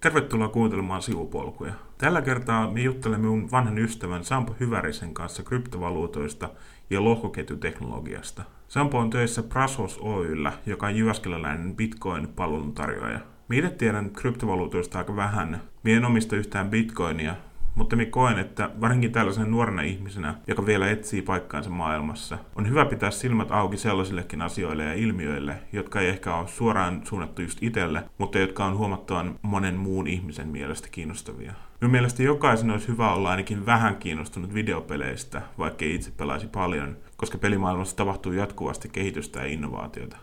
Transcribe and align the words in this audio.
Tervetuloa 0.00 0.48
kuuntelemaan 0.48 1.02
sivupolkuja. 1.02 1.72
Tällä 1.98 2.22
kertaa 2.22 2.70
me 2.70 2.80
juttelemme 2.80 3.28
mun 3.28 3.50
vanhan 3.50 3.78
ystävän 3.78 4.24
Sampo 4.24 4.54
Hyvärisen 4.60 5.14
kanssa 5.14 5.42
kryptovaluutoista 5.42 6.48
ja 6.90 7.04
lohkoketjuteknologiasta. 7.04 8.42
Sampo 8.68 8.98
on 8.98 9.10
töissä 9.10 9.42
Prasos 9.42 9.98
Oyllä, 9.98 10.52
joka 10.66 10.86
on 10.86 10.96
jyväskeläläinen 10.96 11.76
Bitcoin-palveluntarjoaja. 11.76 13.20
Minä 13.48 13.70
tiedän 13.70 14.10
kryptovaluutoista 14.10 14.98
aika 14.98 15.16
vähän. 15.16 15.62
Mie 15.82 15.96
en 15.96 16.04
omista 16.04 16.36
yhtään 16.36 16.70
bitcoinia, 16.70 17.34
mutta 17.80 17.96
minä 17.96 18.10
koen, 18.10 18.38
että 18.38 18.70
varsinkin 18.80 19.12
tällaisen 19.12 19.50
nuorena 19.50 19.82
ihmisenä, 19.82 20.34
joka 20.46 20.66
vielä 20.66 20.90
etsii 20.90 21.22
paikkaansa 21.22 21.70
maailmassa, 21.70 22.38
on 22.56 22.68
hyvä 22.68 22.84
pitää 22.84 23.10
silmät 23.10 23.50
auki 23.50 23.76
sellaisillekin 23.76 24.42
asioille 24.42 24.84
ja 24.84 24.94
ilmiöille, 24.94 25.56
jotka 25.72 26.00
ei 26.00 26.08
ehkä 26.08 26.34
ole 26.34 26.48
suoraan 26.48 27.00
suunnattu 27.04 27.42
just 27.42 27.62
itselle, 27.62 28.02
mutta 28.18 28.38
jotka 28.38 28.64
on 28.64 28.76
huomattavan 28.76 29.38
monen 29.42 29.76
muun 29.76 30.06
ihmisen 30.06 30.48
mielestä 30.48 30.88
kiinnostavia. 30.92 31.52
Minun 31.80 31.92
mielestä 31.92 32.22
jokaisen 32.22 32.70
olisi 32.70 32.88
hyvä 32.88 33.12
olla 33.12 33.30
ainakin 33.30 33.66
vähän 33.66 33.96
kiinnostunut 33.96 34.54
videopeleistä, 34.54 35.42
vaikka 35.58 35.84
ei 35.84 35.94
itse 35.94 36.10
pelaisi 36.16 36.46
paljon, 36.46 36.96
koska 37.16 37.38
pelimaailmassa 37.38 37.96
tapahtuu 37.96 38.32
jatkuvasti 38.32 38.88
kehitystä 38.88 39.40
ja 39.40 39.46
innovaatiota. 39.46 40.16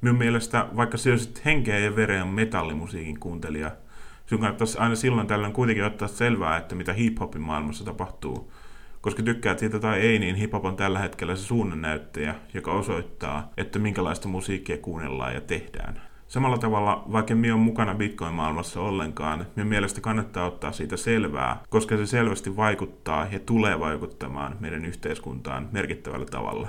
Minun 0.00 0.18
mielestä, 0.18 0.66
vaikka 0.76 0.96
syösit 0.96 1.44
henkeä 1.44 1.78
ja 1.78 1.96
vereä 1.96 2.24
metallimusiikin 2.24 3.20
kuuntelija, 3.20 3.70
sinun 4.26 4.40
kannattaisi 4.40 4.78
aina 4.78 4.94
silloin 4.94 5.26
tällöin 5.26 5.52
kuitenkin 5.52 5.84
ottaa 5.84 6.08
selvää, 6.08 6.56
että 6.56 6.74
mitä 6.74 6.92
hip-hopin 6.92 7.42
maailmassa 7.42 7.84
tapahtuu. 7.84 8.52
Koska 9.00 9.22
tykkäät 9.22 9.58
siitä 9.58 9.78
tai 9.78 10.00
ei, 10.00 10.18
niin 10.18 10.36
hip-hop 10.36 10.64
on 10.64 10.76
tällä 10.76 10.98
hetkellä 10.98 11.36
se 11.36 11.42
suunnannäyttäjä, 11.42 12.34
joka 12.54 12.72
osoittaa, 12.72 13.50
että 13.56 13.78
minkälaista 13.78 14.28
musiikkia 14.28 14.78
kuunnellaan 14.78 15.34
ja 15.34 15.40
tehdään. 15.40 16.00
Samalla 16.28 16.58
tavalla, 16.58 17.04
vaikka 17.12 17.34
minä 17.34 17.54
on 17.54 17.60
mukana 17.60 17.94
Bitcoin-maailmassa 17.94 18.80
ollenkaan, 18.80 19.46
minun 19.56 19.68
mielestä 19.68 20.00
kannattaa 20.00 20.46
ottaa 20.46 20.72
siitä 20.72 20.96
selvää, 20.96 21.62
koska 21.68 21.96
se 21.96 22.06
selvästi 22.06 22.56
vaikuttaa 22.56 23.26
ja 23.30 23.38
tulee 23.38 23.80
vaikuttamaan 23.80 24.56
meidän 24.60 24.84
yhteiskuntaan 24.84 25.68
merkittävällä 25.72 26.26
tavalla. 26.26 26.68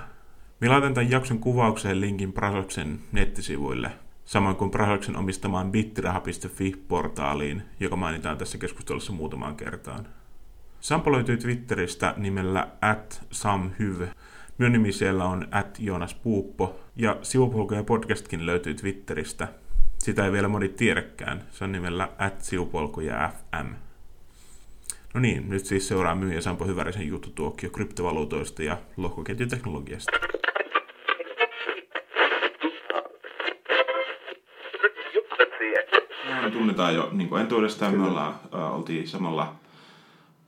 Minä 0.61 0.73
laitan 0.73 0.93
tämän 0.93 1.11
jakson 1.11 1.39
kuvaukseen 1.39 2.01
linkin 2.01 2.33
Prasoksen 2.33 2.99
nettisivuille, 3.11 3.91
samoin 4.25 4.55
kuin 4.55 4.71
Prasoksen 4.71 5.17
omistamaan 5.17 5.71
bittiraha.fi-portaaliin, 5.71 7.61
joka 7.79 7.95
mainitaan 7.95 8.37
tässä 8.37 8.57
keskustelussa 8.57 9.13
muutamaan 9.13 9.55
kertaan. 9.55 10.07
Sampo 10.79 11.11
löytyy 11.11 11.37
Twitteristä 11.37 12.13
nimellä 12.17 12.67
at 12.81 13.25
samhyv. 13.31 14.01
Minun 14.57 14.71
nimi 14.71 14.91
siellä 14.91 15.25
on 15.25 15.47
at 15.51 15.79
Joonas 15.79 16.13
Puuppo, 16.13 16.79
ja 16.95 17.17
Sivupolkuja 17.21 17.83
podcastkin 17.83 18.45
löytyy 18.45 18.73
Twitteristä. 18.73 19.47
Sitä 19.97 20.25
ei 20.25 20.31
vielä 20.31 20.47
moni 20.47 20.69
tiedäkään. 20.69 21.43
Se 21.51 21.63
on 21.63 21.71
nimellä 21.71 22.09
at 22.17 22.41
Sivupolkuja 22.41 23.31
FM. 23.33 23.67
No 25.13 25.19
niin, 25.19 25.49
nyt 25.49 25.65
siis 25.65 25.87
seuraa 25.87 26.15
myyjä 26.15 26.41
Sampo 26.41 26.65
Hyvärisen 26.65 27.07
juttutuokio 27.07 27.69
kryptovaluutoista 27.69 28.63
ja 28.63 28.77
lohkoketjuteknologiasta. 28.97 30.11
Tunnetaan 36.53 36.95
jo 36.95 37.09
niin 37.11 37.29
kuin 37.29 37.41
entuudestaan, 37.41 37.97
me 37.97 38.07
ollaan, 38.07 38.35
äh, 38.55 38.75
oltiin 38.75 39.07
samalla 39.07 39.55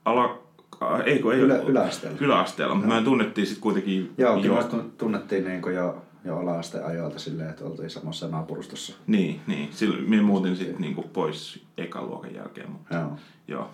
ala, 0.04 0.38
äh, 0.82 1.00
ei 1.06 1.18
kun 1.18 1.34
ei 1.34 1.40
Ylä, 1.40 1.56
yläasteella. 1.56 2.18
yläasteella, 2.20 2.74
mutta 2.74 2.94
me 2.94 3.02
tunnettiin 3.02 3.46
sitten 3.46 3.62
kuitenkin 3.62 4.12
Joo, 4.18 4.40
kyllä 4.40 4.56
me 4.72 4.84
tunnettiin 4.98 5.44
niin 5.44 5.62
kuin 5.62 5.74
jo, 5.74 6.02
jo 6.24 6.38
ala-asteen 6.38 6.86
ajoilta 6.86 7.18
silleen, 7.18 7.50
että 7.50 7.64
oltiin 7.64 7.90
samassa 7.90 8.28
naapurustossa. 8.28 8.96
Niin, 9.06 9.40
niin. 9.46 9.68
Silloin 9.72 10.10
minä 10.10 10.22
muutin 10.22 10.56
sitten 10.56 10.80
niinku 10.80 11.02
pois 11.02 11.64
ekan 11.78 12.06
luokan 12.06 12.34
jälkeen. 12.34 12.70
Mutta, 12.70 12.94
Joo. 12.94 13.10
joo. 13.48 13.70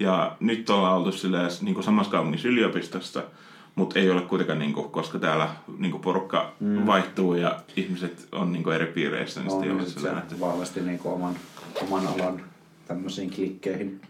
Ja 0.00 0.36
nyt 0.40 0.70
ollaan 0.70 0.96
oltu 0.96 1.12
silleen, 1.12 1.50
niinku 1.60 1.82
samassa 1.82 2.12
kaupungissa 2.12 2.48
yliopistossa, 2.48 3.22
mutta 3.74 3.98
ei 3.98 4.10
ole 4.10 4.20
kuitenkaan, 4.20 4.58
niinku, 4.58 4.82
koska 4.82 5.18
täällä 5.18 5.48
niinku 5.78 5.98
porukka 5.98 6.52
mm. 6.60 6.86
vaihtuu 6.86 7.34
ja 7.34 7.60
ihmiset 7.76 8.28
on 8.32 8.52
niinku 8.52 8.70
eri 8.70 8.86
piireissä, 8.86 9.40
niin 9.40 9.52
On, 9.52 9.60
sitten 9.60 9.76
niin 9.76 9.90
sit 9.90 10.02
se 10.02 10.08
että... 10.08 10.40
vahvasti 10.40 10.80
niin 10.80 10.98
kuin 10.98 11.14
oman, 11.14 11.34
oman 11.82 12.06
alan 12.06 12.42
tämmöisiin 12.88 13.30
klikkeihin 13.30 14.00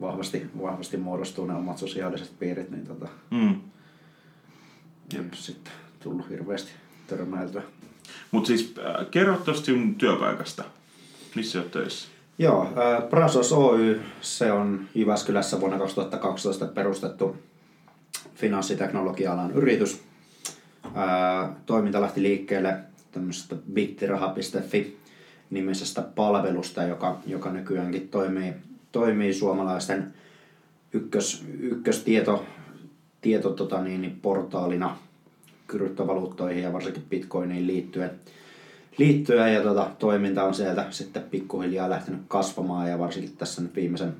vahvasti, 0.00 0.46
vahvasti 0.62 0.96
muodostuu 0.96 1.46
ne 1.46 1.54
omat 1.54 1.78
sosiaaliset 1.78 2.38
piirit, 2.38 2.70
niin 2.70 2.86
tota, 2.86 3.08
Mm. 3.30 3.60
ole 5.14 5.24
sitten 5.32 5.72
tullut 6.02 6.30
hirveästi 6.30 6.70
törmäiltyä. 7.06 7.62
Mutta 8.30 8.46
siis 8.46 8.74
äh, 8.78 9.06
kerro 9.10 9.36
tuosta 9.36 9.64
sinun 9.66 9.94
työpaikasta. 9.94 10.64
Missä 11.34 11.58
olet 11.58 11.70
töissä? 11.70 12.08
Joo, 12.38 12.62
äh, 12.62 13.08
Prasos 13.08 13.52
Oy, 13.52 14.00
se 14.20 14.52
on 14.52 14.88
Jyväskylässä 14.94 15.60
vuonna 15.60 15.78
2012 15.78 16.66
perustettu 16.66 17.36
finanssiteknologia-alan 18.34 19.52
yritys. 19.52 20.02
Äh, 20.84 21.50
Toiminta 21.66 22.00
lähti 22.00 22.22
liikkeelle 22.22 22.76
tämmöisestä 23.12 23.56
bittiraha.fi 23.72 25.00
nimisestä 25.50 26.02
palvelusta, 26.02 26.82
joka, 26.82 27.18
joka 27.26 27.52
nykyäänkin 27.52 28.08
toimii, 28.08 28.52
toimii 28.92 29.34
suomalaisten 29.34 30.14
ykkös, 30.92 31.44
ykköstieto 31.60 32.44
tieto, 33.20 33.50
tota, 33.50 33.82
niin, 33.82 34.02
niin, 34.02 34.18
portaalina 34.22 34.96
kryptovaluuttoihin 35.66 36.62
ja 36.62 36.72
varsinkin 36.72 37.06
bitcoiniin 37.10 37.66
liittyen. 37.66 38.10
liittyen 38.98 39.54
ja 39.54 39.62
tota, 39.62 39.90
toiminta 39.98 40.44
on 40.44 40.54
sieltä 40.54 40.86
sitten 40.90 41.22
pikkuhiljaa 41.22 41.90
lähtenyt 41.90 42.20
kasvamaan 42.28 42.90
ja 42.90 42.98
varsinkin 42.98 43.36
tässä 43.36 43.62
nyt 43.62 43.76
viimeisen, 43.76 44.12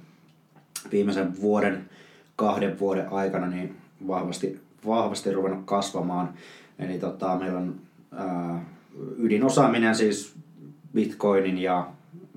viimeisen 0.93 1.41
vuoden, 1.41 1.91
kahden 2.37 2.79
vuoden 2.79 3.13
aikana 3.13 3.47
niin 3.47 3.77
vahvasti, 4.09 4.61
vahvasti 4.87 5.33
ruvennut 5.33 5.65
kasvamaan. 5.65 6.35
Eli 6.79 6.99
tota, 6.99 7.37
meillä 7.37 7.59
on 7.59 7.81
ää, 8.13 8.65
ydinosaaminen 9.19 9.95
siis 9.95 10.35
bitcoinin 10.95 11.59
ja 11.59 11.89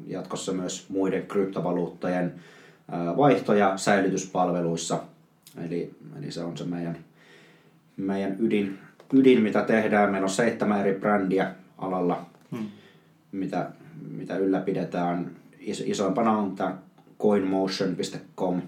jatkossa 0.07 0.53
myös 0.53 0.89
muiden 0.89 1.27
kryptovaluuttojen 1.27 2.33
ää, 2.91 3.17
vaihto- 3.17 3.53
ja 3.53 3.77
säilytyspalveluissa. 3.77 4.99
Eli, 5.65 5.95
eli 6.19 6.31
se 6.31 6.43
on 6.43 6.57
se 6.57 6.63
meidän, 6.63 6.97
meidän 7.97 8.35
ydin, 8.39 8.79
ydin, 9.13 9.41
mitä 9.41 9.61
tehdään. 9.61 10.11
Meillä 10.11 10.25
on 10.25 10.29
seitsemän 10.29 10.79
eri 10.79 10.99
brändiä 10.99 11.51
alalla, 11.77 12.25
hmm. 12.51 12.65
mitä, 13.31 13.71
mitä 14.11 14.37
ylläpidetään. 14.37 15.31
Is, 15.59 15.83
isoimpana 15.85 16.31
on 16.37 16.55
tämä 16.55 16.77
coinmotion.com 17.19 18.61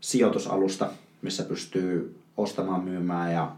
sijoitusalusta, 0.00 0.90
missä 1.22 1.42
pystyy 1.42 2.21
ostamaan, 2.42 2.84
myymään 2.84 3.32
ja 3.32 3.52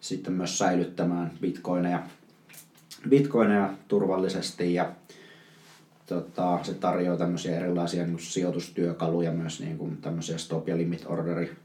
sitten 0.00 0.32
myös 0.32 0.58
säilyttämään 0.58 1.30
bitcoineja, 1.40 2.02
bitcoineja 3.08 3.70
turvallisesti 3.88 4.74
ja 4.74 4.92
tota, 6.06 6.58
se 6.62 6.74
tarjoaa 6.74 7.18
tämmöisiä 7.18 7.56
erilaisia 7.56 8.06
niin 8.06 8.20
sijoitustyökaluja 8.20 9.32
myös 9.32 9.60
niin 9.60 9.78
kuin 9.78 9.96
tämmöisiä 9.96 10.38
stop 10.38 10.68
ja 10.68 10.76
limit 10.76 11.04
orderi 11.06 11.56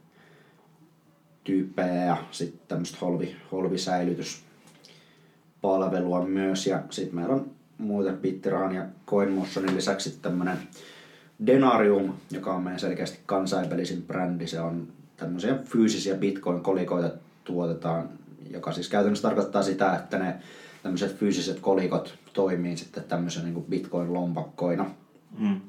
tyyppejä 1.44 2.06
ja 2.06 2.18
sitten 2.32 2.62
tämmöistä 2.68 2.98
holvi, 3.02 3.36
holvisäilytyspalvelua 3.52 6.26
myös 6.26 6.68
ja 6.68 6.84
sitten 6.90 7.16
meillä 7.16 7.36
on 7.36 7.52
muuten 7.78 8.18
Bitterahan 8.18 8.76
ja 8.76 8.86
CoinMotionin 9.08 9.76
lisäksi 9.76 10.20
tämmöinen 10.22 10.58
Denarium, 11.46 12.14
joka 12.32 12.56
on 12.56 12.64
meidän 12.64 12.80
selkeästi 12.80 13.20
kansainvälisin 13.26 14.02
brändi. 14.02 14.48
Se 14.48 14.62
on 14.62 14.88
tämmöisiä 15.20 15.56
fyysisiä 15.66 16.16
bitcoin-kolikoita 16.16 17.12
tuotetaan, 17.44 18.10
joka 18.50 18.72
siis 18.72 18.90
käytännössä 18.90 19.28
tarkoittaa 19.28 19.64
sitä, 19.64 19.96
että 19.96 20.20
ne 20.20 20.36
tämmöiset 20.84 21.16
fyysiset 21.16 21.60
kolikot 21.60 22.18
toimii 22.34 22.78
sitten 22.78 23.04
tämmöisen 23.04 23.44
niin 23.44 23.66
bitcoin-lompakkoina. 23.70 24.86
Mm. 25.40 25.62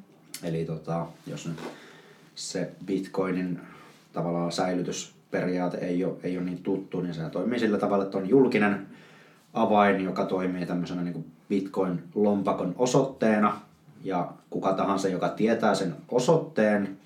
Eli 0.42 0.64
tota, 0.64 1.06
jos 1.26 1.46
nyt 1.46 1.58
se 2.34 2.70
bitcoinin 2.84 3.60
tavallaan 4.12 4.52
säilytysperiaate 4.52 5.76
ei 5.76 6.04
ole, 6.04 6.16
ei 6.22 6.36
ole 6.36 6.44
niin 6.44 6.62
tuttu, 6.62 7.00
niin 7.00 7.14
se 7.14 7.30
toimii 7.30 7.58
sillä 7.58 7.78
tavalla, 7.78 8.04
että 8.04 8.18
on 8.18 8.28
julkinen 8.28 8.86
avain, 9.54 10.04
joka 10.04 10.24
toimii 10.26 10.66
tämmöisenä 10.66 11.02
niin 11.02 11.32
bitcoin-lompakon 11.48 12.74
osoitteena. 12.76 13.60
Ja 14.04 14.32
kuka 14.50 14.72
tahansa, 14.72 15.08
joka 15.08 15.28
tietää 15.28 15.74
sen 15.74 15.94
osoitteen, 16.08 16.98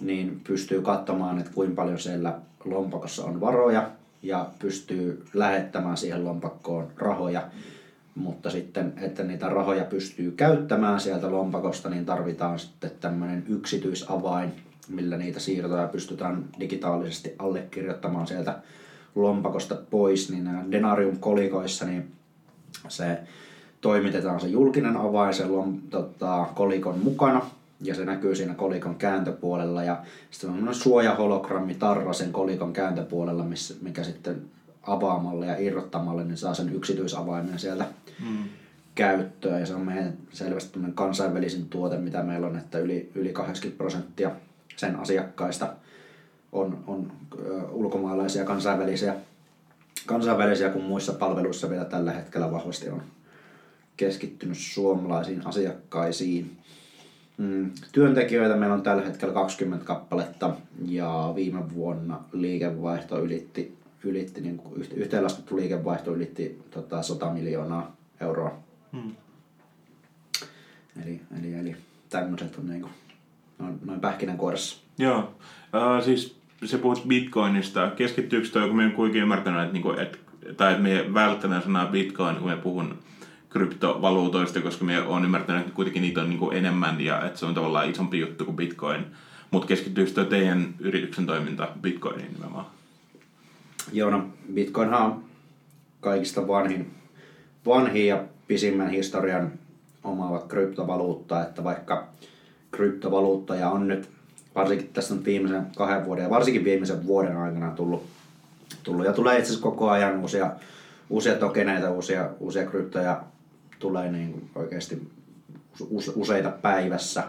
niin 0.00 0.40
pystyy 0.46 0.82
katsomaan, 0.82 1.38
että 1.38 1.52
kuinka 1.54 1.82
paljon 1.82 1.98
siellä 1.98 2.38
lompakossa 2.64 3.24
on 3.24 3.40
varoja 3.40 3.90
ja 4.22 4.46
pystyy 4.58 5.24
lähettämään 5.34 5.96
siihen 5.96 6.24
lompakkoon 6.24 6.88
rahoja. 6.96 7.42
Mutta 8.14 8.50
sitten, 8.50 8.92
että 8.96 9.22
niitä 9.22 9.48
rahoja 9.48 9.84
pystyy 9.84 10.30
käyttämään 10.30 11.00
sieltä 11.00 11.30
lompakosta, 11.30 11.90
niin 11.90 12.06
tarvitaan 12.06 12.58
sitten 12.58 12.90
tämmöinen 13.00 13.44
yksityisavain, 13.48 14.52
millä 14.88 15.16
niitä 15.16 15.40
siirtoja 15.40 15.86
pystytään 15.88 16.44
digitaalisesti 16.60 17.34
allekirjoittamaan 17.38 18.26
sieltä 18.26 18.58
lompakosta 19.14 19.76
pois. 19.90 20.30
Niin 20.30 20.44
nämä 20.44 20.64
Denarium-kolikoissa, 20.70 21.84
niin 21.84 22.12
se 22.88 23.18
toimitetaan 23.80 24.40
se 24.40 24.48
julkinen 24.48 24.96
avain, 24.96 25.34
se 25.34 25.44
on 25.44 25.78
tota, 25.90 26.46
kolikon 26.54 26.98
mukana 26.98 27.46
ja 27.80 27.94
se 27.94 28.04
näkyy 28.04 28.34
siinä 28.34 28.54
kolikon 28.54 28.94
kääntöpuolella 28.94 29.84
ja 29.84 29.96
sitten 30.30 30.50
on 30.50 30.74
suojahologrammi 30.74 31.74
tarra 31.74 32.12
sen 32.12 32.32
kolikon 32.32 32.72
kääntöpuolella, 32.72 33.44
missä, 33.44 33.74
mikä 33.80 34.04
sitten 34.04 34.42
avaamalla 34.82 35.46
ja 35.46 35.56
irrottamalla 35.58 36.24
niin 36.24 36.36
saa 36.36 36.54
sen 36.54 36.74
yksityisavaimen 36.74 37.58
sieltä 37.58 37.86
mm. 38.28 38.44
käyttöön 38.94 39.60
ja 39.60 39.66
se 39.66 39.74
on 39.74 39.80
meidän 39.80 40.12
selvästi 40.32 40.78
kansainvälisin 40.94 41.68
tuote, 41.68 41.98
mitä 41.98 42.22
meillä 42.22 42.46
on, 42.46 42.58
että 42.58 42.78
yli, 42.78 43.10
yli 43.14 43.32
80 43.32 43.78
prosenttia 43.78 44.30
sen 44.76 44.96
asiakkaista 44.96 45.72
on, 46.52 46.84
on 46.86 47.12
ulkomaalaisia 47.70 48.44
kansainvälisiä, 48.44 49.14
kansainvälisiä, 50.06 50.70
kun 50.70 50.82
muissa 50.82 51.12
palveluissa 51.12 51.70
vielä 51.70 51.84
tällä 51.84 52.12
hetkellä 52.12 52.52
vahvasti 52.52 52.88
on 52.88 53.02
keskittynyt 53.96 54.58
suomalaisiin 54.58 55.46
asiakkaisiin. 55.46 56.56
Mm, 57.40 57.70
työntekijöitä 57.92 58.56
meillä 58.56 58.74
on 58.74 58.82
tällä 58.82 59.02
hetkellä 59.02 59.34
20 59.34 59.84
kappaletta 59.84 60.50
ja 60.86 61.32
viime 61.34 61.74
vuonna 61.74 62.20
liikevaihto 62.32 63.18
ylitti, 63.18 63.76
ylitti 64.04 64.40
niin 64.40 64.56
kuin 64.56 64.86
yhteenlaskettu 64.94 65.56
liikevaihto 65.56 66.14
ylitti 66.14 66.62
tota, 66.70 67.02
100 67.02 67.30
miljoonaa 67.30 67.96
euroa. 68.20 68.58
Hmm. 68.92 69.12
Eli, 71.02 71.20
eli, 71.40 71.54
eli 71.54 71.76
tämmöiset 72.08 72.56
on 72.58 72.68
niin 72.68 72.80
kuin, 72.80 72.92
noin, 73.58 73.78
noin 73.84 74.00
pähkinänkuoressa. 74.00 74.82
Joo, 74.98 75.18
uh, 75.18 76.04
siis 76.04 76.36
se 76.64 76.78
puhut 76.78 77.04
bitcoinista. 77.08 77.90
Keskittyykö 77.96 78.48
toi, 78.48 78.68
kun 78.68 78.76
me 78.76 78.84
en 78.84 78.92
kuitenkin 78.92 79.22
ymmärtänyt, 79.22 79.60
että, 79.60 79.72
niinku, 79.72 79.90
et, 79.90 80.20
tai 80.56 80.72
että 80.72 80.82
me 80.82 81.14
välttämättä 81.14 81.64
sanaa 81.64 81.86
bitcoin, 81.86 82.36
kun 82.36 82.48
me 82.48 82.56
puhun 82.56 82.98
kryptovaluutoista, 83.50 84.60
koska 84.60 84.84
me 84.84 85.02
on 85.02 85.24
ymmärtänyt, 85.24 85.62
että 85.62 85.74
kuitenkin 85.74 86.02
niitä 86.02 86.20
on 86.20 86.28
niin 86.28 86.38
kuin 86.38 86.56
enemmän 86.56 87.00
ja 87.00 87.26
että 87.26 87.38
se 87.38 87.46
on 87.46 87.54
tavallaan 87.54 87.90
isompi 87.90 88.20
juttu 88.20 88.44
kuin 88.44 88.56
bitcoin. 88.56 89.06
Mutta 89.50 89.68
keskittyykö 89.68 90.10
tuo 90.12 90.24
teidän 90.24 90.74
yrityksen 90.78 91.26
toiminta 91.26 91.68
bitcoiniin 91.80 92.32
nimenomaan? 92.32 92.66
Joo, 93.92 94.10
no 94.10 94.28
bitcoinhan 94.54 95.02
on 95.02 95.24
kaikista 96.00 96.48
vanhin, 96.48 96.90
vanhin 97.66 98.06
ja 98.06 98.24
pisimmän 98.48 98.90
historian 98.90 99.52
omaava 100.04 100.38
kryptovaluutta, 100.38 101.42
että 101.42 101.64
vaikka 101.64 102.08
kryptovaluuttoja 102.70 103.70
on 103.70 103.88
nyt 103.88 104.08
varsinkin 104.54 104.88
tässä 104.92 105.14
on 105.14 105.24
viimeisen 105.24 105.66
kahden 105.76 106.04
vuoden 106.04 106.22
ja 106.22 106.30
varsinkin 106.30 106.64
viimeisen 106.64 107.06
vuoden 107.06 107.36
aikana 107.36 107.70
tullut, 107.70 108.06
tullut 108.82 109.06
ja 109.06 109.12
tulee 109.12 109.38
itse 109.38 109.46
asiassa 109.46 109.62
koko 109.62 109.90
ajan 109.90 110.20
uusia, 110.20 110.50
uusia 111.10 111.34
tokeneita, 111.34 111.90
uusia, 111.90 112.28
uusia 112.40 112.66
kryptoja 112.66 113.22
tulee 113.80 114.12
niin 114.12 114.32
kuin 114.32 114.50
oikeasti 114.54 115.08
useita 116.14 116.50
päivässä, 116.50 117.24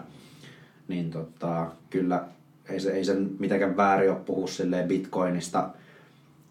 niin 0.87 1.11
tota, 1.11 1.71
kyllä 1.89 2.25
ei, 2.69 2.79
se, 2.79 2.91
ei 2.91 3.05
sen 3.05 3.31
mitenkään 3.39 3.77
väärin 3.77 4.11
ole 4.11 4.19
puhua 4.19 4.47
bitcoinista, 4.87 5.69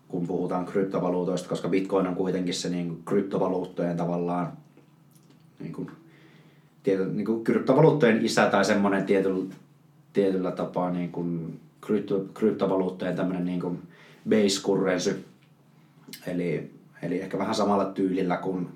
kun 0.09 0.27
puhutaan 0.27 0.65
kryptovaluutoista, 0.65 1.49
koska 1.49 1.69
bitcoin 1.69 2.07
on 2.07 2.15
kuitenkin 2.15 2.55
se 2.55 2.69
niin 2.69 2.89
kuin 2.89 3.03
kryptovaluuttojen 3.05 3.97
tavallaan 3.97 4.53
niin 5.61 5.73
kuin, 5.73 5.91
tiety, 6.83 7.07
niin 7.07 7.27
kuin 7.27 7.45
kryptovaluuttojen 7.45 8.25
isä 8.25 8.47
tai 8.47 8.65
semmoinen 8.65 9.05
tietyllä, 9.05 9.55
tietyllä 10.13 10.53
tapaa 10.53 10.91
niin 10.91 11.13
kuin 11.13 11.61
krypto, 11.81 12.27
kryptovaluuttojen 12.35 13.17
tämmöinen 13.17 13.45
niin 13.45 13.61
kuin 13.61 13.79
base 14.29 14.63
currency. 14.63 15.25
Eli, 16.27 16.71
eli 17.03 17.21
ehkä 17.21 17.39
vähän 17.39 17.55
samalla 17.55 17.85
tyylillä 17.85 18.37
kuin 18.37 18.69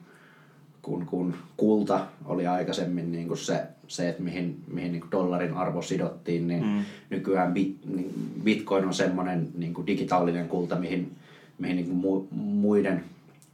kun, 0.85 1.07
kun 1.07 1.35
kulta 1.57 2.07
oli 2.25 2.47
aikaisemmin 2.47 3.13
niin 3.13 3.29
kuin 3.29 3.39
se, 3.39 3.63
se, 3.89 4.09
että 4.09 4.23
mihin, 4.23 4.63
mihin 4.73 4.93
niin 4.93 5.01
kuin 5.01 5.11
dollarin 5.11 5.55
arvo 5.55 5.83
sidottiin, 5.83 6.49
niin 6.49 6.67
mm. 6.67 6.85
nykyään 7.11 7.55
bit, 7.55 7.77
niin 7.87 8.15
bitcoin 8.45 8.85
on 8.85 8.95
semmoinen 8.95 9.49
niin 9.55 9.75
kuin 9.75 9.87
digitaalinen 9.87 10.49
kulta, 10.49 10.77
mihin, 10.77 11.13
mihin 11.59 11.77
niin 11.77 11.87
kuin 11.87 11.97
mu, 11.97 12.27
muiden 12.31 13.05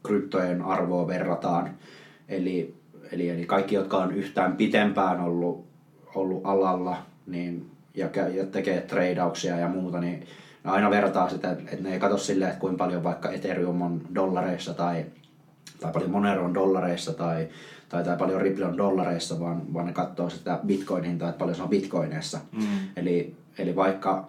kryptojen 0.07 0.63
arvoa 0.63 1.07
verrataan. 1.07 1.71
Eli, 2.29 2.75
eli, 3.13 3.29
eli 3.29 3.47
kaikki, 3.47 3.75
jotka 3.75 3.97
on 3.97 4.15
yhtään 4.15 4.57
pitempään 4.57 5.21
ollut, 5.21 5.65
ollut 6.15 6.41
alalla 6.45 6.97
niin, 7.27 7.71
ja, 7.95 8.09
ja 8.35 8.47
tekee 8.47 8.81
treidauksia 8.81 9.57
ja 9.57 9.69
muuta, 9.69 10.01
niin 10.01 10.21
ne 10.65 10.71
aina 10.71 10.91
vertaa 10.91 11.29
sitä, 11.29 11.51
että 11.51 11.77
ne 11.81 11.93
ei 11.93 12.01
katso 12.01 12.19
silleen, 12.19 12.51
että 12.51 12.61
kuinka 12.61 12.85
paljon 12.85 13.05
vaikka 13.05 13.31
Ethereum 13.31 13.83
on 13.83 14.01
dollareissa 14.15 14.75
tai 14.75 15.05
tai 15.81 15.93
paljon 15.93 16.11
Monero 16.11 16.45
on 16.45 16.55
dollareissa 16.55 17.13
tai, 17.13 17.49
tai, 17.89 18.05
tai 18.05 18.17
paljon 18.17 18.41
Ripple 18.41 18.65
on 18.65 18.77
dollareissa, 18.77 19.41
vaan, 19.41 19.75
vaan 19.75 19.87
ne 19.87 19.93
katsoo 19.93 20.31
sitä 20.31 20.61
bitcoin-hintaa, 20.67 21.29
että 21.29 21.39
paljon 21.39 21.57
se 21.57 21.63
on 21.63 21.69
bitcoineissa. 21.69 22.39
Mm. 22.53 22.67
Eli, 22.97 23.35
eli 23.59 23.77
vaikka, 23.77 24.29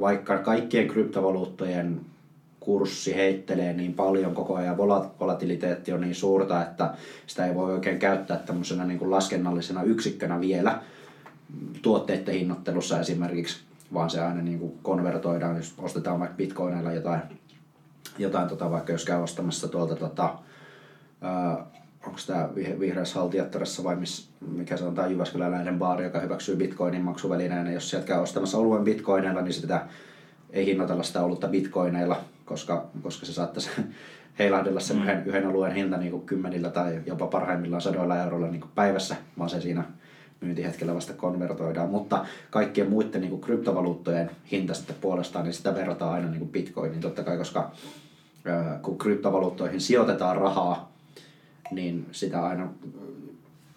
vaikka 0.00 0.38
kaikkien 0.38 0.88
kryptovaluuttojen 0.88 2.00
kurssi 2.60 3.14
heittelee 3.14 3.72
niin 3.72 3.94
paljon 3.94 4.34
koko 4.34 4.54
ajan, 4.54 4.76
volatiliteetti 5.20 5.92
on 5.92 6.00
niin 6.00 6.14
suurta, 6.14 6.62
että 6.62 6.94
sitä 7.26 7.46
ei 7.46 7.54
voi 7.54 7.72
oikein 7.72 7.98
käyttää 7.98 8.36
tämmöisenä 8.36 8.84
niin 8.84 8.98
kuin 8.98 9.10
laskennallisena 9.10 9.82
yksikkönä 9.82 10.40
vielä 10.40 10.80
tuotteiden 11.82 12.34
hinnoittelussa 12.34 13.00
esimerkiksi, 13.00 13.60
vaan 13.94 14.10
se 14.10 14.20
aina 14.20 14.42
niin 14.42 14.58
kuin 14.58 14.78
konvertoidaan, 14.82 15.56
jos 15.56 15.74
ostetaan 15.78 16.20
vaikka 16.20 16.36
bitcoineilla 16.36 16.92
jotain, 16.92 17.20
jotain 18.18 18.48
tota, 18.48 18.70
vaikka 18.70 18.92
jos 18.92 19.04
käy 19.04 19.22
ostamassa 19.22 19.68
tuolta 19.68 19.96
tota, 19.96 20.38
onko 22.06 22.18
tämä 22.26 22.48
vihreässä 22.80 23.18
haltijattarassa 23.18 23.84
vai 23.84 23.96
miss, 23.96 24.30
mikä 24.40 24.76
se 24.76 24.84
on 24.84 24.94
tämä 24.94 25.08
Jyväskyläläinen 25.08 25.78
baari, 25.78 26.04
joka 26.04 26.20
hyväksyy 26.20 26.56
bitcoinin 26.56 27.02
maksuvälineenä. 27.02 27.72
Jos 27.72 27.90
sieltä 27.90 28.06
käy 28.06 28.20
ostamassa 28.20 28.58
oluen 28.58 28.84
bitcoineilla, 28.84 29.42
niin 29.42 29.52
sitä 29.52 29.86
ei 30.50 30.66
hinnoitella 30.66 31.02
sitä 31.02 31.22
olutta 31.22 31.48
bitcoineilla, 31.48 32.20
koska, 32.44 32.86
koska 33.02 33.26
se 33.26 33.32
saattaisi 33.32 33.70
heilahdella 34.38 34.80
sen 34.80 34.96
mm. 34.96 35.02
yhden, 35.02 35.26
yhden 35.26 35.46
alueen 35.46 35.74
hinta 35.74 35.96
niin 35.96 36.10
kuin 36.10 36.26
kymmenillä 36.26 36.70
tai 36.70 37.00
jopa 37.06 37.26
parhaimmillaan 37.26 37.82
sadoilla 37.82 38.22
euroilla 38.22 38.48
niin 38.48 38.60
kuin 38.60 38.72
päivässä, 38.74 39.16
vaan 39.38 39.50
se 39.50 39.60
siinä 39.60 39.84
myyntihetkellä 40.40 40.94
vasta 40.94 41.12
konvertoidaan. 41.12 41.90
Mutta 41.90 42.26
kaikkien 42.50 42.90
muiden 42.90 43.20
niin 43.20 43.30
kuin 43.30 43.40
kryptovaluuttojen 43.40 44.30
hinta 44.52 44.74
sitten 44.74 44.96
puolestaan, 45.00 45.44
niin 45.44 45.54
sitä 45.54 45.74
verrataan 45.74 46.12
aina 46.12 46.28
niin 46.28 46.38
kuin 46.38 46.50
bitcoiniin 46.50 47.00
totta 47.00 47.22
kai, 47.22 47.38
koska 47.38 47.70
kun 48.82 48.98
kryptovaluuttoihin 48.98 49.80
sijoitetaan 49.80 50.36
rahaa, 50.36 50.95
niin 51.70 52.06
sitä 52.12 52.46
aina 52.46 52.68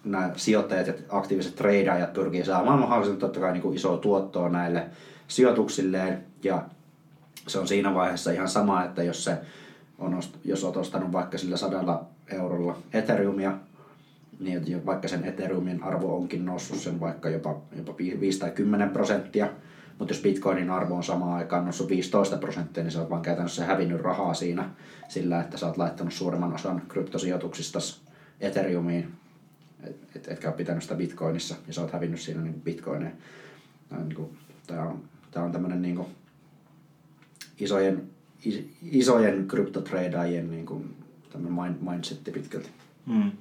nämä 0.04 0.30
sijoittajat 0.36 0.86
ja 0.86 0.94
aktiiviset 1.08 1.54
tradeajat 1.54 2.12
pyrkii 2.12 2.44
saamaan 2.44 2.78
mahdollisimman 2.78 3.20
totta 3.20 3.40
kai 3.40 3.52
niin 3.52 3.62
kuin 3.62 3.76
isoa 3.76 3.96
tuottoa 3.98 4.48
näille 4.48 4.86
sijoituksilleen. 5.28 6.24
Ja 6.44 6.62
se 7.48 7.58
on 7.58 7.68
siinä 7.68 7.94
vaiheessa 7.94 8.30
ihan 8.30 8.48
sama, 8.48 8.84
että 8.84 9.02
jos, 9.02 9.24
se 9.24 9.38
on, 9.98 10.20
jos 10.44 10.64
olet 10.64 10.76
ostanut 10.76 11.12
vaikka 11.12 11.38
sillä 11.38 11.56
sadalla 11.56 12.04
eurolla 12.32 12.78
Ethereumia, 12.92 13.52
niin 14.40 14.86
vaikka 14.86 15.08
sen 15.08 15.24
Ethereumin 15.24 15.82
arvo 15.82 16.16
onkin 16.16 16.44
noussut 16.44 16.78
sen 16.78 17.00
vaikka 17.00 17.28
jopa, 17.28 17.56
jopa 17.76 17.94
5 17.98 18.38
tai 18.38 18.50
10 18.50 18.90
prosenttia, 18.90 19.48
mutta 20.00 20.14
jos 20.14 20.22
bitcoinin 20.22 20.70
arvo 20.70 20.96
on 20.96 21.04
samaan 21.04 21.38
aikaan 21.38 21.64
noussut 21.64 21.88
15 21.88 22.36
prosenttia, 22.36 22.82
niin 22.82 22.90
sä 22.90 23.00
oot 23.00 23.10
vaan 23.10 23.22
käytännössä 23.22 23.64
hävinnyt 23.64 24.00
rahaa 24.00 24.34
siinä 24.34 24.70
sillä, 25.08 25.40
että 25.40 25.56
sä 25.56 25.66
oot 25.66 25.76
laittanut 25.76 26.12
suuremman 26.12 26.54
osan 26.54 26.82
kryptosijoituksista 26.88 27.78
Ethereumiin, 28.40 29.12
et, 29.84 29.96
et, 30.16 30.28
etkä 30.28 30.48
ole 30.48 30.56
pitänyt 30.56 30.82
sitä 30.82 30.94
bitcoinissa 30.94 31.54
ja 31.66 31.72
sä 31.72 31.80
oot 31.80 31.92
hävinnyt 31.92 32.20
siinä 32.20 32.42
niin 32.42 32.60
bitcoineja. 32.60 33.12
Tämä 33.88 34.00
on, 34.00 34.08
niin 34.08 34.38
tää 34.66 34.82
on, 34.82 35.02
tää 35.30 35.42
on 35.42 35.52
tämmöinen 35.52 35.82
niin 35.82 36.06
isojen, 37.58 38.10
is, 38.44 38.64
isojen 38.82 39.48
kryptotradeajien 39.48 40.50
niin 40.50 40.66
kuin, 40.66 40.96
mindsetti 41.80 42.30
pitkälti. 42.30 42.70
Hmm. 43.06 43.32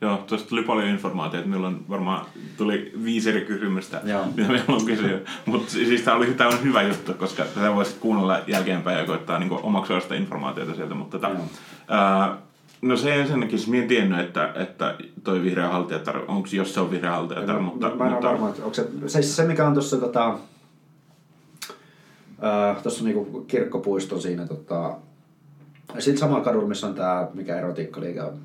Joo, 0.00 0.16
tuosta 0.16 0.48
tuli 0.48 0.62
paljon 0.62 0.88
informaatiota. 0.88 1.48
Meillä 1.48 1.66
on 1.66 1.84
varmaan 1.88 2.26
tuli 2.56 2.92
viisi 3.04 3.30
eri 3.30 3.40
kysymystä, 3.40 4.00
Joo. 4.04 4.26
mitä 4.36 4.48
meillä 4.48 4.74
on 4.74 4.86
kysyä. 4.86 5.18
Mutta 5.46 5.70
siis 5.70 6.02
tämä 6.02 6.16
oli 6.16 6.26
tämä 6.26 6.50
on 6.50 6.62
hyvä 6.62 6.82
juttu, 6.82 7.14
koska 7.14 7.44
tätä 7.44 7.74
voisit 7.74 7.98
kuunnella 7.98 8.40
jälkeenpäin 8.46 8.98
ja 8.98 9.04
koittaa 9.04 9.38
niin 9.38 9.52
omaksua 9.52 10.00
sitä 10.00 10.14
informaatiota 10.14 10.74
sieltä. 10.74 10.94
Mutta 10.94 11.18
tota, 11.18 11.30
ää, 11.88 12.36
no 12.82 12.96
se 12.96 13.20
ensinnäkin, 13.20 13.58
siis 13.58 13.70
minä 13.70 13.82
en 13.82 13.88
tiennyt, 13.88 14.20
että, 14.20 14.52
että 14.54 14.94
toi 15.24 15.42
vihreä 15.42 15.68
haltijatar, 15.68 16.20
onko 16.28 16.48
jos 16.52 16.74
se 16.74 16.80
on 16.80 16.90
vihreä 16.90 17.10
haltijatar, 17.10 17.56
no, 17.56 17.62
mutta... 17.62 17.90
Mä 17.96 18.04
en 18.04 18.12
mutta... 18.12 18.28
varma, 18.28 18.48
että 18.48 18.62
onko 18.62 18.74
se, 18.74 18.88
se, 19.06 19.22
se 19.22 19.44
mikä 19.44 19.66
on 19.66 19.72
tuossa 19.72 19.96
tota, 19.96 20.38
tuossa 22.82 23.04
niinku 23.04 23.44
kirkkopuiston 23.48 24.22
siinä 24.22 24.46
tota, 24.46 24.96
sitten 25.98 26.18
samalla 26.18 26.44
kadulla, 26.44 26.68
missä 26.68 26.86
on 26.86 26.94
tämä, 26.94 27.28
mikä 27.34 27.58
erotiikkaliike 27.58 28.22
on 28.22 28.38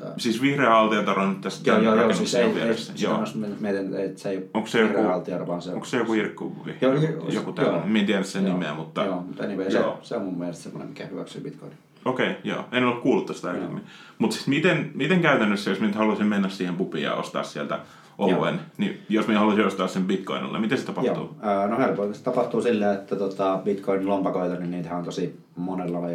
Tää... 0.00 0.12
Siis 0.16 0.42
vihreä 0.42 0.76
altiatar 0.76 1.18
on 1.18 1.28
nyt 1.28 1.40
tässä 1.40 1.62
joo, 1.70 1.80
joo, 1.80 1.94
joo, 1.94 2.12
siis 2.12 2.34
ei, 2.34 2.44
ei, 2.44 2.76
joo. 2.98 3.24
Mietin, 3.60 3.94
että 3.96 4.20
se 4.20 4.30
ei 4.30 4.50
onko 4.54 4.68
se 4.68 4.80
joku, 4.80 5.08
altiar, 5.08 5.46
vaan 5.46 5.62
se 5.62 5.72
onko 5.72 5.86
se 5.86 5.96
joku 5.96 6.14
Irkku 6.14 6.56
joo, 6.80 6.94
joku 7.28 7.52
tällainen, 7.52 7.88
minä 7.88 8.00
en 8.00 8.06
tiedä 8.06 8.22
sen 8.22 8.44
joo, 8.44 8.54
nimeä, 8.54 8.74
mutta... 8.74 9.04
Joo, 9.04 9.20
mutta 9.20 9.44
anyway, 9.44 9.70
se, 9.70 9.78
joo. 9.78 9.98
se, 10.02 10.16
on 10.16 10.22
mun 10.22 10.38
mielestä 10.38 10.62
semmoinen, 10.62 10.88
mikä 10.88 11.06
hyväksyy 11.06 11.40
bitcoinin. 11.42 11.78
Okei, 12.04 12.30
okay, 12.30 12.40
joo. 12.44 12.64
En 12.72 12.84
ole 12.84 13.00
kuullut 13.00 13.26
tästä 13.26 13.48
aikaisemmin. 13.48 13.84
Mutta 14.18 14.34
siis 14.34 14.46
miten, 14.46 14.90
miten 14.94 15.20
käytännössä, 15.20 15.70
jos 15.70 15.80
nyt 15.80 15.94
haluaisin 15.94 16.26
mennä 16.26 16.48
siihen 16.48 16.76
pubiin 16.76 17.04
ja 17.04 17.14
ostaa 17.14 17.42
sieltä 17.42 17.78
oluen, 18.18 18.54
joo. 18.54 18.64
niin 18.78 19.02
jos 19.08 19.26
minä 19.26 19.38
haluaisin 19.38 19.66
ostaa 19.66 19.88
sen 19.88 20.04
bitcoinilla, 20.04 20.60
miten 20.60 20.78
se 20.78 20.86
tapahtuu? 20.86 21.36
Joo. 21.42 21.66
No 21.66 21.78
helposti 21.78 22.14
se 22.14 22.24
tapahtuu 22.24 22.62
silleen, 22.62 22.94
että 22.94 23.16
tota 23.16 23.60
bitcoin-lompakoita, 23.64 24.58
niin 24.58 24.70
niitä 24.70 24.96
on 24.96 25.04
tosi 25.04 25.38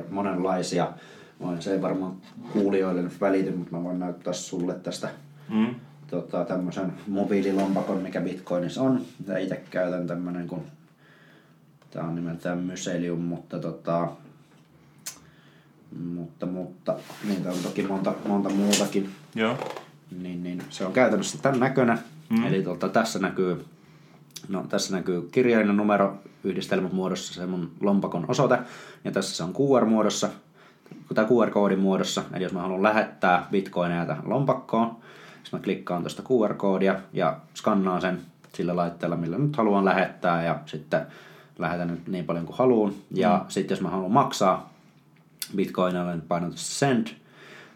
monenlaisia. 0.10 0.88
Voin 1.40 1.62
se 1.62 1.74
ei 1.74 1.82
varmaan 1.82 2.16
kuulijoille 2.54 3.02
nyt 3.02 3.22
välity, 3.22 3.52
mutta 3.52 3.76
mä 3.76 3.84
voin 3.84 4.00
näyttää 4.00 4.34
sulle 4.34 4.74
tästä 4.74 5.10
mm. 5.50 5.76
tota, 6.08 6.46
tämmöisen 6.46 6.94
mobiililompakon, 7.08 8.02
mikä 8.02 8.22
Bitcoinissa 8.22 8.82
on. 8.82 9.02
Mitä 9.20 9.38
itse 9.38 9.64
käytän 9.70 10.08
tämmöinen, 10.08 10.48
kun 10.48 10.64
tämä 11.92 12.08
on 12.08 12.16
nimeltään 12.16 12.58
Myselium, 12.58 13.20
mutta 13.20 13.60
tota, 13.60 14.08
mutta, 16.14 16.46
mutta 16.46 16.96
niitä 17.28 17.50
on 17.50 17.58
toki 17.64 17.84
monta, 17.84 18.14
monta 18.28 18.50
muutakin. 18.50 19.10
Joo. 19.36 19.58
Niin, 20.22 20.44
niin 20.44 20.64
se 20.70 20.86
on 20.86 20.94
käytännössä 20.94 21.38
tämän 21.38 21.60
näköinen. 21.60 22.00
Mm. 22.30 22.46
Eli 22.46 22.64
tuolta, 22.64 22.90
tässä 22.90 23.20
näkyy 23.20 23.66
No, 24.48 24.66
tässä 24.70 24.96
näkyy 24.96 25.30
kirjainen 25.32 25.78
numero 25.78 26.18
yhdistelmän 26.44 26.96
muodossa 26.96 27.34
se 27.34 27.46
mun 27.46 27.72
lompakon 27.82 28.26
osoite, 28.28 28.58
ja 29.04 29.12
tässä 29.12 29.36
se 29.36 29.44
on 29.44 29.54
QR-muodossa, 29.54 30.30
tai 31.16 31.26
QR-koodin 31.26 31.80
muodossa, 31.80 32.24
eli 32.34 32.44
jos 32.44 32.54
mä 32.54 32.62
haluan 32.62 32.84
lähettää 32.84 33.48
bitcoineja 33.52 34.06
tähän 34.06 34.30
lompakkoon, 34.30 34.98
siis 35.44 35.52
mä 35.52 35.60
klikkaan 35.60 36.02
tuosta 36.02 36.24
QR-koodia 36.24 36.96
ja 37.14 37.38
skannaan 37.54 38.02
sen 38.02 38.22
sillä 38.54 38.76
laitteella, 38.76 39.16
millä 39.16 39.38
nyt 39.38 39.56
haluan 39.56 39.86
lähettää, 39.86 40.44
ja 40.44 40.60
sitten 40.66 41.06
lähetän 41.60 41.88
nyt 41.88 42.08
niin 42.08 42.26
paljon 42.26 42.46
kuin 42.46 42.58
haluan. 42.58 42.94
Ja 43.12 43.42
mm. 43.44 43.50
sitten 43.50 43.76
jos 43.76 43.82
mä 43.82 43.90
haluan 43.90 44.12
maksaa 44.12 44.74
bitcoinilla, 45.56 46.12
niin 46.12 46.22
painan 46.22 46.50
tuosta 46.50 46.70
send, 46.70 47.08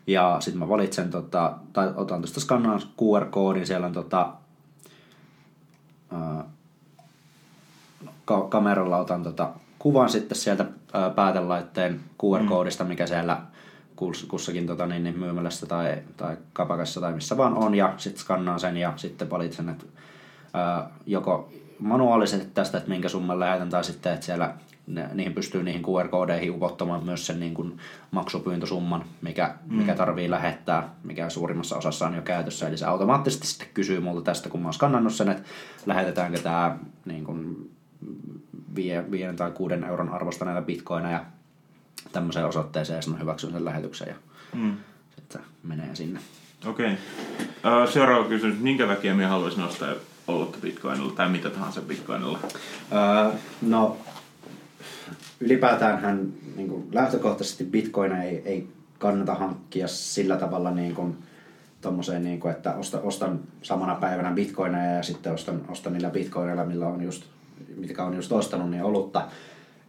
ja 0.07 0.37
sitten 0.39 0.59
mä 0.59 0.69
valitsen, 0.69 1.09
tota, 1.09 1.53
tai 1.73 1.93
otan 1.95 2.21
tuosta 2.21 2.39
skannaan 2.39 2.81
QR-koodin, 3.01 3.67
siellä 3.67 3.87
on 3.87 3.93
tota, 3.93 4.33
ää, 6.11 6.43
ka- 8.25 8.47
kameralla 8.49 8.97
otan 8.97 9.23
tota 9.23 9.49
kuvan 9.79 10.09
sitten 10.09 10.37
sieltä 10.37 10.65
päätelaitteen 11.15 11.99
QR-koodista, 12.23 12.83
mikä 12.83 13.07
siellä 13.07 13.41
kussakin 14.27 14.67
tota, 14.67 14.85
niin, 14.85 15.03
niin 15.03 15.19
myymälässä 15.19 15.65
tai, 15.65 15.97
tai 16.17 16.37
kapakassa 16.53 17.01
tai 17.01 17.13
missä 17.13 17.37
vaan 17.37 17.57
on, 17.57 17.75
ja 17.75 17.93
sitten 17.97 18.21
skannaan 18.21 18.59
sen 18.59 18.77
ja 18.77 18.93
sitten 18.95 19.29
valitsen, 19.29 19.69
että 19.69 19.85
ää, 20.53 20.89
joko 21.05 21.49
manuaalisesti 21.79 22.47
tästä, 22.53 22.77
että 22.77 22.89
minkä 22.89 23.09
summan 23.09 23.39
lähetän, 23.39 23.69
tai 23.69 23.83
sitten, 23.83 24.13
että 24.13 24.25
siellä 24.25 24.53
ne, 24.87 25.09
niihin 25.13 25.33
pystyy 25.33 25.63
niihin 25.63 25.83
QR-koodeihin 25.83 26.51
upottamaan 26.51 27.05
myös 27.05 27.27
sen 27.27 27.39
niin 27.39 27.53
kuin 27.53 27.77
maksupyyntösumman, 28.11 29.05
mikä, 29.21 29.55
mm. 29.65 29.77
mikä 29.77 29.95
tarvii 29.95 30.29
lähettää, 30.29 30.95
mikä 31.03 31.29
suurimmassa 31.29 31.77
osassa 31.77 32.07
on 32.07 32.15
jo 32.15 32.21
käytössä. 32.21 32.67
Eli 32.67 32.77
se 32.77 32.85
automaattisesti 32.85 33.47
sitten 33.47 33.67
kysyy 33.73 33.99
multa 33.99 34.21
tästä, 34.21 34.49
kun 34.49 34.61
mä 34.61 34.67
oon 34.67 34.73
skannannut 34.73 35.13
sen, 35.13 35.29
että 35.29 35.43
lähetetäänkö 35.85 36.39
tämä 36.39 36.77
niin 37.05 37.23
kuin 37.23 37.71
viiden 38.75 39.35
tai 39.35 39.51
kuuden 39.51 39.83
euron 39.83 40.09
arvosta 40.09 40.45
näitä 40.45 40.61
bitcoineja 40.61 41.25
tämmöiseen 42.11 42.45
osoitteeseen, 42.45 42.97
ja 42.97 43.01
sitten 43.01 43.21
hyväksyn 43.21 43.51
sen 43.51 43.65
lähetyksen 43.65 44.07
ja 44.07 44.15
mm. 44.53 44.77
sitten 45.15 45.41
menee 45.63 45.95
sinne. 45.95 46.19
Okei. 46.67 46.93
Okay. 46.93 47.83
Uh, 47.83 47.89
seuraava 47.89 48.25
kysymys. 48.25 48.59
Minkä 48.59 48.87
takia 48.87 49.15
minä 49.15 49.27
haluaisin 49.27 49.63
ostaa 49.63 49.93
ollutta 50.27 50.57
bitcoinilla 50.61 51.13
tai 51.13 51.29
mitä 51.29 51.49
tahansa 51.49 51.81
bitcoinilla? 51.81 52.39
Uh, 52.43 53.39
no 53.61 53.97
ylipäätään 55.39 56.01
hän 56.01 56.33
niin 56.55 56.69
kuin 56.69 56.87
lähtökohtaisesti 56.91 57.63
bitcoin 57.63 58.11
ei, 58.11 58.41
ei 58.45 58.67
kannata 58.99 59.35
hankkia 59.35 59.87
sillä 59.87 60.37
tavalla 60.37 60.71
niin 60.71 60.95
kuin, 60.95 61.17
tommoseen, 61.81 62.23
niin 62.23 62.39
kuin, 62.39 62.51
että 62.51 62.73
ostan, 62.73 63.01
ostan 63.03 63.39
samana 63.61 63.95
päivänä 63.95 64.31
bitcoineja 64.31 64.95
ja 64.95 65.03
sitten 65.03 65.33
ostan, 65.33 65.61
ostan 65.67 65.93
niillä 65.93 66.09
bitcoineilla, 66.09 66.65
millä 66.65 66.87
on 66.87 67.03
just, 67.03 67.23
mitkä 67.75 68.03
on 68.03 68.15
just 68.15 68.31
ostanut, 68.31 68.69
niin 68.69 68.83
olutta, 68.83 69.27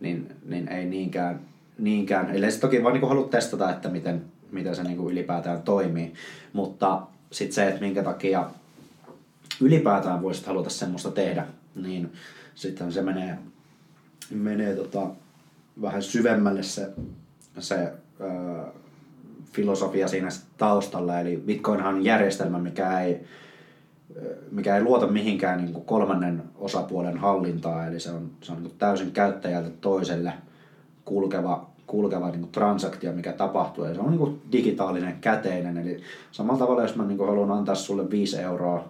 niin, 0.00 0.36
niin 0.44 0.68
ei 0.68 0.84
niinkään, 0.84 1.40
niinkään. 1.78 2.30
Eli 2.30 2.50
se 2.50 2.60
toki 2.60 2.82
vaan 2.82 2.94
niin 2.94 3.08
haluat 3.08 3.30
testata, 3.30 3.70
että 3.70 3.88
miten, 3.88 4.24
miten 4.50 4.76
se 4.76 4.82
niin 4.82 4.96
kuin 4.96 5.12
ylipäätään 5.12 5.62
toimii. 5.62 6.12
Mutta 6.52 7.02
sitten 7.32 7.54
se, 7.54 7.68
että 7.68 7.80
minkä 7.80 8.02
takia 8.02 8.50
ylipäätään 9.60 10.22
voisit 10.22 10.46
haluta 10.46 10.70
semmoista 10.70 11.10
tehdä, 11.10 11.46
niin 11.74 12.12
sitten 12.54 12.92
se 12.92 13.02
menee, 13.02 13.38
menee 14.30 14.76
tota, 14.76 15.10
vähän 15.82 16.02
syvemmälle 16.02 16.62
se, 16.62 16.88
se 17.58 17.92
ö, 18.20 18.72
filosofia 19.52 20.08
siinä 20.08 20.28
taustalla. 20.58 21.20
Eli 21.20 21.42
Bitcoinhan 21.46 21.94
on 21.94 22.04
järjestelmä, 22.04 22.58
mikä 22.58 23.00
ei, 23.00 23.20
mikä 24.50 24.76
ei 24.76 24.82
luota 24.82 25.06
mihinkään 25.06 25.58
niin 25.58 25.72
kuin 25.72 25.84
kolmannen 25.84 26.42
osapuolen 26.58 27.18
hallintaa, 27.18 27.86
eli 27.86 28.00
se 28.00 28.10
on, 28.10 28.30
se 28.40 28.52
on 28.52 28.62
niin 28.62 28.74
täysin 28.78 29.12
käyttäjältä 29.12 29.70
toiselle 29.80 30.32
kulkeva, 31.04 31.66
kulkeva 31.86 32.30
niin 32.30 32.40
kuin 32.40 32.52
transaktio, 32.52 33.12
mikä 33.12 33.32
tapahtuu. 33.32 33.84
Ja 33.84 33.94
se 33.94 34.00
on 34.00 34.10
niin 34.10 34.18
kuin 34.18 34.42
digitaalinen 34.52 35.16
käteinen, 35.20 35.78
eli 35.78 36.02
samalla 36.32 36.58
tavalla, 36.58 36.82
jos 36.82 36.96
mä 36.96 37.04
niin 37.04 37.18
kuin 37.18 37.28
haluan 37.28 37.50
antaa 37.50 37.74
sulle 37.74 38.10
5 38.10 38.40
euroa 38.40 38.88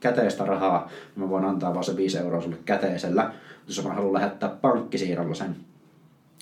käteistä 0.00 0.44
rahaa, 0.44 0.88
niin 1.16 1.24
mä 1.24 1.30
voin 1.30 1.44
antaa 1.44 1.74
vaan 1.74 1.84
se 1.84 1.96
5 1.96 2.18
euroa 2.18 2.40
sulle 2.40 2.56
käteisellä. 2.64 3.32
Jos 3.66 3.84
mä 3.84 3.92
haluan 3.92 4.12
lähettää 4.12 4.48
pankkisiirrolla 4.48 5.34
sen 5.34 5.56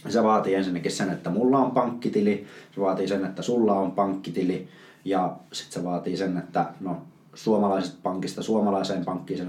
se 0.08 0.22
vaatii 0.22 0.54
ensinnäkin 0.54 0.92
sen, 0.92 1.10
että 1.10 1.30
mulla 1.30 1.58
on 1.58 1.70
pankkitili, 1.70 2.46
se 2.74 2.80
vaatii 2.80 3.08
sen, 3.08 3.24
että 3.24 3.42
sulla 3.42 3.74
on 3.74 3.92
pankkitili 3.92 4.68
ja 5.04 5.36
sitten 5.52 5.82
se 5.82 5.88
vaatii 5.88 6.16
sen, 6.16 6.38
että 6.38 6.66
no, 6.80 7.02
suomalaiset 7.36 8.02
pankista 8.02 8.42
suomalaiseen 8.42 9.04
pankkiin 9.04 9.38
se 9.38 9.46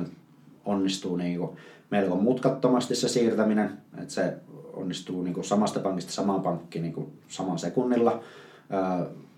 onnistuu 0.65 1.15
niin 1.15 1.39
kuin 1.39 1.51
melko 1.89 2.15
mutkattomasti 2.15 2.95
se 2.95 3.07
siirtäminen, 3.07 3.77
että 3.97 4.13
se 4.13 4.33
onnistuu 4.73 5.23
niin 5.23 5.33
kuin 5.33 5.43
samasta 5.43 5.79
pankista 5.79 6.11
samaan 6.11 6.41
pankkiin 6.41 6.81
niin 6.83 6.93
kuin 6.93 7.11
saman 7.27 7.59
sekunnilla. 7.59 8.23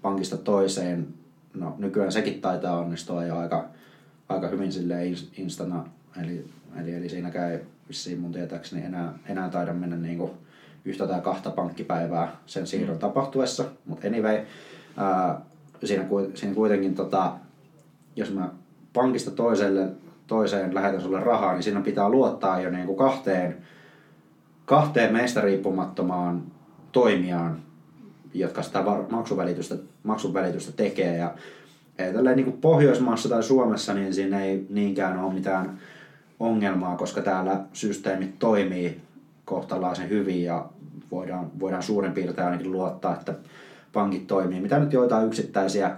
pankista 0.01 0.38
toiseen, 0.38 1.08
no 1.53 1.75
nykyään 1.77 2.12
sekin 2.12 2.41
taitaa 2.41 2.79
onnistua 2.79 3.25
jo 3.25 3.38
aika, 3.38 3.65
aika 4.29 4.48
hyvin 4.48 4.72
sille 4.72 5.06
instana, 5.38 5.86
eli, 6.22 6.46
eli, 6.82 6.94
eli 6.94 7.10
siinäkään 7.10 7.51
ei 7.51 7.60
vissiin 7.88 8.20
mun 8.20 8.32
tietääkseni 8.32 8.86
enää, 8.86 9.13
enää 9.25 9.50
taida 9.50 9.74
mennä 9.74 9.98
niin 9.98 10.18
kuin 10.18 10.32
yhtä 10.86 11.08
tai 11.08 11.22
kahta 11.22 11.50
pankkipäivää 11.50 12.38
sen 12.46 12.68
siirron 12.68 12.98
mm. 12.98 13.00
tapahtuessa. 13.00 13.65
Mutta 13.86 14.08
anyway, 14.08 14.39
ää, 14.98 15.41
siinä, 15.84 16.06
siinä 16.36 16.56
kuitenkin, 16.56 16.96
tota, 16.96 17.36
jos 18.16 18.34
mä 18.34 18.50
pankista 18.94 19.32
toiselle, 19.32 19.89
toiseen 20.28 20.75
lähetän 20.75 21.01
sulle 21.01 21.20
rahaa, 21.20 21.54
niin 21.54 21.63
siinä 21.63 21.82
pitää 21.82 22.10
luottaa 22.10 22.62
jo 22.62 22.70
niin 22.70 22.86
kuin 22.86 22.98
kahteen, 22.98 23.58
kahteen 24.66 25.13
meistä 25.13 25.42
riippumattomaan 25.42 26.44
toimijaan, 26.92 27.60
jotka 28.34 28.62
sitä 28.62 28.84
maksuvälitystä, 29.10 29.75
maksuvälitystä 30.04 30.72
tekee. 30.72 31.18
Ja 31.18 31.34
tälleen 32.13 32.36
niin 32.36 32.46
kuin 32.46 32.62
Pohjoismaassa 32.62 33.30
tai 33.30 33.44
Suomessa, 33.44 33.94
niin 33.94 34.13
siinä 34.13 34.44
ei 34.44 34.66
niinkään 34.70 35.20
ole 35.20 35.34
mitään 35.34 35.80
ongelmaa, 36.39 36.98
koska 36.98 37.22
täällä 37.22 37.60
systeemit 37.74 38.39
toimii 38.39 39.01
kohtalaisen 39.46 40.10
hyvin 40.10 40.44
ja 40.44 40.66
voidaan, 41.12 41.51
voidaan 41.60 41.84
suurin 41.84 42.12
piirtein 42.12 42.48
ainakin 42.48 42.72
luottaa, 42.72 43.13
että 43.13 43.34
pankit 43.94 44.28
toimii. 44.28 44.62
Mitä 44.62 44.80
nyt 44.80 44.94
joitain 44.94 45.28
yksittäisiä, 45.28 45.98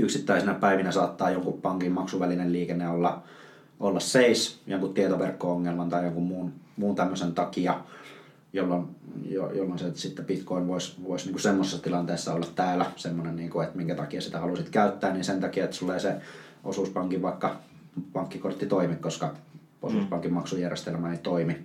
yksittäisinä 0.00 0.54
päivinä 0.54 0.92
saattaa 0.92 1.30
jonkun 1.30 1.60
pankin 1.62 1.92
maksuvälinen 1.92 2.52
liikenne 2.52 2.88
olla, 2.88 3.22
olla 3.80 4.00
seis 4.00 4.60
jonkun 4.66 4.94
tietoverkko-ongelman 4.94 5.88
tai 5.88 6.04
jonkun 6.04 6.22
muun, 6.22 6.52
muun 6.76 6.96
tämmöisen 6.96 7.34
takia, 7.34 7.80
jolloin, 8.52 8.88
jo, 9.28 9.50
jolloin 9.50 9.78
se 9.78 9.90
sitten 9.94 10.24
Bitcoin 10.24 10.66
voisi 10.68 10.96
vois 11.04 11.24
niinku 11.24 11.38
semmoisessa 11.38 11.82
tilanteessa 11.82 12.34
olla 12.34 12.46
täällä 12.54 12.86
semmoinen, 12.96 13.36
niinku, 13.36 13.60
että 13.60 13.76
minkä 13.76 13.94
takia 13.94 14.20
sitä 14.20 14.40
halusit 14.40 14.68
käyttää, 14.68 15.12
niin 15.12 15.24
sen 15.24 15.40
takia, 15.40 15.64
että 15.64 15.76
sulle 15.76 15.94
ei 15.94 16.00
se 16.00 16.14
osuuspankin 16.64 17.22
vaikka 17.22 17.56
pankkikortti 18.12 18.66
toimi, 18.66 18.96
koska 18.96 19.34
osuuspankin 19.82 20.32
maksujärjestelmä 20.32 21.12
ei 21.12 21.18
toimi. 21.18 21.58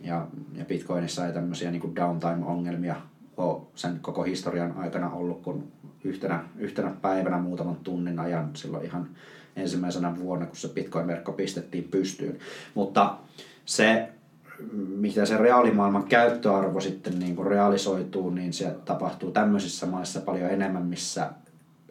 Ja, 0.00 0.26
ja 0.54 0.64
Bitcoinissa 0.64 1.26
ei 1.26 1.32
tämmöisiä 1.32 1.70
niin 1.70 1.96
downtime-ongelmia 1.96 2.96
ole 3.38 3.62
sen 3.74 3.98
koko 4.00 4.22
historian 4.22 4.74
aikana 4.76 5.10
ollut, 5.10 5.42
kun 5.42 5.72
yhtenä, 6.04 6.44
yhtenä 6.58 6.90
päivänä 7.02 7.38
muutaman 7.38 7.76
tunnin 7.76 8.18
ajan 8.18 8.50
silloin 8.54 8.84
ihan 8.84 9.08
ensimmäisenä 9.56 10.18
vuonna, 10.18 10.46
kun 10.46 10.56
se 10.56 10.68
Bitcoin-verkko 10.68 11.32
pistettiin 11.32 11.84
pystyyn. 11.84 12.38
Mutta 12.74 13.18
se, 13.64 14.08
mitä 14.96 15.26
se 15.26 15.36
reaalimaailman 15.36 16.04
käyttöarvo 16.04 16.80
sitten 16.80 17.18
niin 17.18 17.36
kuin 17.36 17.46
realisoituu, 17.46 18.30
niin 18.30 18.52
se 18.52 18.76
tapahtuu 18.84 19.30
tämmöisissä 19.30 19.86
maissa 19.86 20.20
paljon 20.20 20.50
enemmän, 20.50 20.86
missä 20.86 21.30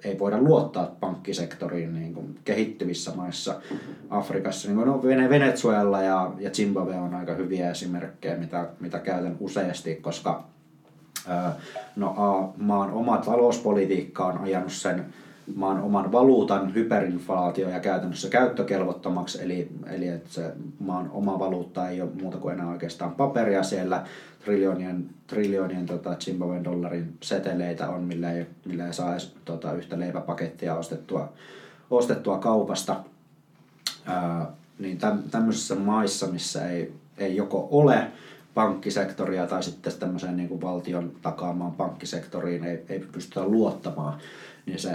ei 0.03 0.19
voida 0.19 0.37
luottaa 0.41 0.95
pankkisektoriin 0.99 1.93
niin 1.93 2.13
kuin 2.13 2.39
kehittyvissä 2.45 3.11
maissa 3.15 3.61
Afrikassa. 4.09 4.67
Niin 4.67 4.75
kuin 4.75 4.87
no, 4.87 5.29
Venezuela 5.29 6.01
ja, 6.01 6.31
ja 6.39 6.49
Zimbabwe 6.49 6.95
on 6.95 7.13
aika 7.13 7.33
hyviä 7.33 7.71
esimerkkejä, 7.71 8.37
mitä, 8.37 8.69
mitä 8.79 8.99
käytän 8.99 9.37
useasti, 9.39 9.95
koska 9.95 10.43
No 11.95 12.13
A, 12.17 12.53
maan 12.57 12.91
oma 12.91 13.17
talouspolitiikka 13.17 14.25
on 14.25 14.37
ajanut 14.37 14.71
sen 14.71 15.05
maan 15.55 15.81
oman 15.81 16.11
valuutan 16.11 16.73
hyperinflaatio 16.73 17.69
ja 17.69 17.79
käytännössä 17.79 18.29
käyttökelvottomaksi, 18.29 19.43
eli, 19.43 19.69
eli 19.87 20.07
että 20.07 20.33
se 20.33 20.53
maan 20.79 21.09
oma 21.11 21.39
valuutta 21.39 21.89
ei 21.89 22.01
ole 22.01 22.09
muuta 22.21 22.37
kuin 22.37 22.53
enää 22.53 22.69
oikeastaan 22.69 23.11
paperia 23.11 23.63
siellä. 23.63 24.05
Triljoonien, 24.45 25.09
triljoonien 25.27 25.85
tota, 25.85 26.15
Zimbabwen 26.15 26.63
dollarin 26.63 27.13
seteleitä 27.23 27.89
on, 27.89 28.03
millä 28.03 28.31
ei, 28.31 28.45
millä 28.65 28.87
ei 28.87 28.93
saa 28.93 29.11
edes 29.11 29.35
tota, 29.45 29.73
yhtä 29.73 29.99
leipäpakettia 29.99 30.75
ostettua, 30.75 31.33
ostettua 31.89 32.37
kaupasta. 32.37 32.95
Ää, 34.05 34.51
niin 34.79 34.97
tämmöisissä 35.31 35.75
maissa, 35.75 36.27
missä 36.27 36.69
ei, 36.69 36.93
ei 37.17 37.35
joko 37.35 37.67
ole 37.71 38.07
pankkisektoria 38.57 39.47
tai 39.47 39.63
sitten 39.63 39.93
tämmöiseen 39.99 40.37
niin 40.37 40.49
kuin 40.49 40.61
valtion 40.61 41.11
takaamaan 41.21 41.71
pankkisektoriin 41.71 42.63
ei, 42.63 42.85
ei 42.89 42.99
pystytä 42.99 43.43
luottamaan, 43.43 44.19
niin 44.65 44.79
se, 44.79 44.91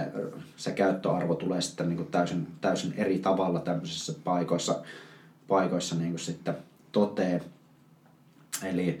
se 0.57 0.71
käyttöarvo 0.71 1.35
tulee 1.35 1.61
sitten 1.61 1.89
niin 1.89 1.97
kuin 1.97 2.11
täysin, 2.11 2.47
täysin 2.61 2.93
eri 2.97 3.19
tavalla 3.19 3.59
tämmöisissä 3.59 4.13
paikoissa, 4.23 4.81
paikoissa 5.47 5.95
niin 5.95 6.09
kuin 6.09 6.19
sitten 6.19 6.57
toteen. 6.91 7.41
Eli 8.63 8.99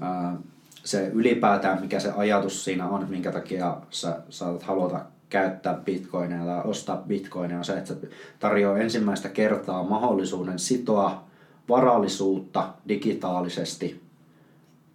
ää, 0.00 0.36
se 0.84 1.10
ylipäätään, 1.14 1.80
mikä 1.80 2.00
se 2.00 2.12
ajatus 2.16 2.64
siinä 2.64 2.88
on, 2.88 3.06
minkä 3.08 3.32
takia 3.32 3.76
sä 3.90 4.20
saatat 4.30 4.62
haluta 4.62 5.00
käyttää 5.28 5.74
bitcoinia 5.74 6.44
tai 6.44 6.60
ostaa 6.64 6.96
bitcoinia, 6.96 7.58
on 7.58 7.64
se, 7.64 7.72
että 7.72 7.94
se 7.94 8.08
tarjoaa 8.38 8.78
ensimmäistä 8.78 9.28
kertaa 9.28 9.82
mahdollisuuden 9.82 10.58
sitoa 10.58 11.24
varallisuutta 11.68 12.68
digitaalisesti 12.88 14.00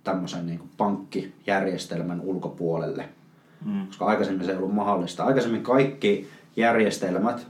tämmöisen 0.04 0.46
niin 0.46 0.60
kuin 0.60 0.70
pankkijärjestelmän 0.78 2.22
ulkopuolelle. 2.22 3.10
Mm. 3.66 3.88
Koska 3.88 4.06
aikaisemmin 4.06 4.46
se 4.46 4.52
ei 4.52 4.58
ollut 4.58 4.76
mahdollista. 4.76 5.24
Aikaisemmin 5.24 5.64
kaikki 5.64 6.28
järjestelmät, 6.56 7.48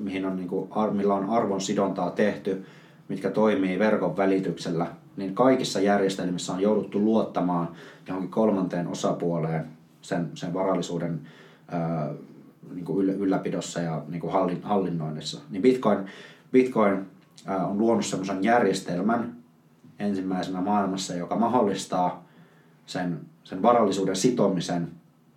mihin 0.00 0.26
on, 0.26 0.36
niin 0.36 0.48
kuin, 0.48 0.70
millä 0.92 1.14
on 1.14 1.30
arvon 1.30 1.60
sidontaa 1.60 2.10
tehty, 2.10 2.66
mitkä 3.08 3.30
toimii 3.30 3.78
verkon 3.78 4.16
välityksellä, 4.16 4.86
niin 5.16 5.34
kaikissa 5.34 5.80
järjestelmissä 5.80 6.52
on 6.52 6.60
jouduttu 6.60 7.00
luottamaan 7.00 7.68
johonkin 8.06 8.30
kolmanteen 8.30 8.88
osapuoleen 8.88 9.66
sen, 10.02 10.30
sen 10.34 10.54
varallisuuden 10.54 11.20
ää, 11.68 12.12
niin 12.74 12.84
kuin 12.84 13.08
ylläpidossa 13.08 13.80
ja 13.80 14.02
niin 14.08 14.20
kuin 14.20 14.32
hallinnoinnissa. 14.62 15.40
Niin 15.50 15.62
Bitcoin, 15.62 15.98
Bitcoin 16.52 17.06
on 17.46 17.78
luonut 17.78 18.06
sellaisen 18.06 18.44
järjestelmän 18.44 19.36
ensimmäisenä 19.98 20.60
maailmassa, 20.60 21.14
joka 21.14 21.36
mahdollistaa 21.36 22.24
sen, 22.86 23.20
sen 23.44 23.62
varallisuuden 23.62 24.16
sitomisen 24.16 24.92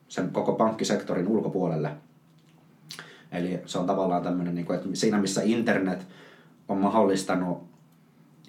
sen 0.07 0.29
koko 0.29 0.53
pankkisektorin 0.53 1.27
ulkopuolelle. 1.27 1.91
Eli 3.31 3.59
se 3.65 3.79
on 3.79 3.87
tavallaan 3.87 4.23
tämmöinen, 4.23 4.55
niin 4.55 4.73
että 4.73 4.89
siinä 4.93 5.17
missä 5.17 5.41
internet 5.43 6.07
on 6.67 6.77
mahdollistanut 6.77 7.63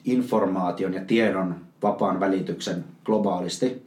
informaation 0.04 0.94
ja 0.94 1.04
tiedon 1.04 1.56
vapaan 1.82 2.20
välityksen 2.20 2.84
globaalisti, 3.04 3.86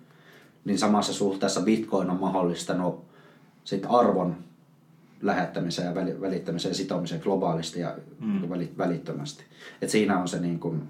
niin 0.66 0.80
samassa 0.80 1.14
suhteessa 1.14 1.62
Bitcoin 1.62 2.10
on 2.10 2.20
mahdollistanut 2.20 3.06
sit 3.64 3.86
arvon 3.90 4.36
lähettämiseen 5.24 5.88
ja 5.88 5.96
välittämiseen 6.22 6.72
ja 6.72 6.76
sitomiseen 6.76 7.22
globaalisti 7.24 7.80
ja 7.80 7.96
mm. 8.20 8.50
välittömästi. 8.78 9.44
Et 9.82 9.90
siinä 9.90 10.20
on 10.20 10.28
se 10.28 10.40
niin 10.40 10.60
kun 10.60 10.88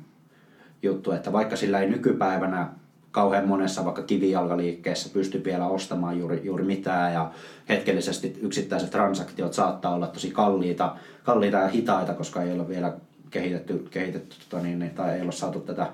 juttu, 0.83 1.11
että 1.11 1.33
vaikka 1.33 1.55
sillä 1.55 1.79
ei 1.79 1.89
nykypäivänä 1.89 2.67
kauhean 3.11 3.47
monessa 3.47 3.85
vaikka 3.85 4.03
kivijalkaliikkeessä 4.03 5.09
pysty 5.13 5.43
vielä 5.43 5.67
ostamaan 5.67 6.19
juuri, 6.19 6.41
juuri 6.43 6.63
mitään 6.63 7.13
ja 7.13 7.31
hetkellisesti 7.69 8.39
yksittäiset 8.41 8.89
transaktiot 8.89 9.53
saattaa 9.53 9.95
olla 9.95 10.07
tosi 10.07 10.31
kalliita, 10.31 10.95
kalliita 11.23 11.57
ja 11.57 11.67
hitaita, 11.67 12.13
koska 12.13 12.41
ei 12.41 12.53
ole 12.53 12.67
vielä 12.67 12.93
kehitetty, 13.29 13.87
kehitetty 13.91 14.35
tota 14.49 14.63
niin, 14.63 14.91
tai 14.95 15.15
ei 15.15 15.21
ole 15.21 15.31
saatu 15.31 15.59
tätä 15.59 15.87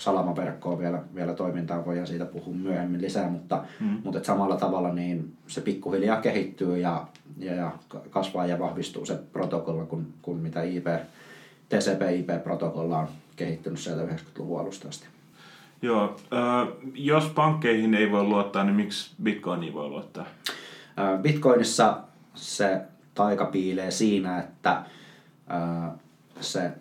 salamaverkkoa 0.00 0.78
vielä, 0.78 1.02
vielä 1.14 1.34
toimintaan, 1.34 1.84
voidaan 1.84 2.06
siitä 2.06 2.24
puhua 2.24 2.54
myöhemmin 2.54 3.02
lisää, 3.02 3.28
mutta, 3.28 3.64
mm. 3.80 4.00
mutta 4.04 4.18
et 4.18 4.24
samalla 4.24 4.56
tavalla 4.56 4.92
niin 4.92 5.32
se 5.46 5.60
pikkuhiljaa 5.60 6.20
kehittyy 6.20 6.78
ja, 6.78 7.06
ja, 7.38 7.54
ja 7.54 7.72
kasvaa 8.10 8.46
ja 8.46 8.58
vahvistuu 8.58 9.06
se 9.06 9.18
protokolla, 9.32 9.84
kun, 9.84 10.06
kun 10.22 10.36
mitä 10.36 10.62
IP, 10.62 10.86
TCP-IP-protokolla 11.68 12.98
on 12.98 13.08
kehittynyt 13.36 13.78
sieltä 13.78 14.02
90-luvun 14.02 14.60
alusta 14.60 14.88
asti. 14.88 15.06
Joo, 15.82 16.16
äh, 16.32 16.68
jos 16.94 17.24
pankkeihin 17.24 17.94
ei 17.94 18.10
voi 18.10 18.22
luottaa, 18.22 18.64
niin 18.64 18.76
miksi 18.76 19.14
Bitcoiniin 19.22 19.74
voi 19.74 19.88
luottaa? 19.88 20.26
Äh, 20.98 21.20
Bitcoinissa 21.22 21.98
se 22.34 22.80
taika 23.14 23.44
piilee 23.44 23.90
siinä, 23.90 24.38
että 24.38 24.70
äh, 25.50 25.90
se 26.40 26.72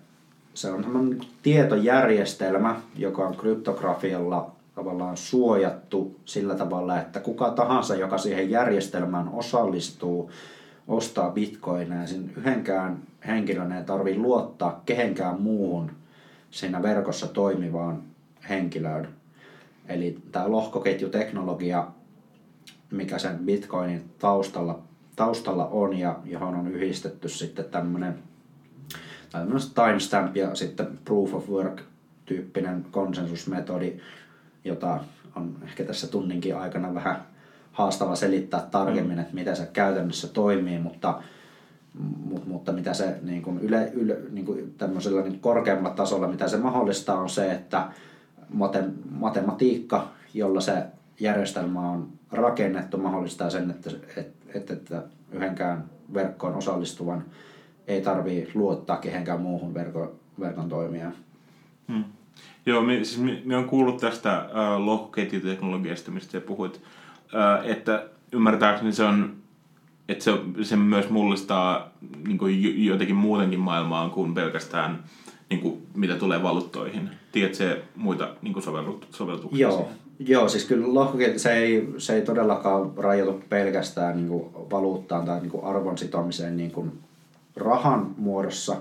se 0.60 0.72
on 0.72 0.82
tämmöinen 0.82 1.22
tietojärjestelmä, 1.44 2.82
joka 2.96 3.28
on 3.28 3.38
kryptografialla 3.38 4.52
tavallaan 4.76 5.18
suojattu 5.18 6.20
sillä 6.26 6.56
tavalla, 6.56 7.00
että 7.00 7.20
kuka 7.20 7.52
tahansa, 7.52 7.96
joka 7.96 8.18
siihen 8.18 8.50
järjestelmään 8.50 9.30
osallistuu, 9.34 10.32
ostaa 10.88 11.32
bitcoineja, 11.32 12.08
sen 12.08 12.32
yhdenkään 12.38 13.00
henkilön 13.28 13.72
ei 13.72 13.84
tarvitse 13.84 14.20
luottaa 14.20 14.82
kehenkään 14.86 15.42
muuhun 15.42 15.92
siinä 16.52 16.84
verkossa 16.84 17.28
toimivaan 17.28 18.04
henkilöön. 18.50 19.08
Eli 19.88 20.18
tämä 20.32 20.52
lohkoketjuteknologia, 20.52 21.88
mikä 22.92 23.18
sen 23.18 23.38
bitcoinin 23.38 24.04
taustalla, 24.20 24.80
taustalla 25.16 25.66
on 25.66 25.98
ja 25.98 26.20
johon 26.26 26.56
on 26.56 26.68
yhdistetty 26.68 27.30
sitten 27.30 27.66
tämmöinen 27.66 28.29
timestamp 29.76 30.38
ja 30.38 30.56
sitten 30.56 31.00
proof 31.06 31.34
of 31.34 31.50
work 31.50 31.82
tyyppinen 32.26 32.86
konsensusmetodi, 32.92 34.00
jota 34.64 35.00
on 35.36 35.56
ehkä 35.64 35.84
tässä 35.84 36.08
tunninkin 36.08 36.58
aikana 36.58 36.94
vähän 36.94 37.24
haastava 37.72 38.16
selittää 38.16 38.68
tarkemmin, 38.72 39.18
mm. 39.18 39.22
että 39.22 39.36
miten 39.36 39.56
se 39.56 39.70
käytännössä 39.74 40.28
toimii, 40.28 40.80
mutta, 40.80 41.22
mutta, 42.26 42.48
mutta 42.48 42.72
mitä 42.72 42.94
se 42.94 43.20
niin 43.22 43.42
kuin 43.42 43.60
yle, 43.60 43.92
yle, 43.94 44.18
niin 44.32 44.46
kuin 44.46 44.74
tämmöisellä 44.78 45.22
niin 45.22 45.40
korkeammalla 45.40 45.96
tasolla, 45.96 46.28
mitä 46.28 46.48
se 46.48 46.58
mahdollistaa 46.58 47.22
on 47.22 47.30
se, 47.30 47.52
että 47.52 47.88
mate, 48.50 48.84
matematiikka, 49.12 50.08
jolla 50.34 50.62
se 50.62 50.84
järjestelmä 51.20 51.92
on 51.92 52.08
rakennettu, 52.32 52.98
mahdollistaa 52.98 53.50
sen, 53.50 53.72
että, 53.72 53.90
että, 54.18 54.52
että, 54.54 54.74
että 54.74 55.02
yhdenkään 55.32 55.84
verkkoon 56.14 56.56
osallistuvan 56.56 57.26
ei 57.90 58.02
tarvii 58.02 58.50
luottaa 58.54 58.98
kehenkään 58.98 59.42
muuhun 59.42 59.74
verkon, 59.74 60.12
verkon 60.40 60.70
toimijaan. 60.70 61.14
Hmm. 61.88 62.04
Joo, 62.66 62.82
me, 62.82 62.96
siis 62.96 63.20
me, 63.20 63.42
me 63.46 63.58
on 63.58 63.66
kuullut 63.66 63.98
tästä 63.98 64.38
äh, 64.38 64.78
lohkoketjuteknologiasta, 64.78 66.12
mistä 66.12 66.32
sä 66.32 66.42
puhuit, 66.42 66.82
äh, 67.36 67.70
että 67.70 68.10
ymmärtääkseni 68.32 68.94
se 68.94 69.04
on, 69.04 69.36
että 70.10 70.24
se, 70.24 70.32
se 70.62 70.76
myös 70.76 71.10
mullistaa 71.10 71.92
niin 72.28 72.38
kuin 72.38 72.86
jotenkin 72.86 73.16
muutenkin 73.16 73.60
maailmaa 73.60 74.10
kuin 74.10 74.34
pelkästään 74.34 75.04
niin 75.50 75.60
kuin, 75.62 75.88
mitä 75.96 76.16
tulee 76.16 76.44
valuuttoihin. 76.44 77.10
Tiedätkö 77.32 77.58
se 77.58 77.82
muita 77.96 78.30
niin 78.42 78.54
kuin 78.54 78.64
sovellutuksia? 79.10 79.68
Joo, 79.68 79.90
Joo, 80.20 80.50
siis 80.50 80.66
kyllä 80.66 80.94
lohkoketju, 80.94 81.40
se 81.40 81.54
ei, 81.54 81.90
se 81.98 82.16
ei 82.16 82.22
todellakaan 82.22 82.92
rajoitu 82.98 83.44
pelkästään 83.50 84.16
niin 84.16 84.28
kuin 84.28 84.46
valuuttaan 84.54 85.26
tai 85.26 85.40
niin 85.40 85.52
kuin 85.52 85.64
arvon 85.64 85.98
sitomiseen 85.98 86.58
niin 86.58 86.72
kuin 86.72 86.92
rahan 87.62 88.16
muodossa, 88.18 88.76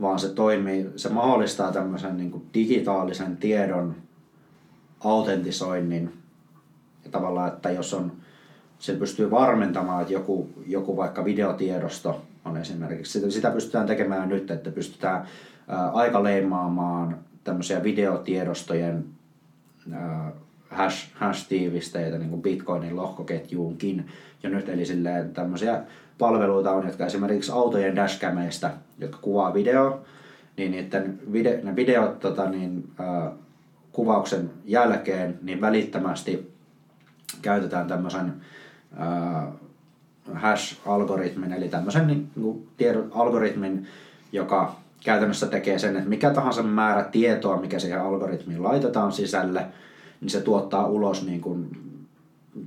vaan 0.00 0.18
se 0.18 0.28
toimii, 0.28 0.90
se 0.96 1.08
mahdollistaa 1.08 1.72
tämmöisen 1.72 2.16
niin 2.16 2.30
kuin 2.30 2.46
digitaalisen 2.54 3.36
tiedon 3.36 3.94
autentisoinnin. 5.04 6.12
Ja 7.04 7.10
tavallaan, 7.10 7.48
että 7.48 7.70
jos 7.70 7.94
on, 7.94 8.12
se 8.78 8.92
pystyy 8.92 9.30
varmentamaan, 9.30 10.00
että 10.00 10.12
joku, 10.12 10.48
joku 10.66 10.96
vaikka 10.96 11.24
videotiedosto 11.24 12.22
on 12.44 12.56
esimerkiksi, 12.56 13.12
sitä, 13.12 13.30
sitä 13.30 13.50
pystytään 13.50 13.86
tekemään 13.86 14.28
nyt, 14.28 14.50
että 14.50 14.70
pystytään 14.70 15.26
ää, 15.68 15.90
aika 15.90 16.22
leimaamaan 16.22 17.18
tämmöisiä 17.44 17.82
videotiedostojen 17.82 19.04
ää, 19.92 20.32
hash, 20.70 21.08
hash-tiivisteitä 21.14 22.18
niin 22.18 22.30
kuin 22.30 22.42
Bitcoinin 22.42 22.96
lohkoketjuunkin 22.96 24.06
jo 24.42 24.50
nyt. 24.50 24.68
Eli 24.68 24.86
silleen 24.86 25.32
tämmöisiä 25.32 25.82
palveluita 26.20 26.70
on, 26.70 26.86
jotka 26.86 27.06
esimerkiksi 27.06 27.52
autojen 27.52 27.96
dashcameista, 27.96 28.70
jotka 28.98 29.18
kuvaa 29.22 29.54
video, 29.54 30.00
niin 30.56 30.70
niiden 30.70 31.20
vide, 31.32 31.60
ne 31.62 31.76
videot 31.76 32.20
tota, 32.20 32.50
niin, 32.50 32.90
äh, 33.00 33.32
kuvauksen 33.92 34.50
jälkeen 34.64 35.38
niin 35.42 35.60
välittömästi 35.60 36.52
käytetään 37.42 37.88
tämmöisen 37.88 38.32
äh, 39.00 39.48
hash-algoritmin, 40.32 41.52
eli 41.52 41.68
tämmöisen 41.68 42.06
niin, 42.06 42.30
niin 42.36 42.68
tiedon 42.76 43.10
algoritmin, 43.14 43.86
joka 44.32 44.76
käytännössä 45.04 45.46
tekee 45.46 45.78
sen, 45.78 45.96
että 45.96 46.08
mikä 46.08 46.30
tahansa 46.30 46.62
määrä 46.62 47.04
tietoa, 47.04 47.60
mikä 47.60 47.78
siihen 47.78 48.00
algoritmiin 48.00 48.62
laitetaan 48.62 49.12
sisälle, 49.12 49.66
niin 50.20 50.30
se 50.30 50.40
tuottaa 50.40 50.86
ulos 50.86 51.26
niin 51.26 51.40
kuin, 51.40 51.70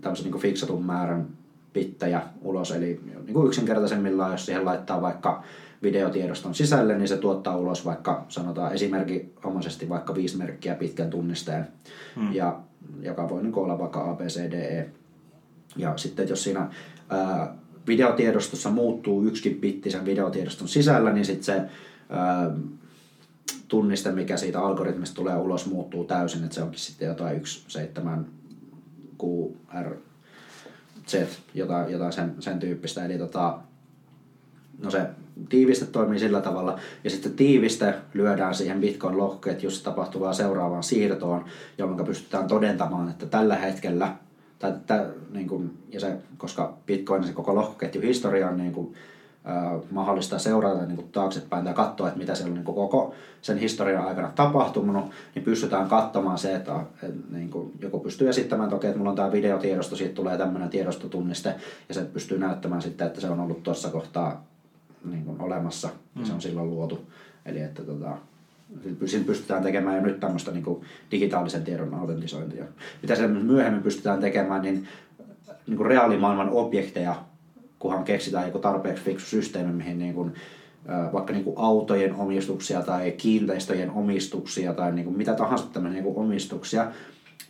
tämmöisen 0.02 0.24
niin 0.24 0.32
kuin 0.32 0.42
fiksatun 0.42 0.86
määrän 0.86 1.28
bittejä 1.74 2.22
ulos. 2.42 2.72
Eli 2.72 3.00
niin 3.24 3.34
kuin 3.34 3.48
yksinkertaisemmillaan, 3.48 4.32
jos 4.32 4.46
siihen 4.46 4.66
laittaa 4.66 5.02
vaikka 5.02 5.44
videotiedoston 5.84 6.56
sisälle, 6.56 6.98
niin 6.98 7.08
se 7.08 7.18
tuottaa 7.18 7.58
ulos 7.58 7.86
vaikka 7.86 8.26
sanotaan 8.30 8.74
esimerkinomaisesti 8.74 9.90
vaikka 9.90 10.16
viisi 10.16 10.38
merkkiä 10.38 10.76
pitkän 10.76 11.10
tunnisteen, 11.10 11.68
hmm. 12.16 12.34
ja, 12.34 12.60
joka 13.02 13.30
voi 13.30 13.44
niin 13.44 13.56
olla 13.56 13.80
vaikka 13.80 14.12
ABCDE. 14.12 14.90
Ja 15.76 15.94
sitten 15.98 16.30
jos 16.30 16.44
siinä 16.44 16.70
ää, 17.10 17.56
videotiedostossa 17.88 18.70
muuttuu 18.70 19.26
yksikin 19.26 19.62
bitti 19.62 19.92
sen 19.92 20.06
videotiedoston 20.06 20.68
sisällä, 20.68 21.14
niin 21.14 21.26
sitten 21.26 21.44
se 21.44 21.62
ää, 22.10 22.52
tunniste, 23.68 24.12
mikä 24.12 24.38
siitä 24.38 24.62
algoritmista 24.62 25.16
tulee 25.16 25.36
ulos, 25.36 25.66
muuttuu 25.66 26.04
täysin, 26.04 26.44
että 26.44 26.56
se 26.56 26.62
onkin 26.62 26.80
sitten 26.80 27.08
jotain 27.08 27.42
1.7 27.42 28.24
QR 29.24 29.96
Z, 31.08 31.16
jotain, 31.54 31.92
jotain 31.92 32.14
sen, 32.14 32.36
sen 32.40 32.60
tyyppistä. 32.60 33.06
Eli 33.06 33.18
tota, 33.18 33.60
no 34.84 34.92
se 34.92 35.06
tiiviste 35.50 35.86
toimii 35.86 36.20
sillä 36.20 36.42
tavalla, 36.42 36.80
ja 37.04 37.10
sitten 37.10 37.34
tiiviste 37.34 37.94
lyödään 38.14 38.56
siihen 38.56 38.82
Bitcoin-lohkoketjussa 38.82 39.84
tapahtuvaan 39.84 40.36
seuraavaan 40.36 40.84
siirtoon, 40.84 41.46
jolloin 41.78 42.06
pystytään 42.06 42.48
todentamaan, 42.48 43.10
että 43.10 43.26
tällä 43.26 43.56
hetkellä, 43.56 44.16
tai, 44.60 44.72
että, 44.72 45.06
niin 45.32 45.48
kuin, 45.48 45.78
ja 45.90 46.00
se, 46.00 46.18
koska 46.38 46.78
Bitcoin 46.86 47.24
se 47.24 47.34
koko 47.34 47.56
lohkoketjuhistoria 47.56 48.50
on 48.50 48.58
niin 48.58 48.74
kuin, 48.74 48.94
mahdollista 49.92 50.40
seurata 50.40 50.86
niin 50.86 50.96
kuin 50.96 51.12
taaksepäin 51.12 51.66
tai 51.66 51.74
katsoa, 51.74 52.08
että 52.08 52.20
mitä 52.20 52.36
siellä 52.36 52.50
on 52.50 52.56
niin 52.56 52.66
kuin 52.66 52.76
koko 52.76 53.14
sen 53.42 53.58
historian 53.58 54.08
aikana 54.08 54.32
tapahtunut, 54.36 55.06
niin 55.36 55.46
pystytään 55.46 55.90
katsomaan 55.90 56.38
se, 56.38 56.56
että, 56.56 56.80
että 57.04 57.38
niin 57.38 57.50
kuin 57.50 57.72
joku 57.80 58.00
pystyy 58.00 58.30
esittämään, 58.30 58.68
että 58.68 58.76
okei, 58.76 58.88
että 58.88 58.98
mulla 58.98 59.10
on 59.10 59.16
tämä 59.16 59.32
videotiedosto, 59.32 59.96
siitä 59.96 60.16
tulee 60.16 60.38
tämmöinen 60.38 60.70
tiedostotunniste, 60.70 61.56
ja 61.90 61.94
se 61.94 62.02
pystyy 62.02 62.40
näyttämään 62.40 62.82
sitten, 62.82 63.08
että 63.08 63.22
se 63.22 63.30
on 63.30 63.40
ollut 63.40 63.64
tuossa 63.64 63.90
kohtaa 63.90 64.46
niin 65.12 65.26
kuin 65.26 65.42
olemassa, 65.42 65.88
mm. 65.88 66.22
ja 66.22 66.26
se 66.26 66.32
on 66.32 66.38
mm. 66.38 66.42
silloin 66.42 66.70
luotu. 66.70 67.02
Eli 67.46 67.62
että 67.62 67.84
tota, 67.84 68.18
Siinä 69.06 69.26
pystytään 69.26 69.64
tekemään 69.64 69.96
jo 69.96 70.02
nyt 70.02 70.20
tämmöistä 70.20 70.52
niin 70.52 70.64
kuin 70.64 70.86
digitaalisen 71.12 71.64
tiedon 71.64 71.94
autentisointia. 71.94 72.66
Mitä 73.02 73.16
se 73.16 73.28
myöhemmin 73.28 73.84
pystytään 73.84 74.20
tekemään, 74.20 74.62
niin, 74.62 74.88
niin 75.68 75.78
kuin 75.78 75.88
reaalimaailman 75.88 76.50
objekteja 76.50 77.16
kunhan 77.84 78.04
keksitään 78.04 78.46
joku 78.46 78.60
tarpeeksi 78.60 79.04
fiksu 79.04 79.26
systeemi, 79.26 79.74
mihin 79.74 80.00
niin 80.00 80.14
kuin, 80.14 80.34
vaikka 81.14 81.34
niin 81.34 81.44
kuin 81.44 81.58
autojen 81.58 82.16
omistuksia 82.16 82.82
tai 82.82 83.12
kiinteistöjen 83.12 83.92
omistuksia 83.92 84.74
tai 84.74 84.92
niin 84.92 85.06
kuin 85.06 85.18
mitä 85.18 85.34
tahansa 85.34 85.66
tämmöisiä 85.74 86.02
niin 86.02 86.14
kuin 86.14 86.26
omistuksia 86.26 86.92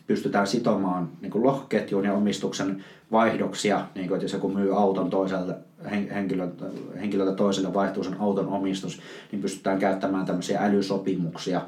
pystytään 0.06 0.46
sitomaan 0.46 1.08
niin 1.20 1.30
kuin 1.30 1.44
lohketjuun 1.44 2.04
ja 2.04 2.14
omistuksen 2.14 2.84
vaihdoksia, 3.12 3.86
niin 3.94 4.08
kuin, 4.08 4.16
että 4.16 4.24
jos 4.24 4.32
joku 4.32 4.48
myy 4.48 4.78
auton 4.78 5.10
toiselle 5.10 5.54
henkilöltä, 5.90 6.64
henkilöltä 7.00 7.32
toiselle 7.32 7.74
vaihtuu 7.74 8.04
sen 8.04 8.20
auton 8.20 8.48
omistus, 8.48 9.00
niin 9.32 9.42
pystytään 9.42 9.78
käyttämään 9.78 10.26
tämmöisiä 10.26 10.60
älysopimuksia, 10.60 11.62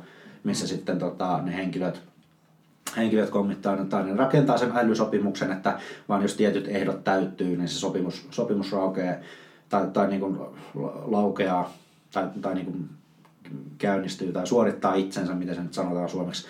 missä 0.45 0.67
sitten 0.67 0.99
tota, 0.99 1.41
ne 1.43 1.57
henkilöt 1.57 2.03
henkilöt 2.97 3.31
tai 3.91 4.05
ne 4.05 4.17
rakentaa 4.17 4.59
sen 4.59 4.73
älysopimuksen, 4.75 5.53
että 5.53 5.79
vaan 6.09 6.23
jos 6.23 6.35
tietyt 6.35 6.69
ehdot 6.69 7.05
täyttyy, 7.05 7.57
niin 7.57 7.69
se 7.69 7.79
sopimus, 7.79 8.27
sopimus 8.31 8.73
raukeaa 8.73 9.15
tai, 9.69 9.87
tai 9.93 10.09
niin 10.09 10.21
kuin 10.21 10.39
laukeaa 11.05 11.73
tai, 12.13 12.29
tai 12.41 12.55
niin 12.55 12.67
kuin 12.67 12.89
käynnistyy 13.79 14.33
tai 14.33 14.47
suorittaa 14.47 14.95
itsensä, 14.95 15.35
miten 15.35 15.55
se 15.55 15.63
nyt 15.63 15.75
sanotaan 15.75 16.09
suomeksi. 16.09 16.47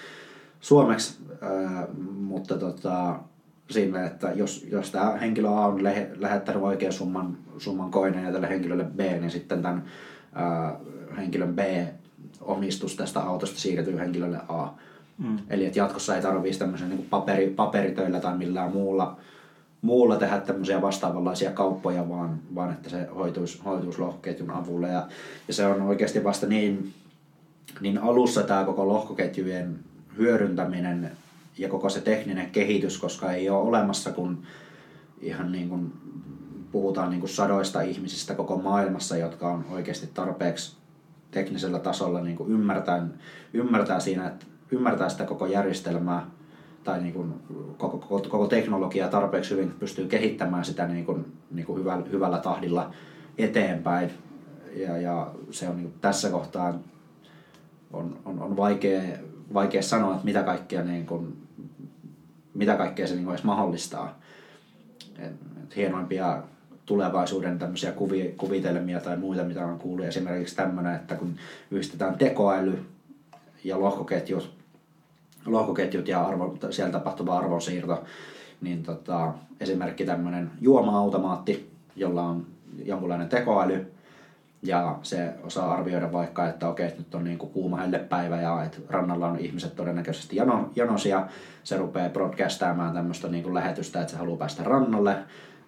suomeksi 0.61 1.19
ää, 1.41 1.87
mutta 2.19 2.59
tota, 2.59 3.19
siinä, 3.71 4.07
että 4.07 4.33
jos, 4.35 4.67
jos 4.71 4.91
tämä 4.91 5.17
henkilö 5.17 5.49
A 5.49 5.67
on 5.67 5.85
lähettänyt 6.17 6.63
oikean 6.63 6.93
summan, 6.93 7.39
summan 7.59 7.91
koineja 7.91 8.33
tälle 8.33 8.49
henkilölle 8.49 8.85
B, 8.85 8.99
niin 8.99 9.31
sitten 9.31 9.63
tämän 9.63 9.85
ää, 10.35 10.77
henkilön 11.17 11.55
B-omistus 11.55 12.97
tästä 12.97 13.21
autosta 13.21 13.61
siirtyy 13.61 13.99
henkilölle 13.99 14.41
A. 14.49 14.69
Mm. 15.19 15.39
Eli 15.51 15.67
että 15.67 15.79
jatkossa 15.79 16.17
ei 16.17 16.23
tarvitsisi 16.23 16.59
tämmöisen 16.59 16.89
niin 16.89 17.07
paperi, 17.11 17.51
paperitöillä 17.51 18.21
tai 18.21 18.37
millään 18.37 18.73
muulla, 18.73 19.17
muulla 19.83 20.17
tehdä 20.17 20.39
tämmöisiä 20.39 20.83
vastaavanlaisia 20.83 21.51
kauppoja, 21.51 22.09
vaan, 22.09 22.39
vaan 22.55 22.73
että 22.73 22.91
se 22.91 23.09
hoituisi, 23.17 23.63
hoituisi 23.65 24.01
lohkoketjun 24.01 24.51
avulla. 24.51 24.89
Ja, 24.89 25.09
ja 25.49 25.55
se 25.55 25.67
on 25.67 25.83
oikeasti 25.83 26.25
vasta 26.25 26.47
niin, 26.47 26.95
niin 27.81 27.99
alussa 27.99 28.43
tämä 28.43 28.65
koko 28.65 28.89
lohkoketjujen 28.89 29.79
hyödyntäminen 30.19 31.11
ja 31.59 31.69
koko 31.69 31.89
se 31.89 32.01
tekninen 32.01 32.51
kehitys, 32.51 32.99
koska 32.99 33.33
ei 33.33 33.51
ole 33.51 33.69
olemassa 33.69 34.13
kun 34.13 34.43
ihan 35.21 35.53
niin 35.53 35.69
kuin 35.69 35.93
puhutaan 36.73 37.11
niin 37.11 37.21
kuin 37.21 37.31
sadoista 37.31 37.81
ihmisistä 37.81 38.35
koko 38.35 38.57
maailmassa, 38.57 39.17
jotka 39.17 39.49
on 39.49 39.65
oikeasti 39.71 40.07
tarpeeksi 40.15 40.77
teknisellä 41.31 41.79
tasolla 41.79 42.21
niin 42.21 42.37
kuin 42.37 42.51
ymmärtää, 42.51 43.07
ymmärtää 43.53 44.01
siinä, 44.01 44.27
että 44.27 44.47
ymmärtää 44.71 45.09
sitä 45.09 45.25
koko 45.25 45.47
järjestelmää 45.47 46.27
tai 46.85 47.03
niin 47.03 47.15
kuin 47.15 47.35
koko, 47.79 47.99
koko, 47.99 48.29
koko 48.29 48.47
teknologiaa 48.47 49.09
tarpeeksi 49.09 49.55
hyvin, 49.55 49.71
pystyy 49.71 50.07
kehittämään 50.07 50.65
sitä 50.65 50.87
niin 50.87 51.05
kuin, 51.05 51.33
niin 51.51 51.67
kuin 51.67 51.79
hyvällä, 51.79 52.07
hyvällä 52.13 52.39
tahdilla 52.39 52.91
eteenpäin. 53.39 54.11
Ja, 54.77 54.99
ja 54.99 55.31
se 55.51 55.69
on 55.69 55.77
niin 55.77 55.91
kuin 55.91 56.01
tässä 56.01 56.31
kohtaa 56.31 56.79
on, 57.93 58.19
on, 58.25 58.43
on 58.43 58.57
vaikea, 58.57 59.03
vaikea 59.55 59.83
sanoa, 59.83 60.13
että 60.13 60.25
mitä 60.25 60.43
kaikkea, 60.43 60.85
niin 60.85 61.07
kuin, 61.07 61.47
mitä 62.55 62.77
kaikkea 62.77 63.07
se 63.07 63.15
niin 63.15 63.25
kuin 63.25 63.35
edes 63.35 63.45
mahdollistaa. 63.45 64.21
Et, 65.19 65.33
hienoimpia 65.77 66.43
tulevaisuuden 66.87 67.59
tämmöisiä 67.59 67.93
kuvi, 67.93 68.35
kuvitelmia 68.37 69.01
tai 69.01 69.17
muita, 69.17 69.45
mitä 69.45 69.67
on 69.67 69.79
kuullut. 69.79 70.07
Esimerkiksi 70.07 70.57
tämmöinen, 70.57 70.97
että 70.97 71.15
kun 71.15 71.37
yhdistetään 71.71 72.19
tekoäly 72.19 72.87
ja 73.65 73.81
lohkoketjut, 73.81 74.56
lohkoketjut 75.47 76.09
ja 76.09 76.25
arvo, 76.25 76.57
siellä 76.71 76.93
tapahtuva 76.93 77.39
arvonsiirto, 77.39 78.05
niin 78.61 78.83
tota, 78.83 79.35
esimerkki 79.61 80.05
tämmöinen 80.05 80.51
juoma-automaatti, 80.61 81.71
jolla 81.97 82.23
on 82.23 82.47
jonkunlainen 82.85 83.29
tekoäly, 83.29 83.93
ja 84.63 84.99
se 85.03 85.35
osaa 85.43 85.73
arvioida 85.73 86.13
vaikka, 86.13 86.49
että 86.49 86.69
okei, 86.69 86.93
nyt 86.99 87.15
on 87.15 87.25
niin 87.25 87.39
kuin 87.39 87.53
kuuma 87.53 87.77
hellepäivä 87.77 88.41
ja 88.41 88.65
että 88.65 88.79
rannalla 88.89 89.29
on 89.29 89.39
ihmiset 89.39 89.77
todennäköisesti 89.77 90.37
jano, 90.37 90.71
janosia. 90.77 91.27
Se 91.65 91.77
rupeaa 91.77 92.09
broadcastaamaan 92.09 92.95
tämmöistä 92.95 93.29
niin 93.29 93.43
kuin 93.43 93.55
lähetystä, 93.55 94.01
että 94.01 94.13
se 94.13 94.19
haluaa 94.19 94.39
päästä 94.39 94.65
rannalle. 94.65 95.17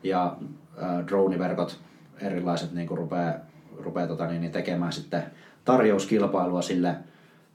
Ja 0.02 0.36
äh, 0.82 1.06
droniverkot 1.06 1.80
erilaiset 2.20 2.72
niin 2.72 2.88
kuin 2.88 2.98
rupeaa, 2.98 3.32
rupeaa 3.78 4.06
tota, 4.06 4.26
niin, 4.26 4.40
niin 4.40 4.52
tekemään 4.52 4.92
sitten 4.92 5.22
tarjouskilpailua 5.64 6.62
sille 6.62 6.96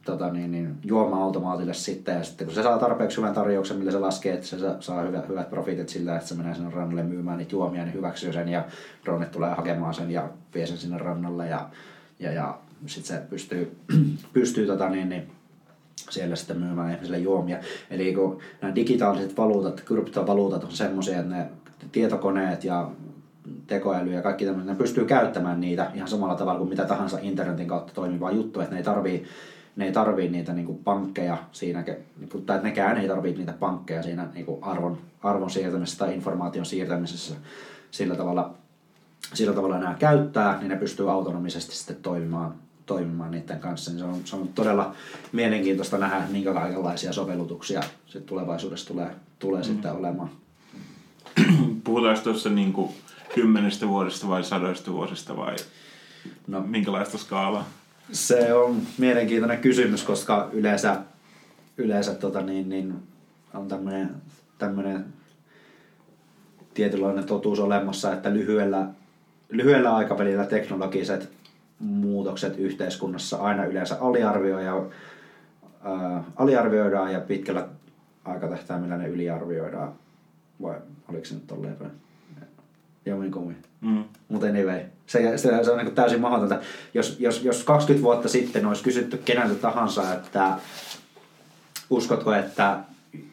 tota, 0.06 0.30
niin, 0.30 0.52
niin, 0.52 0.78
juoma-automaatille 0.84 1.74
sitten. 1.74 2.16
Ja 2.16 2.24
sitten 2.24 2.48
kun 2.48 2.56
se 2.56 2.63
saa 2.63 2.80
tarpeeksi 2.80 3.18
hyvän 3.18 3.34
tarjouksen, 3.34 3.78
millä 3.78 3.92
se 3.92 4.00
laskee, 4.00 4.34
että 4.34 4.48
se 4.48 4.58
saa 4.80 5.02
hyvät, 5.02 5.30
hyvät 5.30 5.50
profitit 5.50 5.89
sillä, 5.89 6.16
että 6.16 6.28
se 6.28 6.36
menee 6.36 6.56
sinne 6.56 6.70
rannalle 6.70 7.04
myymään 7.04 7.38
niitä 7.38 7.56
juomia, 7.56 7.84
niin 7.84 7.94
hyväksyy 7.94 8.34
sen 8.34 8.50
ja 8.50 8.66
dronit 9.06 9.32
tulee 9.32 9.54
hakemaan 9.54 9.94
sen 9.94 10.12
ja 10.12 10.30
vie 10.56 10.68
sen 10.68 10.78
sinne 10.78 10.98
rannalle. 10.98 11.48
Ja, 11.48 11.70
ja, 12.20 12.32
ja 12.32 12.58
sitten 12.86 13.18
se 13.18 13.24
pystyy, 13.30 13.78
pystyy 14.34 14.68
tota, 14.68 14.89
niin, 14.89 15.10
niin, 15.10 15.32
siellä 16.10 16.36
sitten 16.36 16.60
myymään 16.60 16.92
ihmisille 16.92 17.20
juomia. 17.20 17.58
Eli 17.89 18.13
kun 18.13 18.39
nämä 18.62 18.76
digitaaliset 18.76 19.38
valuutat, 19.38 19.82
kryptovaluutat 19.82 20.63
on 20.63 20.72
semmoisia, 20.72 21.20
että 21.20 21.36
ne 21.36 21.50
tietokoneet 21.92 22.63
ja 22.63 22.89
tekoäly 23.68 24.12
ja 24.12 24.22
kaikki 24.22 24.46
tämmöinen, 24.46 24.74
ne 24.74 24.80
pystyy 24.80 25.06
käyttämään 25.06 25.62
niitä 25.62 25.92
ihan 25.94 26.08
samalla 26.08 26.36
tavalla 26.36 26.60
kuin 26.60 26.70
mitä 26.70 26.86
tahansa 26.86 27.18
internetin 27.22 27.68
kautta 27.68 27.94
toimivaa 27.94 28.32
juttu, 28.32 28.60
että 28.60 28.72
ne 28.72 28.78
ei 28.78 28.84
tarvii 28.84 29.26
ne 29.76 29.86
ei 29.86 29.92
tarvii 29.92 30.30
niitä 30.30 30.54
niin 30.54 30.66
kuin 30.66 30.78
pankkeja 30.84 31.38
siinä, 31.52 31.82
niin 32.18 32.30
kuin, 32.30 32.46
tai 32.46 32.60
nekään 32.64 32.98
ei 32.98 33.08
tarvii 33.08 33.36
niitä 33.36 33.54
pankkeja 33.54 34.04
siinä 34.04 34.28
niin 34.34 34.46
kuin 34.46 34.64
arvon, 34.64 34.98
arvon 35.24 35.50
siirtämisessä 35.50 36.06
tai 36.06 36.14
informaation 36.14 36.66
siirtämisessä 36.66 37.36
sillä 37.92 38.16
tavalla, 38.16 38.54
sillä 39.34 39.54
tavalla 39.54 39.80
nämä 39.80 39.96
käyttää, 40.00 40.60
niin 40.60 40.70
ne 40.70 40.76
pystyy 40.76 41.12
autonomisesti 41.12 41.76
sitten 41.76 41.96
toimimaan, 41.96 42.54
toimimaan 42.86 43.32
niiden 43.32 43.60
kanssa. 43.60 43.92
Niin 43.92 44.00
se, 44.00 44.06
on, 44.06 44.22
se 44.26 44.36
on 44.36 44.48
todella 44.48 44.96
mielenkiintoista 45.32 45.98
nähdä, 45.98 46.24
minkä 46.30 46.54
kaikenlaisia 46.54 47.14
sovellutuksia 47.14 47.82
sitten 48.06 48.24
tulevaisuudessa 48.24 48.88
tulee, 48.88 49.16
tulee 49.40 49.62
mm. 49.62 49.66
sitten 49.66 49.92
olemaan. 49.92 50.30
Puhutaanko 51.84 52.22
tuossa 52.24 52.50
niin 52.50 52.74
kuin 52.74 52.92
kymmenestä 53.36 53.88
vuodesta 53.88 54.28
vai 54.28 54.44
sadoista 54.44 54.92
vuosista 54.92 55.38
vai 55.38 55.56
no, 56.48 56.62
minkälaista 56.62 57.18
skaalaa? 57.18 57.66
Se 58.12 58.54
on 58.54 58.82
mielenkiintoinen 58.98 59.62
kysymys, 59.62 60.04
koska 60.04 60.50
yleensä, 60.54 61.02
yleensä 61.78 62.13
tota 62.13 62.42
niin, 62.42 62.70
niin 62.70 62.96
on 63.54 63.68
tämmöinen, 63.68 64.10
tämmöinen 64.58 65.06
tietynlainen 66.74 67.24
totuus 67.24 67.60
olemassa, 67.60 68.13
että 68.13 68.34
lyhyellä, 68.34 68.88
lyhyellä 69.50 69.96
aikavälillä 69.96 70.46
teknologiset 70.46 71.32
muutokset 71.80 72.58
yhteiskunnassa 72.58 73.38
aina 73.38 73.66
yleensä 73.66 73.98
aliarvioidaan, 74.02 74.89
ää, 75.84 76.24
aliarvioidaan 76.36 77.13
ja 77.13 77.20
pitkällä 77.20 77.68
aikatähtäimellä 78.26 78.98
ne 78.98 79.08
yliarvioidaan. 79.08 79.94
Vai 80.62 80.76
oliko 81.08 81.26
se 81.26 81.34
nyt 81.34 81.48
tolleen? 81.48 82.03
Jomminkummin. 83.06 83.58
Mm. 83.82 84.04
Mutta 84.28 84.48
anyway, 84.48 84.80
se, 85.08 85.38
se, 85.38 85.63
se 85.63 85.72
on 85.72 85.78
niin 85.78 85.96
täysin 85.96 86.22
mahdotonta. 86.22 86.60
Jos, 86.94 87.20
jos, 87.20 87.44
jos 87.44 87.63
20 87.63 88.04
vuotta 88.04 88.30
sitten 88.30 88.66
olisi 88.66 88.84
kysytty 88.84 89.18
keneltä 89.18 89.56
tahansa, 89.56 90.13
että 90.13 90.58
uskotko, 91.89 92.34
että 92.34 92.80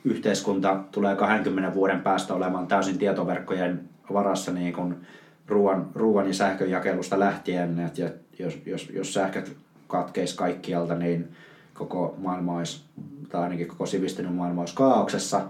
yhteiskunta 0.05 0.85
tulee 0.93 1.17
20 1.17 1.75
vuoden 1.75 2.01
päästä 2.01 2.35
olemaan 2.35 2.67
täysin 2.67 2.99
tietoverkkojen 2.99 3.81
varassa 4.13 4.53
niin 4.53 4.73
kuin 4.73 4.97
ruoan, 5.49 5.91
ruoan 5.95 6.27
ja 6.27 6.35
sähkön 6.35 6.71
jakelusta 6.71 7.19
lähtien, 7.19 7.81
että 7.81 8.01
jos, 8.39 8.59
jos, 8.67 8.91
jos 8.93 9.15
sähköt 9.15 9.57
katkeisi 9.87 10.37
kaikkialta, 10.37 10.95
niin 10.95 11.29
koko 11.75 12.15
maailma 12.19 12.57
olisi, 12.57 12.83
tai 13.29 13.43
ainakin 13.43 13.69
koko 13.69 13.87
sivistynyt 13.87 14.35
maailma 14.35 14.61
olisi 14.61 14.75
kaauksessa, 14.75 15.41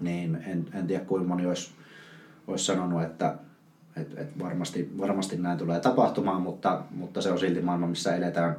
niin 0.00 0.38
en, 0.46 0.66
en 0.74 0.86
tiedä 0.86 1.04
kuinka 1.04 1.28
moni 1.28 1.46
olisi, 1.46 1.70
olisi 2.46 2.64
sanonut, 2.64 3.02
että 3.02 3.34
et, 3.96 4.18
et 4.18 4.38
varmasti, 4.38 4.90
varmasti 4.98 5.36
näin 5.36 5.58
tulee 5.58 5.80
tapahtumaan, 5.80 6.42
mutta, 6.42 6.82
mutta 6.90 7.22
se 7.22 7.32
on 7.32 7.38
silti 7.38 7.60
maailma, 7.60 7.86
missä 7.86 8.16
eletään, 8.16 8.56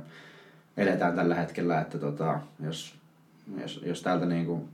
eletään 0.77 1.15
tällä 1.15 1.35
hetkellä, 1.35 1.81
että 1.81 1.97
tota, 1.97 2.39
jos, 2.59 2.95
jos, 3.61 3.81
jos 3.85 4.01
täältä 4.01 4.25
niin 4.25 4.45
kuin 4.45 4.69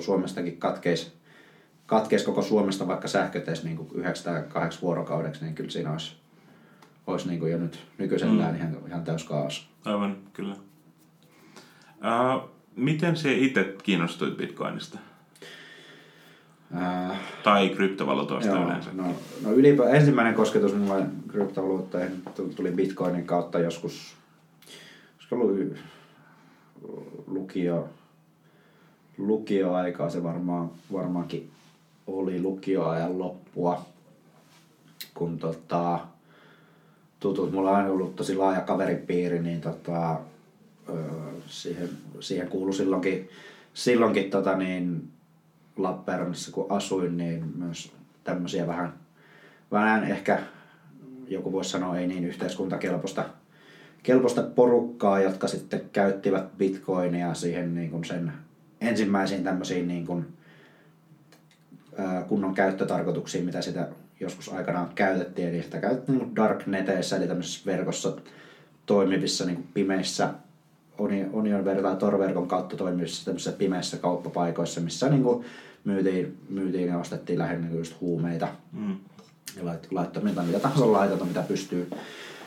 Suomestakin 0.00 0.56
katkeisi, 0.56 1.12
katkeisi 1.86 2.24
koko 2.24 2.42
Suomesta 2.42 2.88
vaikka 2.88 3.08
sähköt 3.08 3.48
edes 3.48 3.64
niin 3.64 3.90
tai 4.24 4.42
kahdeksi 4.48 4.82
vuorokaudeksi, 4.82 5.44
niin 5.44 5.54
kyllä 5.54 5.70
siinä 5.70 5.92
olisi, 5.92 6.16
olisi 7.06 7.28
niin 7.28 7.40
kuin 7.40 7.52
jo 7.52 7.58
nyt 7.58 7.86
nykyisellään 7.98 8.54
mm. 8.54 8.56
ihan, 8.56 8.76
ihan 8.88 9.04
täys 9.04 9.24
kaos. 9.24 9.68
Aivan, 9.84 10.16
kyllä. 10.32 10.56
Uh, 11.96 12.50
miten 12.76 13.16
se 13.16 13.32
itse 13.32 13.76
kiinnostuit 13.82 14.36
Bitcoinista? 14.36 14.98
Uh, 16.74 17.16
tai 17.42 17.68
kryptovaluutoista 17.68 18.54
joo, 18.54 18.64
yleensä? 18.64 18.90
No, 18.92 19.04
no 19.42 19.52
ylipä, 19.52 19.90
ensimmäinen 19.90 20.34
kosketus 20.34 20.74
mulle 20.74 21.06
kryptovaluuttoihin 21.28 22.22
tuli 22.56 22.70
Bitcoinin 22.70 23.26
kautta 23.26 23.58
joskus, 23.58 24.14
olisiko 25.14 25.36
ollut 25.36 25.76
lukio, 27.26 27.88
lukioaikaa 29.18 30.10
se 30.10 30.22
varmaan, 30.22 30.70
varmaankin 30.92 31.50
oli 32.06 32.42
lukioajan 32.42 33.18
loppua, 33.18 33.86
kun 35.14 35.38
tota, 35.38 36.00
tutut, 37.20 37.52
mulla 37.52 37.70
on 37.70 37.76
aina 37.76 37.90
ollut 37.90 38.16
tosi 38.16 38.36
laaja 38.36 38.60
kaveripiiri, 38.60 39.38
niin 39.38 39.60
tota, 39.60 40.20
siihen, 41.46 41.88
siihen 42.20 42.48
kuului 42.48 42.74
silloinkin, 42.74 43.28
silloinkin 43.74 44.30
tota 44.30 44.56
niin, 44.56 45.08
Lappeenrannassa 45.76 46.52
kun 46.52 46.66
asuin, 46.68 47.16
niin 47.16 47.52
myös 47.56 47.92
tämmöisiä 48.24 48.66
vähän, 48.66 48.92
vähän 49.70 50.04
ehkä 50.04 50.38
joku 51.28 51.52
voisi 51.52 51.70
sanoa 51.70 51.98
ei 51.98 52.06
niin 52.06 52.24
yhteiskuntakelpoista 52.24 53.24
kelpoista 54.02 54.42
porukkaa, 54.42 55.20
jotka 55.20 55.48
sitten 55.48 55.80
käyttivät 55.92 56.58
bitcoinia 56.58 57.34
siihen 57.34 57.74
niin 57.74 57.90
kuin 57.90 58.04
sen 58.04 58.32
ensimmäisiin 58.80 59.44
tämmöisiin 59.44 59.88
niin 59.88 60.06
kuin, 60.06 60.26
kunnon 62.28 62.54
käyttötarkoituksiin, 62.54 63.44
mitä 63.44 63.62
sitä 63.62 63.88
joskus 64.20 64.48
aikanaan 64.48 64.90
käytettiin. 64.94 65.48
Eli 65.48 65.62
sitä 65.62 65.80
käytettiin 65.80 66.18
niin 66.18 66.36
darkneteissä, 66.36 67.16
eli 67.16 67.28
tämmöisessä 67.28 67.66
verkossa 67.66 68.16
toimivissa 68.86 69.44
niin 69.44 69.56
kuin 69.56 69.68
pimeissä 69.74 70.34
Onion 71.32 71.64
tai 71.64 71.96
Tor-verkon 71.96 72.48
kautta 72.48 72.76
toimivissa 72.76 73.24
tämmöisissä 73.24 73.58
pimeissä 73.58 73.96
kauppapaikoissa, 73.96 74.80
missä 74.80 75.08
niin 75.08 75.22
kuin 75.22 75.44
myytiin, 75.84 76.38
myytiin 76.48 76.88
ja 76.88 76.98
ostettiin 76.98 77.38
lähinnä 77.38 77.68
just 77.70 78.00
huumeita 78.00 78.48
mm. 78.72 78.96
ja 79.56 79.64
laittomia 79.90 80.34
tai 80.34 80.46
mitä 80.46 80.60
tahansa 80.60 80.92
laitonta, 80.92 81.24
mitä 81.24 81.42
pystyy, 81.42 81.90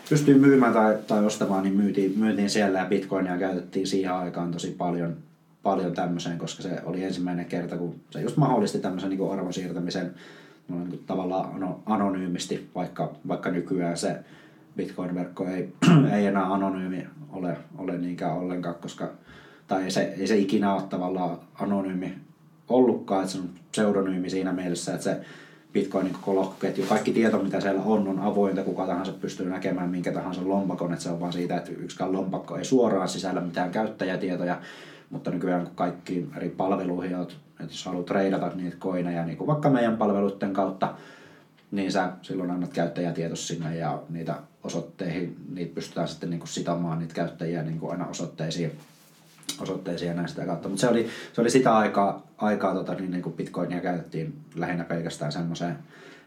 pystyy 0.10 0.40
myymään 0.40 0.74
tai, 0.74 0.98
tai 1.08 1.26
ostamaan, 1.26 1.64
niin 1.64 1.76
myytiin, 1.76 2.20
myytiin 2.20 2.50
siellä 2.50 2.80
ja 2.80 2.86
bitcoinia 2.86 3.38
käytettiin 3.38 3.88
siihen 3.88 4.14
aikaan 4.14 4.52
tosi 4.52 4.76
paljon, 4.78 5.18
paljon 5.64 5.94
tämmöiseen, 5.94 6.38
koska 6.38 6.64
se 6.64 6.82
oli 6.86 7.04
ensimmäinen 7.04 7.46
kerta, 7.46 7.78
kun 7.78 7.96
se 8.10 8.22
just 8.22 8.38
mahdollisti 8.38 8.80
tämmöisen 8.80 9.10
niin 9.10 9.32
arvon 9.32 9.54
siirtämisen 9.54 10.14
niin 10.70 10.90
kuin 10.90 11.04
tavallaan 11.08 11.78
anonyymisti, 11.86 12.70
vaikka, 12.76 13.12
vaikka 13.28 13.52
nykyään 13.52 13.98
se 13.98 14.20
Bitcoin-verkko 14.78 15.48
ei, 15.48 15.74
ei 16.16 16.26
enää 16.26 16.54
anonyymi 16.54 17.08
ole, 17.34 17.58
ole 17.78 17.98
niinkään 17.98 18.38
ollenkaan, 18.38 18.76
koska 18.76 19.10
tai 19.68 19.84
ei 19.84 19.92
se, 19.92 20.02
ei 20.02 20.28
se 20.28 20.38
ikinä 20.38 20.74
ole 20.74 20.82
tavallaan 20.82 21.38
anonyymi 21.60 22.14
ollutkaan, 22.70 23.22
että 23.22 23.34
se 23.34 23.40
on 23.40 23.50
pseudonyymi 23.72 24.30
siinä 24.30 24.54
mielessä, 24.54 24.94
että 24.94 25.04
se 25.04 25.20
Bitcoinin 25.74 26.14
koko 26.14 26.36
lohkoketju, 26.36 26.86
kaikki 26.86 27.14
tieto 27.14 27.40
mitä 27.44 27.62
siellä 27.62 27.82
on, 27.82 28.08
on 28.08 28.20
avointa, 28.20 28.64
kuka 28.64 28.86
tahansa 28.86 29.12
pystyy 29.12 29.50
näkemään 29.50 29.90
minkä 29.90 30.12
tahansa 30.12 30.42
lompakon, 30.44 30.94
että 30.94 31.04
se 31.04 31.10
on 31.10 31.20
vaan 31.20 31.34
siitä, 31.34 31.58
että 31.58 31.72
yksikään 31.72 32.14
lompakko 32.14 32.58
ei 32.58 32.66
suoraan 32.66 33.10
sisällä 33.10 33.42
mitään 33.42 33.72
käyttäjätietoja, 33.72 34.62
mutta 35.10 35.32
nykyään 35.32 35.64
kun 35.64 35.76
kaikki 35.76 36.28
eri 36.38 36.50
palveluihin, 36.50 37.22
että 37.22 37.34
jos 37.60 37.86
haluat 37.86 38.06
treidata 38.06 38.52
niitä 38.56 38.78
koineja, 38.80 39.26
niin 39.26 39.38
kuin 39.38 39.48
vaikka 39.48 39.70
meidän 39.70 39.98
palveluiden 39.98 40.54
kautta, 40.54 40.94
niin 41.72 41.92
sä 41.92 42.12
silloin 42.22 42.52
annat 42.52 42.74
käyttäjätietos 42.74 43.48
sinne 43.48 43.78
ja 43.78 44.02
niitä 44.10 44.36
osoitteihin, 44.64 45.38
niitä 45.54 45.76
pystytään 45.76 46.08
sitten 46.08 46.30
niin 46.30 46.40
kuin 46.40 46.50
sitomaan 46.50 47.00
niitä 47.00 47.14
käyttäjiä 47.14 47.64
niin 47.64 47.80
kuin 47.80 47.92
aina 47.92 48.08
osoitteisiin 48.08 48.72
osoitteisiin 49.60 50.10
ja 50.10 50.16
näistä 50.16 50.46
kautta. 50.46 50.70
Mutta 50.70 50.82
se 50.82 50.90
oli, 50.90 51.08
se 51.34 51.42
oli 51.42 51.50
sitä 51.50 51.78
aikaa, 51.78 52.28
aikaa 52.38 52.74
tota, 52.74 52.94
niin, 52.94 53.12
niin 53.12 53.22
kuin 53.22 53.36
Bitcoinia 53.36 53.80
käytettiin 53.80 54.34
lähinnä 54.56 54.84
pelkästään 54.84 55.32
semmoiseen 55.32 55.78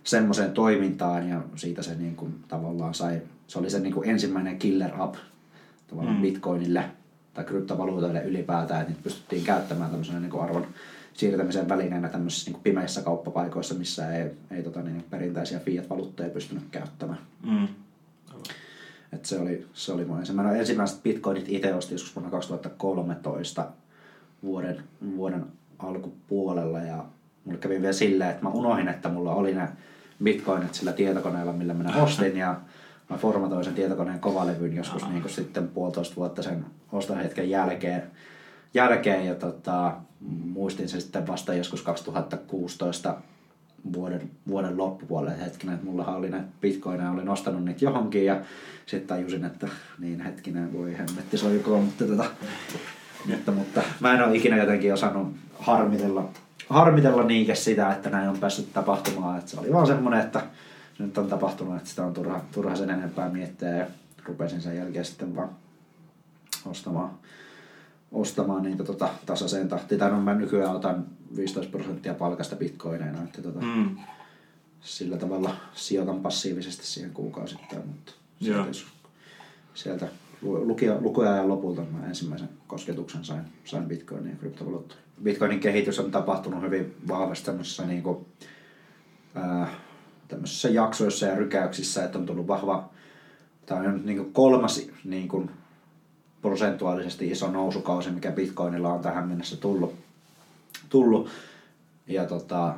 semmoiseen 0.04 0.52
toimintaan 0.52 1.28
ja 1.28 1.42
siitä 1.56 1.82
se 1.82 1.94
niin 1.94 2.16
kuin, 2.16 2.34
tavallaan 2.48 2.94
sai, 2.94 3.22
se 3.46 3.58
oli 3.58 3.70
se 3.70 3.80
niin 3.80 3.94
kuin 3.94 4.08
ensimmäinen 4.08 4.58
killer 4.58 4.90
app 4.98 5.14
tavallaan 5.88 6.16
mm. 6.16 6.22
Bitcoinille 6.22 6.84
tai 7.34 7.44
kryptovaluutoille 7.44 8.22
ylipäätään, 8.24 8.80
että 8.80 8.90
niitä 8.90 9.02
pystyttiin 9.02 9.44
käyttämään 9.44 9.90
tämmöisenä 9.90 10.20
niin 10.20 10.30
kuin 10.30 10.42
arvon 10.42 10.66
siirtämisen 11.14 11.68
välineenä 11.68 12.08
tämmöisissä 12.08 12.50
niin 12.50 12.62
pimeissä 12.62 13.02
kauppapaikoissa, 13.02 13.74
missä 13.74 14.16
ei, 14.16 14.30
ei 14.50 14.62
tota, 14.62 14.82
niin, 14.82 15.04
perinteisiä 15.10 15.58
fiat-valuutteja 15.58 16.30
pystynyt 16.30 16.64
käyttämään. 16.70 17.18
Mm. 17.42 17.68
Et 19.12 19.24
se, 19.24 19.38
oli, 19.40 19.66
se 19.72 19.92
oli 19.92 20.04
mun 20.04 20.18
ensimmäinen. 20.18 20.56
Ensimmäiset 20.56 21.02
bitcoinit 21.02 21.44
itse 21.48 21.74
ostin 21.74 21.94
joskus 21.94 22.16
vuonna 22.16 22.30
2013 22.30 23.66
vuoden, 24.42 24.82
vuoden 25.16 25.44
alkupuolella 25.78 26.78
ja 26.78 27.04
mulle 27.44 27.58
kävi 27.58 27.80
vielä 27.80 27.92
silleen, 27.92 28.30
että 28.30 28.42
mä 28.42 28.50
unohdin, 28.50 28.88
että 28.88 29.08
mulla 29.08 29.34
oli 29.34 29.54
ne 29.54 29.68
bitcoinit 30.22 30.74
sillä 30.74 30.92
tietokoneella, 30.92 31.52
millä 31.52 31.74
minä 31.74 32.02
ostin 32.02 32.36
ja 32.36 32.60
mä 33.10 33.16
formatoin 33.16 33.64
sen 33.64 33.74
tietokoneen 33.74 34.20
kovalevyn 34.20 34.76
joskus 34.76 35.08
niin 35.08 35.22
kuin 35.22 35.32
sitten 35.32 35.68
puolitoista 35.68 36.16
vuotta 36.16 36.42
sen 36.42 36.64
ostohetken 36.92 37.50
jälkeen. 37.50 38.02
Jälkeen 38.74 39.26
ja 39.26 39.34
tota, 39.34 39.92
muistin 40.44 40.88
sen 40.88 41.00
sitten 41.00 41.26
vasta 41.26 41.54
joskus 41.54 41.82
2016 41.82 43.16
vuoden, 43.92 44.30
vuoden 44.48 44.76
loppupuolelle 44.76 45.40
hetkinen, 45.40 45.74
että 45.74 45.86
mulla 45.86 46.06
oli 46.06 46.30
näitä 46.30 46.46
bitcoineja, 46.60 47.10
olin 47.10 47.28
ostanut 47.28 47.64
niitä 47.64 47.84
johonkin 47.84 48.24
ja 48.24 48.40
sitten 48.86 49.08
tajusin, 49.08 49.44
että 49.44 49.68
niin 49.98 50.20
hetkinen, 50.20 50.72
voi 50.72 50.98
hemmetti 50.98 51.38
soikoon, 51.38 51.84
mutta, 51.84 52.04
tota, 52.04 52.24
mutta, 53.28 53.52
mutta 53.52 53.82
mä 54.00 54.14
en 54.14 54.22
ole 54.22 54.36
ikinä 54.36 54.56
jotenkin 54.56 54.92
osannut 54.92 55.36
harmitella, 55.58 56.28
harmitella 56.68 57.22
niinkä 57.22 57.54
sitä, 57.54 57.92
että 57.92 58.10
näin 58.10 58.28
on 58.28 58.38
päässyt 58.38 58.72
tapahtumaan, 58.72 59.38
että 59.38 59.50
se 59.50 59.60
oli 59.60 59.72
vaan 59.72 59.86
semmoinen, 59.86 60.20
että 60.20 60.42
nyt 60.98 61.18
on 61.18 61.28
tapahtunut, 61.28 61.76
että 61.76 61.88
sitä 61.88 62.04
on 62.04 62.14
turha, 62.14 62.40
turha 62.52 62.76
sen 62.76 62.90
enempää 62.90 63.28
miettiä 63.28 63.68
ja 63.68 63.86
rupesin 64.24 64.60
sen 64.60 64.76
jälkeen 64.76 65.04
sitten 65.04 65.36
vaan 65.36 65.50
ostamaan, 66.66 67.10
ostamaan 68.12 68.62
niitä 68.62 68.84
tota, 68.84 69.08
tasaiseen 69.26 69.68
tahtiin. 69.68 69.98
Tai 69.98 70.10
no 70.10 70.20
mä 70.20 70.34
nykyään 70.34 70.76
otan 70.76 71.06
15 71.36 71.70
prosenttia 71.70 72.14
palkasta 72.14 72.56
bitcoineina, 72.56 73.22
että 73.22 73.42
tota, 73.42 73.60
mm. 73.60 73.96
sillä 74.80 75.16
tavalla 75.16 75.56
sijoitan 75.74 76.20
passiivisesti 76.20 76.86
siihen 76.86 77.10
kuukausittain, 77.10 77.86
mutta 77.86 78.12
sieltä, 78.40 78.70
sieltä 79.74 80.08
lukuajan 81.00 81.48
lopulta 81.48 81.82
mä 81.82 82.06
ensimmäisen 82.06 82.48
kosketuksen 82.66 83.24
sain, 83.24 83.42
sain 83.64 83.84
bitcoinin 83.84 84.30
ja 84.30 84.36
kryptovaluutta. 84.36 84.94
Bitcoinin 85.22 85.60
kehitys 85.60 85.98
on 85.98 86.10
tapahtunut 86.10 86.62
hyvin 86.62 86.96
vahvasti 87.08 87.46
tämmöisessä, 87.46 87.86
niin 87.86 88.02
kuin, 88.02 88.26
ää, 89.34 89.74
tämmöisissä 90.28 90.68
jaksoissa 90.68 91.26
ja 91.26 91.34
rykäyksissä, 91.34 92.04
että 92.04 92.18
on 92.18 92.26
tullut 92.26 92.46
vahva, 92.46 92.90
tämä 93.66 93.80
on 93.80 94.06
niin 94.06 94.18
kuin 94.18 94.32
kolmas 94.32 94.88
niin 95.04 95.28
kuin, 95.28 95.50
prosentuaalisesti 96.42 97.30
iso 97.30 97.50
nousukausi, 97.50 98.10
mikä 98.10 98.32
Bitcoinilla 98.32 98.92
on 98.92 99.00
tähän 99.00 99.28
mennessä 99.28 99.56
tullut. 99.56 99.94
tullut. 100.88 101.28
Ja 102.06 102.24
tota, 102.24 102.74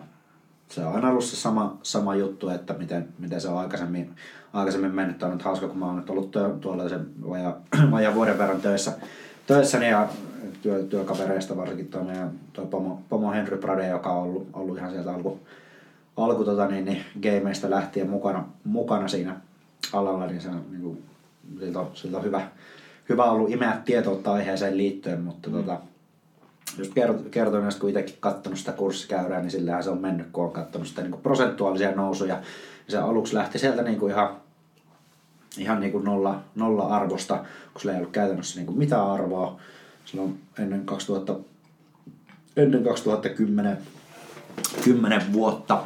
se 0.69 0.85
on 0.85 0.95
aina 0.95 1.09
ollut 1.09 1.25
se 1.25 1.37
sama, 1.37 1.79
sama 1.83 2.15
juttu, 2.15 2.49
että 2.49 2.75
miten, 2.75 3.09
miten 3.19 3.41
se 3.41 3.49
on 3.49 3.59
aikaisemmin, 3.59 4.17
aikaisemmin 4.53 4.95
mennyt. 4.95 5.19
Tämä 5.19 5.33
on 5.33 5.37
nyt 5.37 5.45
hauska, 5.45 5.69
kun 5.69 5.79
mä 5.79 5.87
oon 5.87 5.97
nyt 5.97 6.11
ollut 6.11 6.31
tuolla 6.61 6.89
sen 6.89 7.07
vajaa, 7.29 7.57
vaja 7.91 8.15
vuoden 8.15 8.39
verran 8.39 8.61
töissä, 8.61 8.93
töissäni 9.47 9.91
ja 9.91 10.09
työ, 10.63 10.83
työkavereista 10.83 11.57
varsinkin 11.57 11.89
tuo 11.89 12.05
meidän 12.05 12.31
toi 12.53 12.67
pomo, 12.67 13.03
pomo 13.09 13.33
Henry 13.33 13.59
Prade, 13.59 13.89
joka 13.89 14.13
on 14.13 14.23
ollut, 14.23 14.49
ollut 14.53 14.79
ihan 14.79 14.91
sieltä 14.91 15.15
alku, 15.15 15.41
alku 16.17 16.45
tota, 16.45 16.67
niin, 16.67 16.85
niin, 16.85 17.05
gameista 17.23 17.71
lähtien 17.71 18.11
mukana, 18.11 18.45
mukana 18.65 19.09
siinä 19.09 19.37
alalla, 19.93 20.27
niin 20.27 20.41
se 20.41 20.49
on 20.49 20.65
niin 20.71 20.83
kuin, 20.83 21.03
siltä, 21.61 21.81
on, 21.81 21.91
siltä 21.95 22.17
on 22.17 22.25
hyvä, 22.25 22.49
hyvä 23.09 23.25
ollut 23.25 23.51
imeä 23.51 23.81
tietoutta 23.85 24.33
aiheeseen 24.33 24.77
liittyen, 24.77 25.21
mutta 25.21 25.51
mm. 25.51 25.57
tota, 25.57 25.81
just 26.79 26.93
kertoin, 27.31 27.69
että 27.69 27.81
kun 27.81 27.89
itsekin 27.89 28.17
katsonut 28.21 28.59
sitä 28.59 28.73
kurssikäyrää, 28.73 29.41
niin 29.41 29.51
sillähän 29.51 29.85
se 29.85 29.91
on 29.91 30.01
mennyt, 30.01 30.27
kun 30.33 30.45
on 30.45 30.53
katsonut 30.53 30.89
sitä 30.89 31.03
niin 31.03 31.11
kuin 31.11 31.23
prosentuaalisia 31.23 31.93
nousuja. 31.93 32.35
Ja 32.35 32.43
se 32.89 32.99
aluksi 32.99 33.35
lähti 33.35 33.59
sieltä 33.59 33.83
niin 33.83 33.99
kuin 33.99 34.13
ihan, 34.13 34.37
ihan 35.59 35.81
niin 35.81 35.93
kuin 35.93 36.05
nolla, 36.05 36.41
nolla 36.55 36.83
arvosta, 36.83 37.37
kun 37.73 37.81
sillä 37.81 37.93
ei 37.93 37.99
ollut 37.99 38.13
käytännössä 38.13 38.59
niin 38.59 38.67
kuin 38.67 38.79
mitään 38.79 39.11
arvoa. 39.11 39.61
Silloin 40.05 40.41
ennen 40.59 40.87
2000, 40.87 41.37
ennen 42.57 42.85
2010 42.85 43.79
10 44.85 45.33
vuotta. 45.33 45.83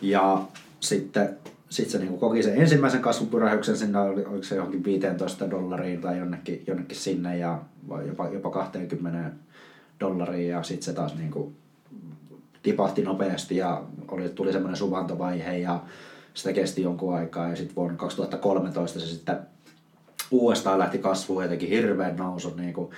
Ja 0.00 0.42
sitten 0.80 1.38
sitten 1.68 1.92
se 1.92 1.98
niin 1.98 2.18
koki 2.18 2.42
sen 2.42 2.60
ensimmäisen 2.60 3.02
kasvupyrähyksen, 3.02 3.76
sinne 3.76 3.98
oli, 3.98 4.24
oliko 4.24 4.42
se 4.42 4.56
johonkin 4.56 4.84
15 4.84 5.50
dollariin 5.50 6.00
tai 6.00 6.18
jonnekin, 6.18 6.64
jonnekin 6.66 6.96
sinne 6.96 7.38
ja 7.38 7.58
jopa, 8.06 8.28
jopa 8.28 8.50
20 8.50 9.30
dollariin 10.00 10.48
ja 10.48 10.62
sitten 10.62 10.84
se 10.84 10.92
taas 10.92 11.16
niin 11.16 11.30
kuin 11.30 11.56
tipahti 12.62 13.02
nopeasti 13.02 13.56
ja 13.56 13.82
oli, 14.08 14.28
tuli 14.28 14.52
semmoinen 14.52 14.76
suvantovaihe 14.76 15.58
ja 15.58 15.80
sitä 16.34 16.52
kesti 16.52 16.82
jonkun 16.82 17.14
aikaa 17.14 17.48
ja 17.48 17.56
sitten 17.56 17.76
vuonna 17.76 17.96
2013 17.96 19.00
se 19.00 19.06
sitten 19.06 19.36
uudestaan 20.30 20.78
lähti 20.78 20.98
kasvuun 20.98 21.42
ja 21.42 21.48
teki 21.48 21.70
hirveän 21.70 22.16
nousun. 22.16 22.56
Niin 22.56 22.74
kuin, 22.74 22.90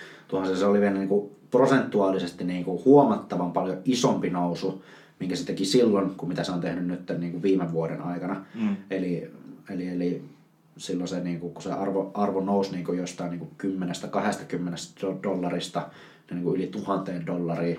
se 0.54 0.66
oli 0.66 0.80
vielä 0.80 0.94
niin 0.94 1.08
kuin 1.08 1.30
prosentuaalisesti 1.50 2.44
niin 2.44 2.64
kuin 2.64 2.84
huomattavan 2.84 3.52
paljon 3.52 3.78
isompi 3.84 4.30
nousu, 4.30 4.84
minkä 5.20 5.36
se 5.36 5.46
teki 5.46 5.64
silloin, 5.64 6.10
kuin 6.10 6.28
mitä 6.28 6.44
se 6.44 6.52
on 6.52 6.60
tehnyt 6.60 6.86
nyt 6.86 7.18
niin 7.18 7.32
kuin 7.32 7.42
viime 7.42 7.72
vuoden 7.72 8.00
aikana. 8.00 8.44
Mm. 8.54 8.76
Eli, 8.90 9.30
eli, 9.70 9.88
eli 9.88 10.22
silloin 10.76 11.08
se, 11.08 11.20
niin 11.20 11.40
kuin, 11.40 11.54
kun 11.54 11.62
se 11.62 11.72
arvo, 11.72 12.10
arvo 12.14 12.40
nousi 12.40 12.72
niin 12.72 12.84
kuin 12.84 12.98
jostain 12.98 13.30
niin 13.30 13.40
kuin 13.40 13.78
10-20 15.14 15.22
dollarista 15.22 15.88
niin 16.30 16.42
kuin 16.42 16.56
yli 16.56 16.66
tuhanteen 16.66 17.26
dollariin, 17.26 17.78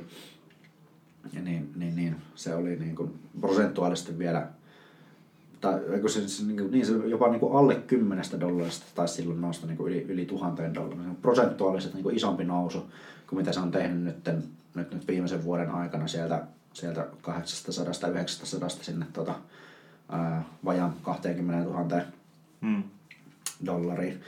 ja 1.33 1.41
niin, 1.41 1.71
niin, 1.75 1.95
niin, 1.95 2.15
se 2.35 2.55
oli 2.55 2.75
niin 2.75 2.95
kuin 2.95 3.13
prosentuaalisesti 3.41 4.17
vielä, 4.19 4.47
tai 5.61 5.79
se, 6.07 6.27
se, 6.27 6.45
niin, 6.45 6.57
kuin, 6.57 6.71
niin 6.71 6.85
se 6.85 6.93
jopa 6.93 7.29
niin 7.29 7.39
kuin 7.39 7.55
alle 7.55 7.75
kymmenestä 7.75 8.39
dollarista 8.39 8.85
taisi 8.95 9.13
silloin 9.13 9.41
nousta 9.41 9.67
niin 9.67 9.77
kuin 9.77 9.93
yli, 9.93 10.05
yli 10.09 10.25
tuhanteen 10.25 10.73
dollariin. 10.73 11.15
Prosentuaalisesti 11.15 11.95
niin 11.95 12.03
kuin 12.03 12.15
isompi 12.15 12.43
nousu 12.43 12.91
kuin 13.29 13.39
mitä 13.39 13.53
se 13.53 13.59
on 13.59 13.71
tehnyt 13.71 14.03
nyt, 14.03 14.45
nyt, 14.75 14.93
nyt 14.93 15.07
viimeisen 15.07 15.43
vuoden 15.43 15.71
aikana 15.71 16.07
sieltä, 16.07 16.43
sieltä 16.73 17.07
800-900 17.27 17.33
sinne 18.81 19.05
tota, 19.13 19.35
ää, 20.09 20.43
vajan 20.65 20.93
20 21.03 21.69
000 21.69 22.01
hmm. 22.61 22.83
dollariin. 23.65 24.21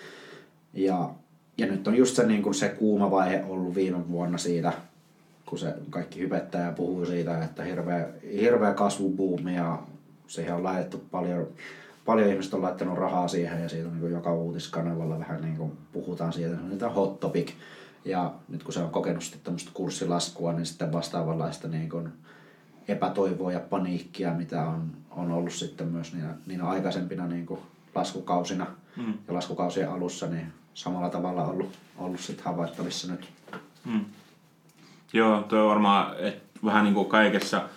Ja 0.74 1.10
ja 1.58 1.68
nyt 1.68 1.88
on 1.88 1.96
just 1.96 2.16
se, 2.16 2.28
niin 2.28 2.44
kuin 2.44 2.56
se 2.56 2.70
kuuma 2.70 3.12
vaihe 3.12 3.44
ollut 3.48 3.76
viime 3.76 4.10
vuonna 4.10 4.38
siitä, 4.38 4.74
kun 5.46 5.60
se 5.60 5.74
kaikki 5.90 6.20
hypettää 6.20 6.66
ja 6.66 6.72
puhuu 6.72 7.06
siitä, 7.06 7.44
että 7.44 7.64
hirveä, 7.64 8.08
hirveä 8.34 8.74
kasvubuumi 8.74 9.56
ja 9.56 9.80
siihen 10.28 10.56
on 10.56 10.64
laitettu 10.64 11.04
paljon, 11.12 11.48
paljon 12.06 12.30
ihmiset 12.30 12.54
on 12.54 12.62
laittanut 12.62 12.98
rahaa 12.98 13.28
siihen 13.28 13.62
ja 13.62 13.70
siitä 13.70 13.88
on 13.88 13.94
niin 13.94 14.02
kuin 14.02 14.14
joka 14.14 14.34
uutiskanavalla 14.34 15.20
vähän 15.20 15.42
niin 15.42 15.58
kuin 15.58 15.72
puhutaan 15.92 16.34
siitä, 16.34 16.56
että 16.74 16.88
on 16.88 16.94
hot 16.94 17.20
topic. 17.20 17.52
Ja 18.06 18.34
nyt 18.50 18.64
kun 18.64 18.74
se 18.74 18.80
on 18.80 18.90
kokenut 18.90 19.24
sitten 19.24 19.42
tämmöistä 19.42 19.72
kurssilaskua, 19.74 20.54
niin 20.54 20.66
sitten 20.66 20.92
vastaavanlaista 20.92 21.68
niin 21.68 21.90
kuin 21.90 22.10
epätoivoa 22.88 23.52
ja 23.52 23.60
paniikkia, 23.60 24.34
mitä 24.34 24.66
on, 24.66 24.92
on 25.12 25.32
ollut 25.32 25.54
sitten 25.54 25.88
myös 25.88 26.14
niinä, 26.14 26.34
niinä 26.46 26.68
aikaisempina 26.68 27.28
niin 27.28 27.46
kuin 27.46 27.60
laskukausina 27.96 28.68
mm. 28.98 29.14
ja 29.28 29.34
laskukausien 29.34 29.92
alussa, 29.92 30.28
niin 30.28 30.48
samalla 30.74 31.10
tavalla 31.10 31.44
ollut, 31.44 31.72
ollut 31.98 32.20
sit 32.20 32.42
havaittavissa 32.42 33.12
nyt. 33.12 33.30
Hmm. 33.86 34.06
Joo, 35.14 35.42
tuo 35.42 35.60
on 35.60 35.70
varmaan 35.70 36.16
et 36.20 36.44
vähän 36.66 36.84
niin 36.84 36.94
kuin 36.94 37.10
kaikessa, 37.10 37.70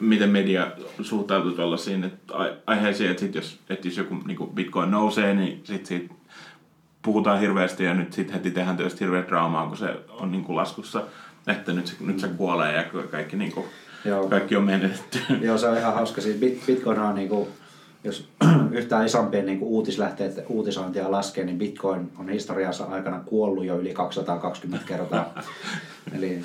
miten 0.00 0.30
media 0.30 0.72
suhtautuu 1.02 1.52
tuollaisiin 1.52 2.04
että 2.04 2.34
aiheisiin, 2.66 3.10
että 3.10 3.20
sit 3.20 3.34
jos, 3.34 3.58
että 3.70 3.88
jos 3.88 3.96
joku 3.96 4.14
niin 4.14 4.36
kuin 4.36 4.50
Bitcoin 4.50 4.90
nousee, 4.90 5.34
niin 5.34 5.60
sit 5.64 5.86
siitä 5.86 6.14
puhutaan 7.02 7.40
hirveästi 7.40 7.84
ja 7.84 7.94
nyt 7.94 8.12
sitten 8.12 8.34
heti 8.34 8.50
tehdään 8.50 8.76
tietysti 8.76 9.00
hirveä 9.00 9.24
draamaa, 9.28 9.66
kun 9.66 9.76
se 9.76 9.96
on 10.08 10.32
niin 10.32 10.44
kuin 10.44 10.56
laskussa, 10.56 11.02
että 11.46 11.72
nyt 11.72 11.86
se, 11.86 11.94
nyt 12.00 12.20
se 12.20 12.28
kuolee 12.28 12.76
ja 12.76 12.84
kaikki, 13.10 13.36
niin 13.36 13.52
kuin, 13.52 13.66
Joo. 14.04 14.28
kaikki 14.28 14.56
on 14.56 14.64
menetetty. 14.64 15.18
Joo, 15.40 15.58
se 15.58 15.68
on 15.68 15.76
ihan 15.76 15.94
hauska. 15.94 16.20
Siis 16.20 16.36
Bitcoin 16.66 16.98
on 16.98 17.14
niin 17.14 17.28
kuin 17.28 17.48
jos 18.04 18.28
yhtään 18.70 19.06
isompien 19.06 19.46
niin 19.46 19.62
uutislähteet 19.62 20.44
uutisointia 20.48 21.10
laskee, 21.10 21.44
niin 21.44 21.58
Bitcoin 21.58 22.12
on 22.18 22.28
historiansa 22.28 22.84
aikana 22.84 23.20
kuollut 23.20 23.64
jo 23.64 23.78
yli 23.78 23.94
220 23.94 24.86
kertaa. 24.86 25.34
eli, 26.16 26.42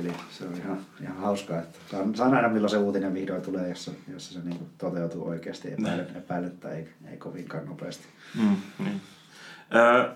eli 0.00 0.12
se 0.30 0.44
on 0.44 0.54
ihan, 0.54 0.78
ihan 1.02 1.16
hauskaa, 1.16 1.58
että 1.58 1.78
saa, 1.90 2.06
saa 2.14 2.28
nähdä 2.28 2.48
milloin 2.48 2.70
se 2.70 2.76
uutinen 2.76 3.14
vihdoin 3.14 3.42
tulee, 3.42 3.68
jossa, 3.68 3.90
jossa 4.12 4.32
se 4.32 4.48
niin 4.48 4.66
toteutuu 4.78 5.28
oikeasti 5.28 5.72
epäilen, 5.72 6.06
epäilen 6.16 6.52
ei, 6.74 6.88
ei 7.10 7.16
kovinkaan 7.16 7.66
nopeasti. 7.66 8.04
Mm, 8.38 8.56
niin. 8.78 9.00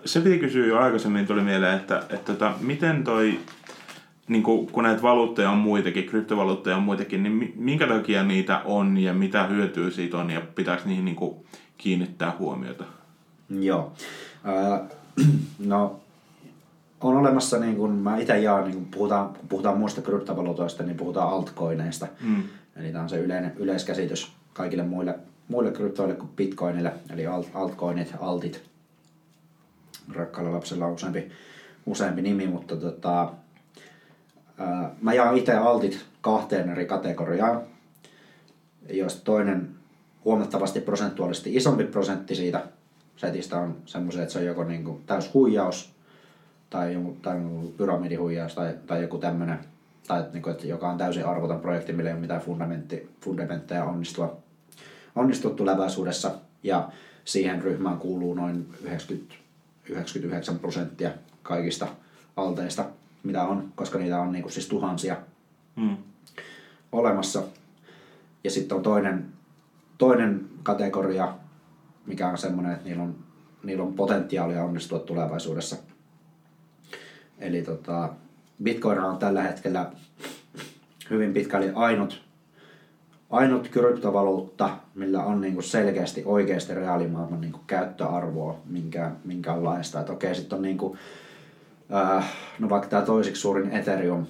Se 0.05 0.21
piti 0.21 0.39
kysyä 0.39 0.67
jo 0.67 0.79
aikaisemmin, 0.79 1.27
tuli 1.27 1.43
mieleen, 1.43 1.77
että, 1.77 1.99
että, 1.99 2.15
että 2.15 2.33
tota, 2.33 2.53
miten 2.61 3.05
toi 3.05 3.39
niin 4.29 4.43
kuin, 4.43 4.67
kun 4.67 4.85
näitä 4.85 5.03
valuutteja 5.03 5.51
on 5.51 5.59
muitakin, 5.59 6.05
kryptovaluutteja 6.05 6.77
on 6.77 6.83
muitakin, 6.83 7.23
niin 7.23 7.53
minkä 7.57 7.87
takia 7.87 8.23
niitä 8.23 8.61
on 8.65 8.99
ja 8.99 9.15
mitä 9.15 9.47
hyötyä 9.47 9.91
siitä 9.91 10.19
on 10.19 10.31
ja 10.31 10.41
pitääkö 10.55 10.83
niihin 10.85 11.05
niin 11.05 11.17
kuin, 11.17 11.37
kiinnittää 11.79 12.33
huomiota? 12.39 12.85
Joo. 13.61 13.93
Äh, 14.49 14.81
no, 15.59 16.01
on 17.01 17.17
olemassa, 17.17 17.59
niin 17.59 17.77
kuin 17.77 17.93
mä 17.93 18.19
itse 18.19 18.41
jaan, 18.41 18.65
niin 18.65 18.75
kun 18.75 18.87
puhutaan, 18.91 19.29
kun 19.29 19.49
puhutaan 19.49 19.79
muista 19.79 20.03
kryptovaluutoista, 20.03 20.83
niin 20.83 20.97
puhutaan 20.97 21.29
altcoineista. 21.29 22.07
Mm. 22.21 22.43
Eli 22.77 22.93
tämä 22.93 23.03
on 23.03 23.09
se 23.09 23.19
yleinen, 23.19 23.53
yleiskäsitys 23.57 24.33
kaikille 24.53 24.83
muille, 24.83 25.19
muille 25.49 25.73
kryptoille 25.73 26.15
kuin 26.15 26.31
bitcoinille, 26.37 26.93
eli 27.11 27.27
alt, 27.27 27.51
altcoinit, 27.55 28.15
altit. 28.21 28.70
Rakkaalla 30.15 30.53
lapsella 30.53 30.87
on 30.87 30.93
useampi, 30.93 31.31
useampi 31.87 32.23
nimi, 32.23 32.47
mutta 32.47 32.77
tota, 32.77 33.33
Mä 35.01 35.15
jaan 35.15 35.37
itse 35.37 35.55
altit 35.55 36.05
kahteen 36.21 36.71
eri 36.71 36.87
kategoriaan, 36.87 37.63
joista 38.91 39.25
toinen 39.25 39.69
huomattavasti 40.25 40.81
prosentuaalisesti 40.81 41.57
isompi 41.57 41.85
prosentti 41.85 42.35
siitä 42.35 42.65
setistä 43.17 43.59
on 43.59 43.77
semmoisia, 43.87 44.23
että 44.23 44.33
se 44.33 44.39
on 44.39 44.45
joko 44.45 44.65
niin 44.65 44.85
kuin 44.85 45.03
täys 45.07 45.35
huijaus 45.35 45.93
tai 46.71 46.95
joku, 46.95 47.17
tai 47.23 47.37
pyramidihuijaus 47.77 48.55
tai, 48.55 48.75
tai 48.87 49.03
joku 49.03 49.19
tämmöinen, 49.19 49.59
tai 50.09 50.25
niin 50.33 50.43
kuin, 50.43 50.53
että 50.53 50.67
joka 50.67 50.89
on 50.91 50.99
täysin 50.99 51.27
arvoton 51.27 51.61
projekti, 51.61 51.93
millä 51.93 52.11
ei 52.11 52.15
ole 52.15 52.21
mitään 52.21 52.41
fundamentti, 52.41 53.11
fundamentteja 53.21 53.85
onnistua, 53.85 54.37
onnistua 55.17 55.51
tulevaisuudessa. 55.51 56.31
Ja 56.63 56.89
siihen 57.25 57.63
ryhmään 57.63 57.99
kuuluu 57.99 58.35
noin 58.35 58.67
90, 58.83 59.35
99 59.91 60.59
prosenttia 60.59 61.11
kaikista 61.43 61.89
alteista 62.37 62.85
mitä 63.23 63.45
on, 63.45 63.73
koska 63.75 63.99
niitä 63.99 64.21
on 64.21 64.33
niin 64.33 64.43
kuin 64.43 64.53
siis 64.53 64.69
tuhansia 64.69 65.17
mm. 65.77 65.97
olemassa. 66.93 67.43
Ja 68.45 68.51
sitten 68.51 68.77
on 68.77 68.83
toinen, 68.83 69.27
toinen 69.99 70.49
kategoria, 70.63 71.35
mikä 72.07 72.29
on 72.29 72.39
semmoinen, 72.39 72.73
että 72.73 72.85
niillä 72.85 73.03
on, 73.03 73.17
niillä 73.63 73.83
on 73.83 73.95
potentiaalia 73.95 74.65
onnistua 74.65 74.99
tulevaisuudessa. 74.99 75.77
Eli 77.39 77.63
tota, 77.63 78.09
Bitcoin 78.63 78.99
on 78.99 79.19
tällä 79.19 79.43
hetkellä 79.43 79.93
hyvin 81.11 81.33
pitkälle 81.33 81.73
ainut, 81.75 82.23
ainut 83.31 83.69
kryptovaluutta, 83.69 84.71
millä 84.95 85.25
on 85.25 85.41
niinku 85.41 85.63
selkeästi 85.63 86.23
oikeasti 86.25 86.75
reaalimaailman 86.75 87.41
niinku 87.41 87.61
käyttöarvoa 87.67 88.59
minkä, 88.67 89.11
minkäänlaista. 89.25 90.01
Että 90.01 90.13
okei, 90.13 90.35
sitten 90.35 90.57
on 90.57 90.63
niinku 90.63 90.97
äh, 91.95 92.33
no 92.59 92.69
vaikka 92.69 92.89
tämä 92.89 93.03
toisiksi 93.03 93.41
suurin 93.41 93.71
Ethereum, 93.71 94.27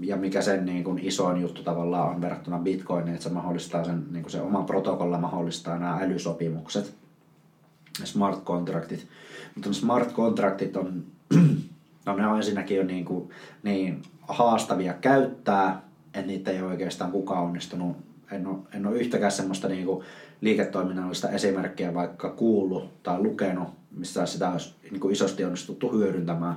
ja 0.00 0.16
mikä 0.16 0.42
sen 0.42 0.66
niin 0.66 0.84
kuin 0.84 0.98
isoin 0.98 1.40
juttu 1.40 1.62
tavallaan 1.62 2.10
on 2.10 2.20
verrattuna 2.20 2.58
Bitcoiniin, 2.58 3.14
että 3.14 3.24
se 3.24 3.34
mahdollistaa 3.34 3.84
sen, 3.84 4.06
niin 4.10 4.22
kuin 4.22 4.32
se 4.32 4.40
oma 4.40 4.62
protokolla 4.62 5.18
mahdollistaa 5.18 5.78
nämä 5.78 5.98
älysopimukset, 6.02 6.94
smart 8.04 8.44
contractit. 8.44 9.08
Mutta 9.54 9.72
smart 9.72 10.12
contractit 10.12 10.76
on, 10.76 11.04
no 12.06 12.16
ne 12.16 12.26
on 12.26 12.36
ensinnäkin 12.36 12.76
jo 12.76 12.84
niin, 12.84 13.04
kuin, 13.04 13.30
niin 13.62 14.02
haastavia 14.28 14.92
käyttää, 14.92 15.82
että 16.14 16.26
niitä 16.26 16.50
ei 16.50 16.62
oikeastaan 16.62 17.12
kukaan 17.12 17.44
onnistunut 17.44 18.07
en 18.30 18.46
ole, 18.46 18.58
en 18.74 18.86
ole 18.86 18.98
yhtäkään 18.98 19.32
semmoista 19.32 19.68
niin 19.68 19.86
kuin 19.86 20.04
liiketoiminnallista 20.40 21.30
esimerkkiä 21.30 21.94
vaikka 21.94 22.30
kuullut 22.30 23.02
tai 23.02 23.22
lukenut, 23.22 23.68
missä 23.90 24.26
sitä 24.26 24.50
olisi 24.50 24.74
niin 24.90 25.00
kuin 25.00 25.12
isosti 25.12 25.44
onnistuttu 25.44 25.92
hyödyntämään 25.92 26.56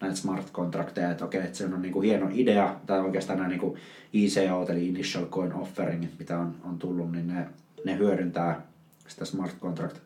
näitä 0.00 0.16
smart 0.16 0.52
contracteja, 0.52 1.10
että 1.10 1.24
okei, 1.24 1.40
että 1.40 1.58
se 1.58 1.64
on 1.64 1.82
niin 1.82 1.92
kuin 1.92 2.06
hieno 2.06 2.28
idea, 2.32 2.80
tai 2.86 3.00
oikeastaan 3.00 3.38
nämä 3.38 3.48
niin 3.48 3.60
kuin 3.60 3.78
ICO, 4.12 4.66
eli 4.68 4.88
Initial 4.88 5.26
Coin 5.26 5.54
Offering, 5.54 6.06
mitä 6.18 6.38
on, 6.38 6.54
on 6.64 6.78
tullut, 6.78 7.12
niin 7.12 7.26
ne, 7.26 7.48
ne 7.84 7.98
hyödyntää 7.98 8.66
sitä 9.08 9.24
smart 9.24 9.58
contract 9.60 9.96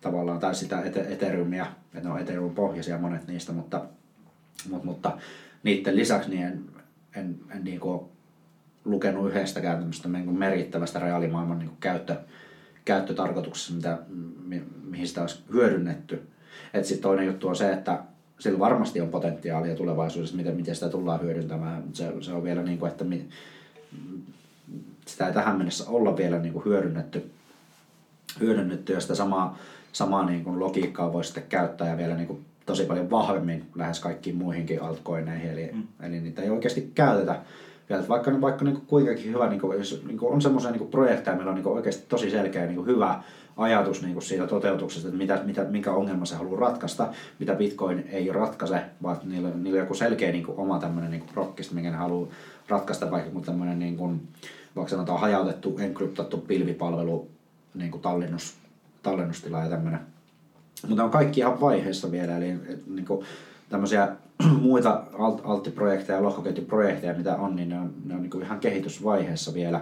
tavallaan, 0.00 0.40
tai 0.40 0.54
sitä 0.54 0.82
Ethereumia, 0.82 1.66
että 1.94 2.08
ne 2.08 2.14
on 2.14 2.20
Ethereum 2.20 2.54
pohjaisia 2.54 2.98
monet 2.98 3.26
niistä, 3.26 3.52
mutta, 3.52 3.84
mutta, 4.70 4.86
mutta 4.86 5.18
niiden 5.62 5.96
lisäksi 5.96 6.30
niin 6.30 6.42
en, 6.42 6.64
en, 7.16 7.36
en 7.56 7.64
niin 7.64 7.80
kuin 7.80 8.11
lukenut 8.84 9.30
yhdestäkään 9.30 9.78
tämmöistä 9.78 10.08
niin 10.08 10.38
merkittävästä 10.38 10.98
reaalimaailman 10.98 11.58
niin 11.58 11.70
käyttö, 11.80 12.16
käyttötarkoituksessa, 12.84 13.74
mitä, 13.74 13.98
mi, 14.46 14.62
mihin 14.84 15.08
sitä 15.08 15.20
olisi 15.20 15.42
hyödynnetty. 15.52 16.22
Sitten 16.82 17.02
toinen 17.02 17.26
juttu 17.26 17.48
on 17.48 17.56
se, 17.56 17.72
että 17.72 17.98
sillä 18.38 18.58
varmasti 18.58 19.00
on 19.00 19.08
potentiaalia 19.08 19.76
tulevaisuudessa, 19.76 20.36
miten, 20.36 20.56
miten 20.56 20.74
sitä 20.74 20.88
tullaan 20.88 21.20
hyödyntämään. 21.20 21.84
Se, 21.92 22.12
se 22.20 22.32
on 22.32 22.44
vielä 22.44 22.62
niin 22.62 22.78
kuin, 22.78 22.90
että 22.90 23.04
mi, 23.04 23.28
sitä 25.06 25.26
ei 25.26 25.34
tähän 25.34 25.56
mennessä 25.56 25.90
olla 25.90 26.16
vielä 26.16 26.38
niin 26.38 26.52
kuin 26.52 26.64
hyödynnetty, 26.64 27.30
hyödynnetty 28.40 28.92
ja 28.92 29.00
sitä 29.00 29.14
samaa, 29.14 29.58
samaa 29.92 30.26
niin 30.26 30.44
kuin 30.44 30.60
logiikkaa 30.60 31.12
voi 31.12 31.24
sitten 31.24 31.44
käyttää 31.48 31.88
ja 31.88 31.96
vielä 31.96 32.14
niin 32.14 32.26
kuin 32.26 32.44
tosi 32.66 32.84
paljon 32.84 33.10
vahvemmin 33.10 33.64
lähes 33.74 34.00
kaikkiin 34.00 34.36
muihinkin 34.36 34.82
altcoineihin, 34.82 35.50
eli, 35.50 35.70
mm. 35.72 35.82
eli 36.00 36.20
niitä 36.20 36.42
ei 36.42 36.50
oikeasti 36.50 36.92
käytetä. 36.94 37.40
Ja 37.88 38.02
vaikka, 38.08 38.40
vaikka 38.40 38.64
niin 38.64 38.74
kuin 38.74 38.86
kuinkakin 38.86 39.32
hyvä, 39.32 39.48
niin 39.48 39.60
kuin, 39.60 39.78
jos 39.78 40.02
niin 40.06 40.18
kuin 40.18 40.32
on 40.32 40.42
semmoisia 40.42 40.70
niin 40.70 40.88
projekteja, 40.88 41.36
meillä 41.36 41.50
on 41.50 41.54
niin 41.54 41.62
kuin 41.62 41.76
oikeasti 41.76 42.04
tosi 42.08 42.30
selkeä 42.30 42.66
niin 42.66 42.76
kuin 42.76 42.86
hyvä 42.86 43.22
ajatus 43.56 44.02
niin 44.02 44.12
kuin 44.12 44.22
siitä 44.22 44.46
toteutuksesta, 44.46 45.08
että 45.08 45.18
mitä, 45.18 45.40
mitä, 45.44 45.64
minkä 45.64 45.92
ongelma 45.92 46.24
se 46.24 46.36
haluaa 46.36 46.60
ratkaista, 46.60 47.08
mitä 47.38 47.54
Bitcoin 47.54 48.04
ei 48.10 48.32
ratkaise, 48.32 48.82
vaan 49.02 49.16
niillä, 49.24 49.48
niillä 49.48 49.76
on 49.76 49.82
joku 49.82 49.94
selkeä 49.94 50.32
niin 50.32 50.44
kuin, 50.44 50.58
oma 50.58 50.78
tämmöinen 50.78 51.10
niin 51.10 51.24
prokkista, 51.34 51.74
minkä 51.74 51.90
ne 51.90 51.96
haluaa 51.96 52.28
ratkaista, 52.68 53.10
vaikka 53.10 53.40
tämmöinen 53.40 53.78
niin 53.78 53.96
kuin, 53.96 54.28
vaikka 54.76 54.90
sanotaan 54.90 55.20
hajautettu, 55.20 55.78
enkryptattu 55.78 56.36
pilvipalvelu, 56.36 57.28
niin 57.74 57.90
kuin 57.90 58.02
tallennus, 58.02 58.54
tallennustila 59.02 59.64
ja 59.64 59.70
tämmöinen. 59.70 60.00
Mutta 60.88 61.04
on 61.04 61.10
kaikki 61.10 61.40
ihan 61.40 61.60
vaiheessa 61.60 62.10
vielä, 62.10 62.36
eli 62.36 62.54
niin 62.86 63.06
kuin, 63.06 63.26
tämmöisiä 63.68 64.08
muita 64.60 65.02
alt, 65.18 65.40
alttiprojekteja 65.44 66.18
ja 66.18 66.24
lohkoketjuprojekteja, 66.24 67.14
mitä 67.14 67.36
on, 67.36 67.56
niin 67.56 67.68
ne 67.68 67.78
on, 67.78 67.94
ne 68.04 68.14
on 68.14 68.22
niin 68.22 68.42
ihan 68.42 68.60
kehitysvaiheessa 68.60 69.54
vielä. 69.54 69.80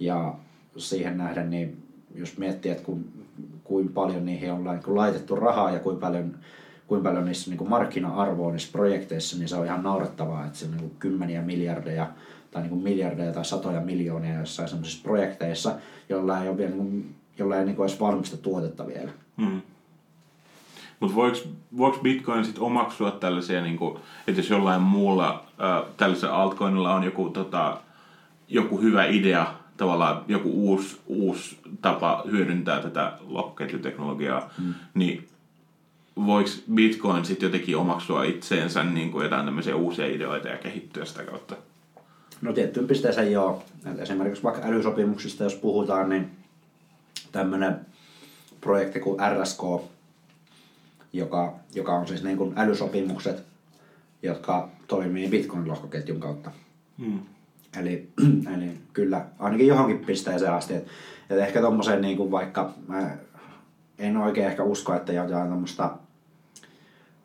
Ja 0.00 0.34
siihen 0.76 1.18
nähden, 1.18 1.50
niin 1.50 1.82
jos 2.14 2.38
miettii, 2.38 2.72
että 2.72 2.84
kuin, 2.84 3.24
kuinka 3.64 3.92
paljon 3.94 4.24
niihin 4.26 4.52
on 4.52 4.64
niin 4.64 4.96
laitettu 4.96 5.36
rahaa 5.36 5.70
ja 5.70 5.78
kuinka 5.78 6.00
paljon, 6.00 6.34
kuinka 6.86 7.08
paljon 7.08 7.24
niissä 7.24 7.50
niin 7.50 7.58
kuin 7.58 7.70
markkina-arvoa 7.70 8.52
niissä 8.52 8.72
projekteissa, 8.72 9.38
niin 9.38 9.48
se 9.48 9.56
on 9.56 9.66
ihan 9.66 9.82
naurettavaa, 9.82 10.46
että 10.46 10.58
se 10.58 10.66
on 10.66 10.76
niin 10.76 10.96
kymmeniä 10.98 11.42
miljardeja 11.42 12.06
tai 12.50 12.62
niin 12.62 12.82
miljardeja 12.82 13.32
tai 13.32 13.44
satoja 13.44 13.80
miljoonia 13.80 14.38
jossain 14.38 14.68
sellaisissa 14.68 15.02
projekteissa, 15.02 15.74
joilla 16.08 16.42
ei 16.42 16.48
ole 16.48 16.56
vielä 16.56 16.70
niin 16.70 16.78
kuin, 16.78 17.14
jolla 17.38 17.56
ei 17.56 17.64
niin 17.64 17.76
kuin 17.76 17.88
edes 17.88 18.00
valmista 18.00 18.36
tuotetta 18.36 18.86
vielä. 18.86 19.10
Hmm. 19.40 19.60
Mutta 21.02 21.16
voiko, 21.16 21.38
voiko 21.76 21.98
Bitcoin 21.98 22.44
sitten 22.44 22.62
omaksua 22.62 23.10
tällaisia, 23.10 23.62
niin 23.62 23.76
kuin, 23.76 23.98
että 24.26 24.40
jos 24.40 24.50
jollain 24.50 24.82
muulla 24.82 25.44
äh, 25.60 25.92
tällaisella 25.96 26.34
altcoinilla 26.34 26.94
on 26.94 27.04
joku, 27.04 27.28
tota, 27.28 27.80
joku 28.48 28.80
hyvä 28.80 29.04
idea, 29.04 29.54
tavallaan 29.76 30.24
joku 30.28 30.50
uusi, 30.50 31.00
uusi 31.06 31.58
tapa 31.80 32.22
hyödyntää 32.30 32.80
tätä 32.80 33.12
lohkoketjuteknologiaa, 33.20 34.50
mm. 34.58 34.74
niin 34.94 35.28
voiko 36.26 36.50
Bitcoin 36.74 37.24
sitten 37.24 37.46
jotenkin 37.46 37.76
omaksua 37.76 38.24
itseensä 38.24 38.84
niin 38.84 39.12
kuin 39.12 39.24
jotain 39.24 39.44
tämmöisiä 39.44 39.76
uusia 39.76 40.06
ideoita 40.06 40.48
ja 40.48 40.58
kehittyä 40.58 41.04
sitä 41.04 41.22
kautta? 41.22 41.56
No 42.40 42.52
tiettyyn 42.52 42.86
pisteeseen 42.86 43.32
joo. 43.32 43.62
Esimerkiksi 43.98 44.42
vaikka 44.42 44.66
älysopimuksista, 44.66 45.44
jos 45.44 45.54
puhutaan, 45.54 46.08
niin 46.08 46.30
tämmöinen 47.32 47.86
projekti 48.60 49.00
kuin 49.00 49.18
RSK, 49.32 49.62
joka, 51.12 51.54
joka 51.74 51.92
on 51.92 52.06
siis 52.06 52.22
niin 52.22 52.36
kuin 52.36 52.52
älysopimukset, 52.56 53.42
jotka 54.22 54.68
toimii 54.88 55.28
Bitcoin-lohkoketjun 55.28 56.20
kautta. 56.20 56.50
Hmm. 56.98 57.20
Eli, 57.80 58.08
eli 58.56 58.70
kyllä 58.92 59.24
ainakin 59.38 59.66
johonkin 59.66 59.98
pisteeseen 59.98 60.52
asti. 60.52 60.74
Et, 60.74 60.86
et 61.30 61.38
ehkä 61.38 61.60
tommoseen 61.60 62.00
niin 62.00 62.16
kuin 62.16 62.30
vaikka, 62.30 62.72
mä 62.88 63.10
en 63.98 64.16
oikein 64.16 64.46
ehkä 64.46 64.62
usko, 64.62 64.94
että 64.94 65.12
jotain 65.12 65.50
tommosta 65.50 65.96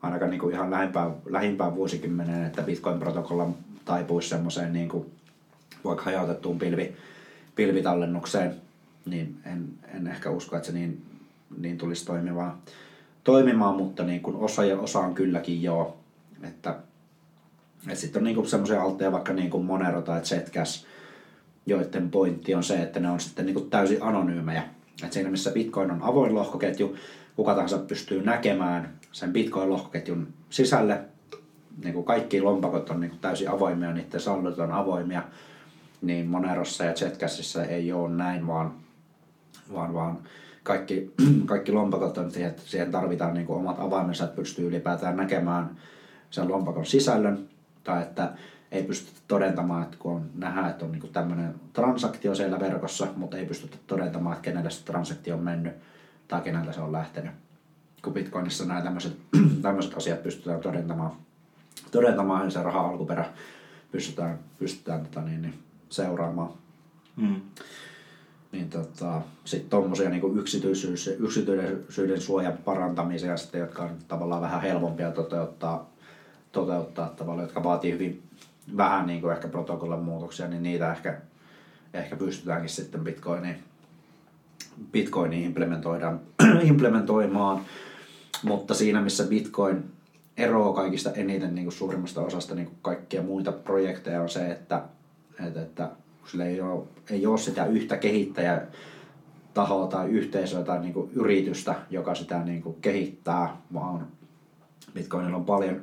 ainakaan 0.02 0.30
niin 0.30 0.40
kuin 0.40 0.54
ihan 0.54 0.70
lähimpään, 0.70 1.14
lähimpään 1.26 1.74
vuosikymmeneen, 1.74 2.46
että 2.46 2.62
Bitcoin-protokolla 2.62 3.50
taipuisi 3.84 4.28
semmoiseen 4.28 4.72
niin 4.72 4.88
kuin 4.88 5.06
vaikka 5.84 6.04
hajautettuun 6.04 6.58
pilvi, 6.58 6.96
pilvitallennukseen, 7.54 8.54
niin 9.06 9.40
en, 9.46 9.68
en 9.94 10.06
ehkä 10.06 10.30
usko, 10.30 10.56
että 10.56 10.66
se 10.66 10.72
niin, 10.72 11.02
niin 11.58 11.78
tulisi 11.78 12.06
toimimaan 12.06 12.58
toimimaan, 13.28 13.76
mutta 13.76 14.04
niin 14.04 14.20
kuin 14.20 14.36
osa 14.36 14.64
ja 14.64 14.78
osa 14.78 14.98
on 14.98 15.14
kylläkin 15.14 15.62
joo. 15.62 15.96
Että, 16.42 16.76
että 17.86 18.00
sitten 18.00 18.20
on 18.20 18.24
niin 18.24 18.48
semmoisia 18.48 18.82
altteja 18.82 19.12
vaikka 19.12 19.32
niin 19.32 19.50
kuin 19.50 19.64
Monero 19.64 20.02
tai 20.02 20.20
Zcash, 20.20 20.84
joiden 21.66 22.10
pointti 22.10 22.54
on 22.54 22.62
se, 22.62 22.82
että 22.82 23.00
ne 23.00 23.10
on 23.10 23.20
sitten 23.20 23.46
niin 23.46 23.54
kuin 23.54 23.70
täysin 23.70 24.02
anonyymejä. 24.02 24.62
että 25.02 25.14
siinä 25.14 25.30
missä 25.30 25.50
Bitcoin 25.50 25.90
on 25.90 26.02
avoin 26.02 26.34
lohkoketju, 26.34 26.96
kuka 27.36 27.54
tahansa 27.54 27.78
pystyy 27.78 28.22
näkemään 28.22 28.92
sen 29.12 29.32
Bitcoin-lohkoketjun 29.32 30.26
sisälle. 30.50 31.00
Niin 31.84 31.94
kuin 31.94 32.04
kaikki 32.04 32.40
lompakot 32.40 32.90
on 32.90 33.00
niin 33.00 33.10
kuin 33.10 33.20
täysin 33.20 33.50
avoimia, 33.50 33.92
niiden 33.92 34.20
saldot 34.20 34.58
on 34.58 34.72
avoimia. 34.72 35.22
Niin 36.02 36.26
Monerossa 36.26 36.84
ja 36.84 36.92
Zcashissa 36.92 37.64
ei 37.64 37.92
ole 37.92 38.10
näin, 38.10 38.46
vaan, 38.46 38.74
vaan, 39.72 39.94
vaan 39.94 40.18
kaikki, 40.68 41.14
kaikki 41.46 41.72
lompakot 41.72 42.18
on 42.18 42.30
siihen, 42.30 42.54
siihen 42.58 42.90
tarvitaan 42.90 43.34
niin 43.34 43.46
kuin 43.46 43.58
omat 43.58 43.80
avaimensa, 43.80 44.24
että 44.24 44.36
pystyy 44.36 44.68
ylipäätään 44.68 45.16
näkemään 45.16 45.76
sen 46.30 46.48
lompakon 46.48 46.86
sisällön, 46.86 47.48
tai 47.84 48.02
että 48.02 48.32
ei 48.70 48.82
pystytä 48.82 49.20
todentamaan, 49.28 49.82
että 49.82 49.96
kun 49.98 50.12
on, 50.12 50.30
nähdään, 50.34 50.70
että 50.70 50.84
on 50.84 50.92
niin 50.92 51.12
tämmöinen 51.12 51.54
transaktio 51.72 52.34
siellä 52.34 52.60
verkossa, 52.60 53.06
mutta 53.16 53.36
ei 53.36 53.46
pystytä 53.46 53.76
todentamaan, 53.86 54.36
että 54.36 54.44
kenelle 54.44 54.70
se 54.70 54.84
transaktio 54.84 55.34
on 55.34 55.42
mennyt 55.42 55.72
tai 56.28 56.40
keneltä 56.40 56.72
se 56.72 56.80
on 56.80 56.92
lähtenyt. 56.92 57.32
Kun 58.02 58.12
Bitcoinissa 58.12 58.64
nämä 58.64 58.82
tämmöiset, 58.82 59.16
tämmöiset 59.62 59.94
asiat 59.96 60.22
pystytään 60.22 60.60
todentamaan, 60.60 61.12
todentamaan 61.90 62.44
ja 62.44 62.50
se 62.50 62.62
raha 62.62 62.80
alkuperä 62.80 63.24
pystytään, 63.92 64.38
pystytään 64.58 65.02
tota 65.02 65.20
niin, 65.20 65.42
niin, 65.42 65.54
seuraamaan. 65.88 66.52
Hmm 67.20 67.40
niin 68.52 68.70
tota, 68.70 69.22
sitten 69.44 69.70
tuommoisia 69.70 70.10
niin 70.10 70.38
yksityisyys, 70.38 71.06
yksityisyyden 71.18 72.20
suojan 72.20 72.58
parantamisia, 72.64 73.36
sitten, 73.36 73.60
jotka 73.60 73.82
on 73.82 73.90
tavallaan 74.08 74.42
vähän 74.42 74.62
helpompia 74.62 75.10
toteuttaa, 75.10 75.90
toteuttaa 76.52 77.08
tavallaan, 77.08 77.44
jotka 77.44 77.64
vaatii 77.64 77.92
hyvin 77.92 78.22
vähän 78.76 79.06
niin 79.06 79.20
kuin 79.20 79.32
ehkä 79.32 79.48
protokollan 79.48 80.02
muutoksia, 80.02 80.48
niin 80.48 80.62
niitä 80.62 80.92
ehkä, 80.92 81.20
ehkä 81.94 82.16
pystytäänkin 82.16 82.70
sitten 82.70 83.04
Bitcoiniin, 83.04 83.56
Bitcoiniin 84.92 85.44
implementoidaan, 85.44 86.20
implementoimaan. 86.62 87.60
Mutta 88.42 88.74
siinä, 88.74 89.00
missä 89.00 89.24
Bitcoin 89.24 89.84
eroaa 90.36 90.72
kaikista 90.72 91.12
eniten 91.12 91.54
niin 91.54 91.64
kuin 91.64 91.72
suurimmasta 91.72 92.20
osasta 92.20 92.54
niin 92.54 92.66
kuin 92.66 92.78
kaikkia 92.82 93.22
muita 93.22 93.52
projekteja, 93.52 94.22
on 94.22 94.28
se, 94.28 94.50
että, 94.50 94.82
että, 95.46 95.62
että 95.62 95.90
sillä 96.30 96.44
ei 96.44 96.60
ole, 96.60 96.84
ei 97.10 97.26
ole 97.26 97.38
sitä 97.38 97.66
yhtä 97.66 97.96
kehittäjä 97.96 98.62
tahoa 99.54 99.86
tai 99.86 100.08
yhteisöä 100.08 100.62
tai 100.62 100.80
niin 100.80 100.92
kuin 100.92 101.10
yritystä, 101.14 101.74
joka 101.90 102.14
sitä 102.14 102.38
niin 102.38 102.62
kuin 102.62 102.76
kehittää, 102.80 103.56
vaan 103.74 104.06
Bitcoinilla 104.94 105.36
on 105.36 105.44
paljon, 105.44 105.80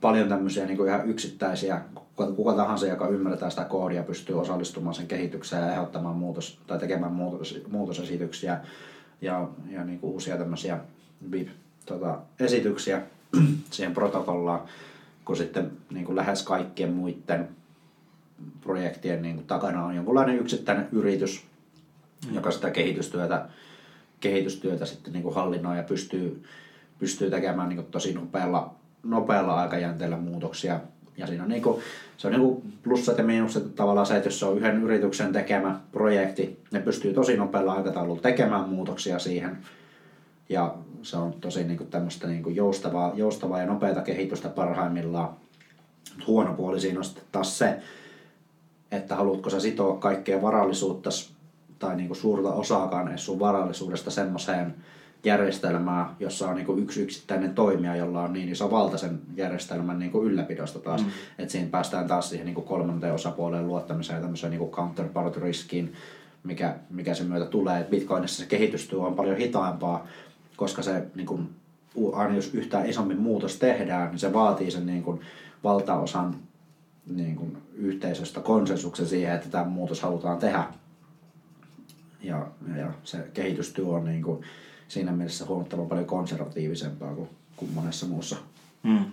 paljon 0.00 0.28
tämmöisiä 0.28 0.66
niin 0.66 0.76
kuin 0.76 0.88
ihan 0.88 1.10
yksittäisiä, 1.10 1.80
kuka, 1.94 2.32
kuka 2.32 2.54
tahansa, 2.54 2.86
joka 2.86 3.08
ymmärtää 3.08 3.50
sitä 3.50 3.64
koodia, 3.64 4.02
pystyy 4.02 4.40
osallistumaan 4.40 4.94
sen 4.94 5.06
kehitykseen 5.06 5.62
ja 5.62 5.72
ehdottamaan 5.72 6.16
muutos, 6.16 6.58
tai 6.66 6.78
tekemään 6.78 7.12
muutos, 7.12 7.60
muutosesityksiä 7.70 8.60
ja, 9.20 9.48
ja 9.70 9.84
niin 9.84 9.98
kuin 9.98 10.12
uusia 10.12 10.36
tämmöisiä 10.36 10.78
VIP, 11.30 11.48
tota, 11.86 12.18
esityksiä 12.40 13.02
siihen 13.70 13.94
protokollaan, 13.94 14.60
kun 15.24 15.36
sitten 15.36 15.70
niin 15.90 16.04
kuin 16.04 16.16
lähes 16.16 16.42
kaikkien 16.42 16.92
muiden 16.92 17.48
projektien 18.60 19.22
niin 19.22 19.34
kuin 19.34 19.46
takana 19.46 19.84
on 19.84 19.96
jonkunlainen 19.96 20.38
yksittäinen 20.38 20.88
yritys, 20.92 21.44
joka 22.32 22.50
sitä 22.50 22.70
kehitystyötä, 22.70 23.46
kehitystyötä 24.20 24.86
sitten 24.86 25.12
niin 25.12 25.22
kuin 25.22 25.34
hallinnoi 25.34 25.76
ja 25.76 25.82
pystyy, 25.82 26.42
pystyy 26.98 27.30
tekemään 27.30 27.68
niin 27.68 27.76
kuin 27.76 27.90
tosi 27.90 28.12
nopealla, 28.12 28.74
nopealla 29.02 29.54
aikajänteellä 29.54 30.16
muutoksia 30.16 30.80
Ja 31.16 31.26
siinä 31.26 31.42
on 31.42 31.48
niinku, 31.48 31.80
se 32.16 32.26
on 32.26 32.32
niinku 32.32 32.62
plussat 32.82 33.18
ja 33.18 33.24
miinukset 33.24 33.74
tavallaan 33.74 34.06
se, 34.06 34.16
että 34.16 34.26
jos 34.26 34.38
se 34.38 34.46
on 34.46 34.58
yhden 34.58 34.82
yrityksen 34.82 35.32
tekemä 35.32 35.80
projekti, 35.92 36.60
ne 36.70 36.80
pystyy 36.80 37.14
tosi 37.14 37.36
nopealla 37.36 37.72
aikataululla 37.72 38.22
tekemään 38.22 38.68
muutoksia 38.68 39.18
siihen. 39.18 39.58
Ja 40.48 40.74
se 41.02 41.16
on 41.16 41.32
tosi 41.32 41.64
niinku 41.64 41.84
tämmöistä 41.84 42.26
niinku 42.26 42.50
joustavaa, 42.50 43.12
joustavaa 43.14 43.60
ja 43.60 43.66
nopeata 43.66 44.00
kehitystä 44.00 44.48
parhaimmillaan. 44.48 45.28
Huono 46.26 46.54
puoli 46.54 46.80
siinä 46.80 46.98
on 46.98 47.04
sitten 47.04 47.24
taas 47.32 47.58
se, 47.58 47.76
että 48.96 49.16
haluatko 49.16 49.50
sä 49.50 49.60
sitoa 49.60 49.96
kaikkea 49.96 50.42
varallisuutta 50.42 51.10
tai 51.78 51.96
niinku 51.96 52.14
suurta 52.14 52.52
osaakaan 52.52 53.08
edes 53.08 53.24
sun 53.24 53.40
varallisuudesta 53.40 54.10
semmoiseen 54.10 54.74
järjestelmää, 55.24 56.14
jossa 56.20 56.48
on 56.48 56.56
niinku 56.56 56.76
yksi 56.76 57.02
yksittäinen 57.02 57.54
toimija, 57.54 57.96
jolla 57.96 58.22
on 58.22 58.32
niin 58.32 58.48
iso 58.48 58.70
valta 58.70 58.98
sen 58.98 59.20
järjestelmän 59.36 59.98
niinku 59.98 60.22
ylläpidosta 60.22 60.78
taas. 60.78 61.04
Mm. 61.04 61.10
Että 61.38 61.52
siinä 61.52 61.70
päästään 61.70 62.06
taas 62.06 62.28
siihen 62.28 62.46
niinku 62.46 62.62
kolmanteen 62.62 63.14
osapuoleen 63.14 63.66
luottamiseen 63.66 64.16
ja 64.16 64.20
tämmöiseen 64.20 64.50
niinku 64.50 64.70
counterpart 64.70 65.36
riskiin, 65.36 65.92
mikä, 66.42 66.76
mikä 66.90 67.14
sen 67.14 67.26
myötä 67.26 67.46
tulee. 67.46 67.80
Et 67.80 67.90
Bitcoinissa 67.90 68.42
se 68.42 68.48
kehitystyö 68.48 69.00
on 69.00 69.14
paljon 69.14 69.36
hitaampaa, 69.36 70.06
koska 70.56 70.82
se 70.82 71.06
niinku, 71.14 71.40
aina 72.12 72.34
jos 72.34 72.54
yhtään 72.54 72.86
isommin 72.86 73.20
muutos 73.20 73.56
tehdään, 73.56 74.10
niin 74.10 74.18
se 74.18 74.32
vaatii 74.32 74.70
sen 74.70 74.86
niinku 74.86 75.20
valtaosan 75.64 76.36
niin 77.06 77.36
kuin 77.36 77.56
yhteisöstä 77.74 78.40
konsensuksen 78.40 79.06
siihen, 79.06 79.34
että 79.34 79.48
tämä 79.48 79.64
muutos 79.64 80.02
halutaan 80.02 80.38
tehdä. 80.38 80.64
Ja, 82.22 82.46
ja 82.76 82.92
se 83.04 83.18
kehitystyö 83.34 83.86
on 83.86 84.04
niin 84.04 84.22
kuin 84.22 84.44
siinä 84.88 85.12
mielessä 85.12 85.44
huomattavan 85.44 85.86
paljon 85.86 86.06
konservatiivisempaa 86.06 87.14
kuin, 87.14 87.28
kuin 87.56 87.70
monessa 87.74 88.06
muussa. 88.06 88.36
Hmm. 88.84 89.04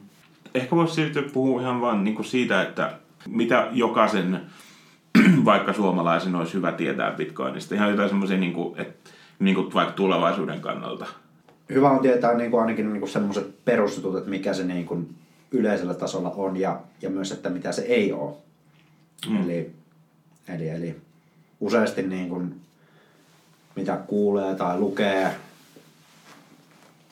Ehkä 0.54 0.76
voisi 0.76 0.94
siirtyä 0.94 1.24
puhua 1.34 1.62
ihan 1.62 1.82
vaan 1.82 2.04
niin 2.04 2.16
kuin 2.16 2.26
siitä, 2.26 2.62
että 2.62 2.98
mitä 3.28 3.68
jokaisen 3.72 4.42
vaikka 5.46 5.74
suomalaisen 5.74 6.36
olisi 6.36 6.54
hyvä 6.54 6.72
tietää 6.72 7.12
Bitcoinista. 7.12 7.76
Ihan 7.76 7.90
jotain 7.90 8.10
semmoisia 8.10 8.38
niin 8.38 8.54
kuin, 8.54 8.80
että, 8.80 9.10
niin 9.40 9.56
kuin 9.56 9.74
vaikka 9.74 9.94
tulevaisuuden 9.94 10.62
kannalta. 10.62 11.06
Hyvä 11.70 11.90
on 11.90 12.00
tietää 12.00 12.34
niin 12.34 12.52
kuin 12.52 12.62
ainakin 12.62 12.90
niin 12.90 13.00
kuin 13.00 13.10
semmoiset 13.10 13.66
perusjutut, 13.66 14.18
että 14.18 14.30
mikä 14.30 14.54
se 14.54 14.64
niin 14.64 14.86
kuin 14.86 15.16
yleisellä 15.52 15.94
tasolla 15.94 16.32
on 16.32 16.58
ja, 16.58 16.82
ja 17.02 17.10
myös, 17.10 17.32
että 17.32 17.50
mitä 17.50 17.72
se 17.72 17.82
ei 17.82 18.14
ole. 18.14 18.34
Mm. 19.30 19.44
Eli, 19.44 19.72
eli, 20.48 20.70
eli 20.70 21.02
useasti 21.60 22.04
niin 22.04 22.30
kuin, 22.30 22.62
mitä 23.76 23.98
kuulee 24.08 24.56
tai 24.56 24.80
lukee 24.80 25.36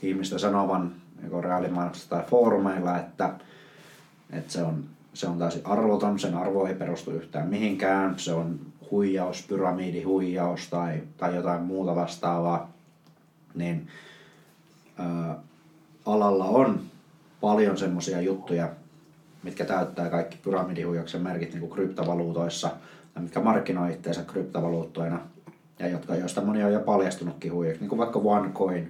ihmistä 0.02 0.38
sanovan 0.38 0.96
joko 1.24 1.42
reaalimaailmassa 1.42 2.10
tai 2.10 2.24
foorumeilla, 2.30 2.98
että, 2.98 3.34
että 4.32 4.54
se, 4.54 4.64
on, 4.64 4.84
se 5.14 5.28
on 5.28 5.40
täysin 5.40 5.66
arvoton, 5.66 6.20
sen 6.20 6.36
arvo 6.36 6.66
ei 6.66 6.76
perustu 6.76 7.12
yhtään 7.12 7.48
mihinkään, 7.48 8.20
se 8.20 8.34
on 8.34 8.60
huijaus, 8.92 9.46
pyramidihuijaus 9.48 10.68
tai, 10.68 11.02
tai 11.18 11.36
jotain 11.36 11.62
muuta 11.62 11.96
vastaavaa, 11.96 12.70
niin 13.56 13.88
ää, 14.98 15.36
alalla 16.06 16.46
on 16.46 16.82
paljon 17.42 17.78
semmoisia 17.78 18.22
juttuja, 18.22 18.70
mitkä 19.44 19.66
täyttää 19.66 20.10
kaikki 20.10 20.38
pyramidihuijauksen 20.44 21.22
merkit 21.22 21.50
niin 21.50 21.60
kuin 21.60 21.72
kryptovaluutoissa, 21.72 22.72
ja 23.16 23.22
mitkä 23.22 23.40
markkinoi 23.40 23.92
itseensä 23.92 24.24
kryptovaluuttoina, 24.24 25.20
ja 25.80 25.88
jotka, 25.88 26.16
joista 26.16 26.42
moni 26.42 26.64
on 26.64 26.74
jo 26.74 26.80
paljastunutkin 26.80 27.54
huijaksi, 27.54 27.80
niin 27.82 27.90
kuin 27.90 28.00
vaikka 28.00 28.20
OneCoin, 28.24 28.90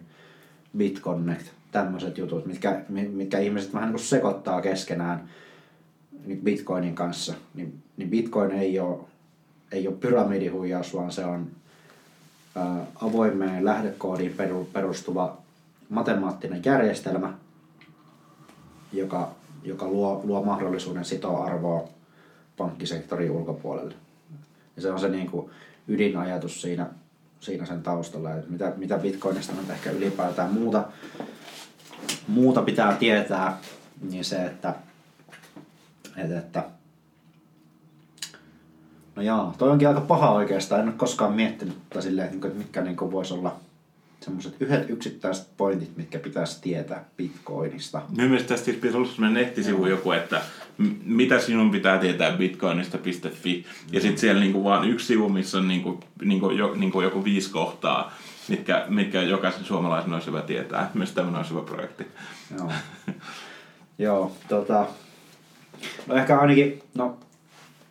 BitConnect, 0.77 1.47
tämmöiset 1.71 2.17
jutut, 2.17 2.45
mitkä, 2.45 2.81
mitkä 2.89 3.39
ihmiset 3.39 3.73
vähän 3.73 3.87
niin 3.87 3.93
kuin 3.93 4.05
sekoittaa 4.05 4.61
keskenään 4.61 5.29
niin 6.25 6.41
Bitcoinin 6.41 6.95
kanssa. 6.95 7.33
Niin, 7.53 7.83
niin 7.97 8.09
Bitcoin 8.09 8.51
ei 8.51 8.79
ole, 8.79 8.97
ei 9.71 9.87
ole 9.87 9.95
pyramidihuijaus, 9.95 10.93
vaan 10.93 11.11
se 11.11 11.25
on 11.25 11.47
ää, 12.55 12.85
avoimeen 13.01 13.65
lähdekoodiin 13.65 14.35
perustuva 14.73 15.37
matemaattinen 15.89 16.61
järjestelmä, 16.65 17.33
joka, 18.93 19.31
joka 19.63 19.87
luo, 19.87 20.21
luo 20.23 20.43
mahdollisuuden 20.43 21.05
sitoa 21.05 21.45
arvoa 21.45 21.87
pankkisektorin 22.57 23.31
ulkopuolelle. 23.31 23.95
Ja 24.75 24.81
se 24.81 24.91
on 24.91 24.99
se 24.99 25.09
niin 25.09 25.31
kuin 25.31 25.49
ydinajatus 25.87 26.61
siinä, 26.61 26.87
siinä 27.39 27.65
sen 27.65 27.83
taustalla, 27.83 28.33
että 28.33 28.51
mitä, 28.51 28.73
mitä 28.77 28.97
Bitcoinista 28.97 29.53
on 29.53 29.71
ehkä 29.71 29.91
ylipäätään 29.91 30.53
muuta, 30.53 30.83
muuta 32.27 32.61
pitää 32.61 32.95
tietää, 32.95 33.57
niin 34.09 34.25
se, 34.25 34.45
että, 34.45 34.75
että, 36.17 36.39
että 36.39 36.63
no 39.15 39.21
jaa, 39.21 39.55
toi 39.57 39.69
onkin 39.69 39.87
aika 39.87 40.01
paha 40.01 40.31
oikeastaan, 40.31 40.81
en 40.81 40.87
ole 40.87 40.95
koskaan 40.97 41.33
miettinyt 41.33 41.77
silleen, 41.99 42.33
että 42.33 42.47
mitkä 42.47 42.81
niin 42.81 43.11
voisi 43.11 43.33
olla– 43.33 43.55
semmoiset 44.19 44.55
yhdet 44.59 44.89
yksittäiset 44.89 45.57
pointit, 45.57 45.97
mitkä 45.97 46.19
pitäisi 46.19 46.61
tietää 46.61 47.05
Bitcoinista. 47.17 48.01
Minun 48.09 48.29
mielestä 48.29 48.49
tästä 48.49 48.71
pitäisi 48.71 48.97
olla 48.97 49.07
sellainen 49.07 49.43
nettisivu 49.43 49.85
joku, 49.85 50.11
että 50.11 50.41
mitä 51.05 51.39
sinun 51.39 51.71
pitää 51.71 51.97
tietää 51.97 52.37
bitcoinista.fi. 52.37 53.65
Ja 53.91 54.01
sitten 54.01 54.17
siellä 54.17 54.41
niinku 54.41 54.63
vaan 54.63 54.89
yksi 54.89 55.05
sivu, 55.05 55.29
missä 55.29 55.57
on 55.57 55.67
niinku, 55.67 55.99
niinku, 56.25 56.49
jo, 56.49 56.75
niinku 56.75 57.01
joku 57.01 57.23
viisi 57.23 57.51
kohtaa, 57.51 58.13
mitkä, 58.47 58.85
mitkä 58.89 59.21
jokaisen 59.21 59.65
suomalaisen 59.65 60.13
olisi 60.13 60.27
hyvä 60.27 60.41
tietää. 60.41 60.91
Myös 60.93 61.11
tämmöinen 61.11 61.37
olisi 61.37 61.51
hyvä 61.51 61.61
projekti. 61.61 62.07
Joo, 62.57 62.71
Joo 63.97 64.31
tota, 64.49 64.85
no 66.07 66.15
ehkä 66.15 66.39
ainakin, 66.39 66.81
no 66.95 67.17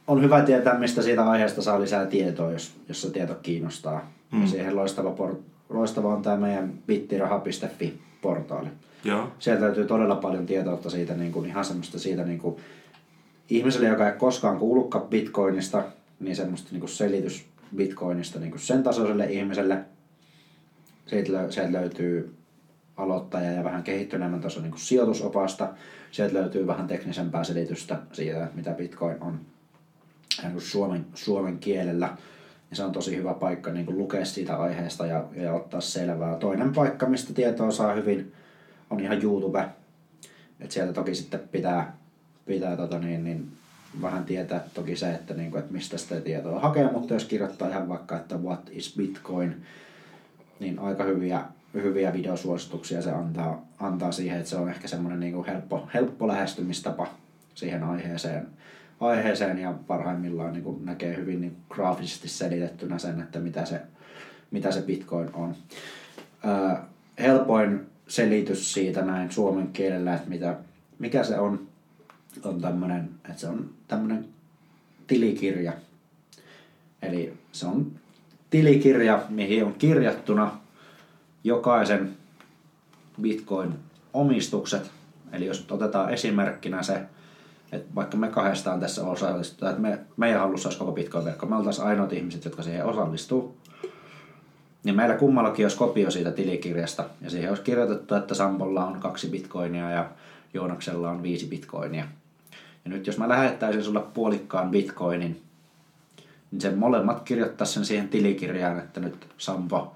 on 0.06 0.22
hyvä 0.22 0.42
tietää, 0.42 0.78
mistä 0.78 1.02
siitä 1.02 1.30
aiheesta 1.30 1.62
saa 1.62 1.80
lisää 1.80 2.06
tietoa, 2.06 2.52
jos, 2.52 2.72
jos 2.88 3.02
se 3.02 3.10
tieto 3.10 3.34
kiinnostaa. 3.34 4.12
Mm. 4.32 4.42
Ja 4.42 4.48
siihen 4.48 4.76
loistava 4.76 5.10
por- 5.10 5.57
loistava 5.68 6.14
on 6.14 6.22
tämä 6.22 6.36
meidän 6.36 6.72
bittiraha.fi-portaali. 6.86 8.68
Joo. 9.04 9.32
Sieltä 9.38 9.62
löytyy 9.62 9.84
todella 9.84 10.16
paljon 10.16 10.46
tietoutta 10.46 10.90
siitä, 10.90 11.14
niin 11.14 11.32
kuin, 11.32 11.46
ihan 11.46 11.64
semmoista 11.64 11.98
siitä 11.98 12.24
niin 12.24 12.38
kuin, 12.38 12.56
ihmiselle, 13.50 13.88
joka 13.88 14.08
ei 14.08 14.18
koskaan 14.18 14.58
kuullutkaan 14.58 15.08
bitcoinista, 15.08 15.84
niin 16.20 16.36
semmoista 16.36 16.68
niin 16.72 16.80
kuin 16.80 16.90
selitys 16.90 17.46
bitcoinista 17.76 18.38
niin 18.38 18.50
kuin 18.50 18.60
sen 18.60 18.82
tasoiselle 18.82 19.26
ihmiselle. 19.26 19.78
Siitä, 21.06 21.50
sieltä 21.50 21.72
löytyy 21.72 22.34
aloittaja 22.96 23.52
ja 23.52 23.64
vähän 23.64 23.82
kehittyneemmän 23.82 24.40
tason 24.40 24.62
niin 24.62 24.70
kuin 24.70 24.80
sijoitusopasta. 24.80 25.68
Sieltä 26.10 26.34
löytyy 26.34 26.66
vähän 26.66 26.86
teknisempää 26.86 27.44
selitystä 27.44 27.98
siitä, 28.12 28.48
mitä 28.54 28.72
bitcoin 28.72 29.16
on 29.20 29.40
niin 30.42 30.60
suomen, 30.60 31.06
suomen 31.14 31.58
kielellä. 31.58 32.16
Ja 32.70 32.76
se 32.76 32.84
on 32.84 32.92
tosi 32.92 33.16
hyvä 33.16 33.34
paikka 33.34 33.70
niin 33.70 33.86
kuin 33.86 33.98
lukea 33.98 34.24
siitä 34.24 34.56
aiheesta 34.56 35.06
ja, 35.06 35.24
ja 35.36 35.52
ottaa 35.52 35.80
selvää. 35.80 36.36
Toinen 36.36 36.72
paikka, 36.72 37.06
mistä 37.06 37.34
tietoa 37.34 37.70
saa 37.70 37.94
hyvin, 37.94 38.32
on 38.90 39.00
ihan 39.00 39.22
YouTube. 39.22 39.64
Et 40.60 40.70
sieltä 40.70 40.92
toki 40.92 41.14
sitten 41.14 41.40
pitää, 41.52 41.96
pitää 42.46 42.76
tota 42.76 42.98
niin, 42.98 43.24
niin 43.24 43.52
vähän 44.02 44.24
tietää 44.24 44.64
toki 44.74 44.96
se, 44.96 45.10
että, 45.10 45.34
niin 45.34 45.50
kuin, 45.50 45.60
että 45.60 45.72
mistä 45.72 45.98
sitä 45.98 46.20
tietoa 46.20 46.60
hakee, 46.60 46.92
mutta 46.92 47.14
jos 47.14 47.24
kirjoittaa 47.24 47.68
ihan 47.68 47.88
vaikka, 47.88 48.16
että 48.16 48.36
what 48.36 48.70
is 48.70 48.94
Bitcoin, 48.96 49.62
niin 50.60 50.78
aika 50.78 51.04
hyviä, 51.04 51.44
hyviä 51.74 52.12
videosuosituksia 52.12 53.02
se 53.02 53.10
antaa, 53.10 53.66
antaa 53.78 54.12
siihen, 54.12 54.38
että 54.38 54.50
se 54.50 54.56
on 54.56 54.68
ehkä 54.68 54.88
semmoinen 54.88 55.20
niin 55.20 55.44
helppo, 55.44 55.88
helppo 55.94 56.28
lähestymistapa 56.28 57.06
siihen 57.54 57.82
aiheeseen 57.82 58.46
aiheeseen 59.00 59.58
ja 59.58 59.74
parhaimmillaan 59.86 60.52
niin 60.52 60.84
näkee 60.84 61.16
hyvin 61.16 61.40
niin 61.40 61.56
graafisesti 61.68 62.28
selitettynä 62.28 62.98
sen, 62.98 63.20
että 63.20 63.38
mitä 63.38 63.64
se, 63.64 63.80
mitä 64.50 64.70
se 64.72 64.82
Bitcoin 64.82 65.30
on. 65.34 65.54
Ää, 66.44 66.84
helpoin 67.18 67.86
selitys 68.08 68.72
siitä 68.72 69.02
näin 69.02 69.32
suomen 69.32 69.68
kielellä, 69.72 70.14
että 70.14 70.28
mitä, 70.28 70.56
mikä 70.98 71.24
se 71.24 71.38
on, 71.38 71.68
on 72.44 72.60
tämmöinen, 72.60 73.10
että 73.24 73.40
se 73.40 73.48
on 73.48 73.70
tämmöinen 73.88 74.24
tilikirja. 75.06 75.72
Eli 77.02 77.32
se 77.52 77.66
on 77.66 77.92
tilikirja, 78.50 79.22
mihin 79.28 79.64
on 79.64 79.74
kirjattuna 79.74 80.58
jokaisen 81.44 82.16
Bitcoin-omistukset. 83.22 84.90
Eli 85.32 85.46
jos 85.46 85.66
otetaan 85.70 86.12
esimerkkinä 86.12 86.82
se 86.82 87.00
et 87.72 87.94
vaikka 87.94 88.16
me 88.16 88.28
kahdestaan 88.28 88.80
tässä 88.80 89.06
osallistutaan, 89.06 89.70
että 89.70 89.82
me, 89.82 89.98
meidän 90.16 90.40
hallussa 90.40 90.68
olisi 90.68 90.78
koko 90.78 90.92
Bitcoin-verkko, 90.92 91.46
me 91.46 91.56
oltaisiin 91.56 91.86
ainoat 91.86 92.12
ihmiset, 92.12 92.44
jotka 92.44 92.62
siihen 92.62 92.86
osallistuu, 92.86 93.56
niin 94.84 94.96
meillä 94.96 95.14
kummallakin 95.14 95.64
olisi 95.64 95.76
kopio 95.76 96.10
siitä 96.10 96.30
tilikirjasta, 96.30 97.04
ja 97.20 97.30
siihen 97.30 97.50
olisi 97.50 97.62
kirjoitettu, 97.62 98.14
että 98.14 98.34
Sampolla 98.34 98.86
on 98.86 99.00
kaksi 99.00 99.28
bitcoinia 99.28 99.90
ja 99.90 100.10
Joonaksella 100.54 101.10
on 101.10 101.22
viisi 101.22 101.46
bitcoinia. 101.46 102.04
Ja 102.84 102.90
nyt 102.90 103.06
jos 103.06 103.18
mä 103.18 103.28
lähettäisin 103.28 103.84
sulle 103.84 104.00
puolikkaan 104.14 104.70
bitcoinin, 104.70 105.42
niin 106.50 106.60
sen 106.60 106.78
molemmat 106.78 107.20
kirjoittaa 107.20 107.66
sen 107.66 107.84
siihen 107.84 108.08
tilikirjaan, 108.08 108.78
että 108.78 109.00
nyt 109.00 109.28
Sampo 109.38 109.94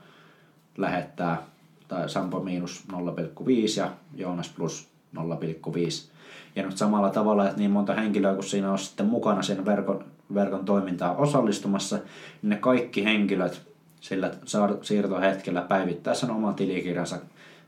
lähettää, 0.77 1.43
tai 1.89 2.09
Sampo 2.09 2.41
miinus 2.41 2.85
0,5 2.93 2.99
ja 3.77 3.93
Joonas 4.15 4.49
plus 4.49 4.89
0,5. 5.17 5.23
Ja 6.57 6.63
nyt 6.63 6.77
samalla 6.77 7.11
tavalla, 7.11 7.47
että 7.47 7.59
niin 7.59 7.71
monta 7.71 7.95
henkilöä, 7.95 8.35
kun 8.35 8.45
siinä 8.45 8.73
on 8.73 8.79
sitten 8.79 9.07
mukana 9.07 9.43
siinä 9.43 9.65
verkon, 9.65 10.05
verkon 10.35 10.65
toimintaa 10.65 11.17
osallistumassa, 11.17 11.97
niin 11.97 12.51
ne 12.51 12.57
kaikki 12.57 13.05
henkilöt 13.05 13.63
sillä 14.01 14.31
siirtohetkellä 14.83 15.63
päivittää 15.63 16.15
sen 16.15 16.31
oman 16.31 16.55
tilikirjansa 16.55 17.19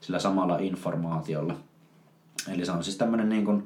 sillä 0.01 0.19
samalla 0.19 0.59
informaatiolla. 0.59 1.57
Eli 2.53 2.67
se 2.67 2.73
on 2.73 2.85
siis 2.85 2.97
tämmöinen 2.97 3.29
niin 3.29 3.45
kuin 3.45 3.65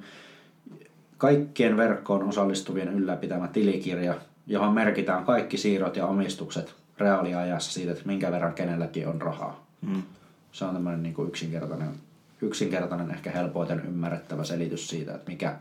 kaikkien 1.19 1.77
verkkoon 1.77 2.29
osallistuvien 2.29 2.89
ylläpitämä 2.89 3.49
tilikirja, 3.49 4.15
johon 4.47 4.75
merkitään 4.75 5.25
kaikki 5.25 5.57
siirrot 5.57 5.97
ja 5.97 6.07
omistukset 6.07 6.75
reaaliajassa 6.99 7.73
siitä, 7.73 7.93
että 7.93 8.07
minkä 8.07 8.31
verran 8.31 8.55
kenelläkin 8.55 9.09
on 9.09 9.23
rahaa. 9.23 9.67
Mm. 9.81 10.03
Se 10.53 10.65
on 10.65 10.75
tämmöinen 10.75 11.03
niin 11.03 11.15
kuin 11.15 11.29
yksinkertainen, 11.29 11.89
yksinkertainen, 12.41 13.11
ehkä 13.11 13.31
helpoiten 13.31 13.81
ymmärrettävä 13.87 14.45
selitys 14.45 14.89
siitä, 14.89 15.15
että 15.15 15.31
mikä, 15.31 15.59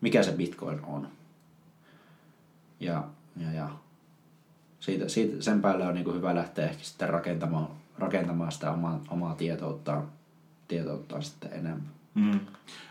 mikä 0.00 0.22
se 0.22 0.32
bitcoin 0.32 0.80
on. 0.84 1.08
Ja, 2.80 3.04
ja, 3.36 3.52
ja 3.52 3.68
siitä, 4.80 5.08
siitä, 5.08 5.42
sen 5.42 5.62
päälle 5.62 5.86
on 5.86 5.94
niin 5.94 6.14
hyvä 6.14 6.34
lähteä 6.34 6.68
ehkä 6.68 6.84
sitten 6.84 7.08
rakentamaan, 7.08 7.68
rakentamaan 7.98 8.52
sitä 8.52 8.72
omaa, 8.72 9.00
omaa 9.10 9.34
tietouttaan, 9.34 10.08
tietouttaan 10.68 11.22
sitten 11.22 11.52
enemmän. 11.52 11.88
Mm. 12.14 12.40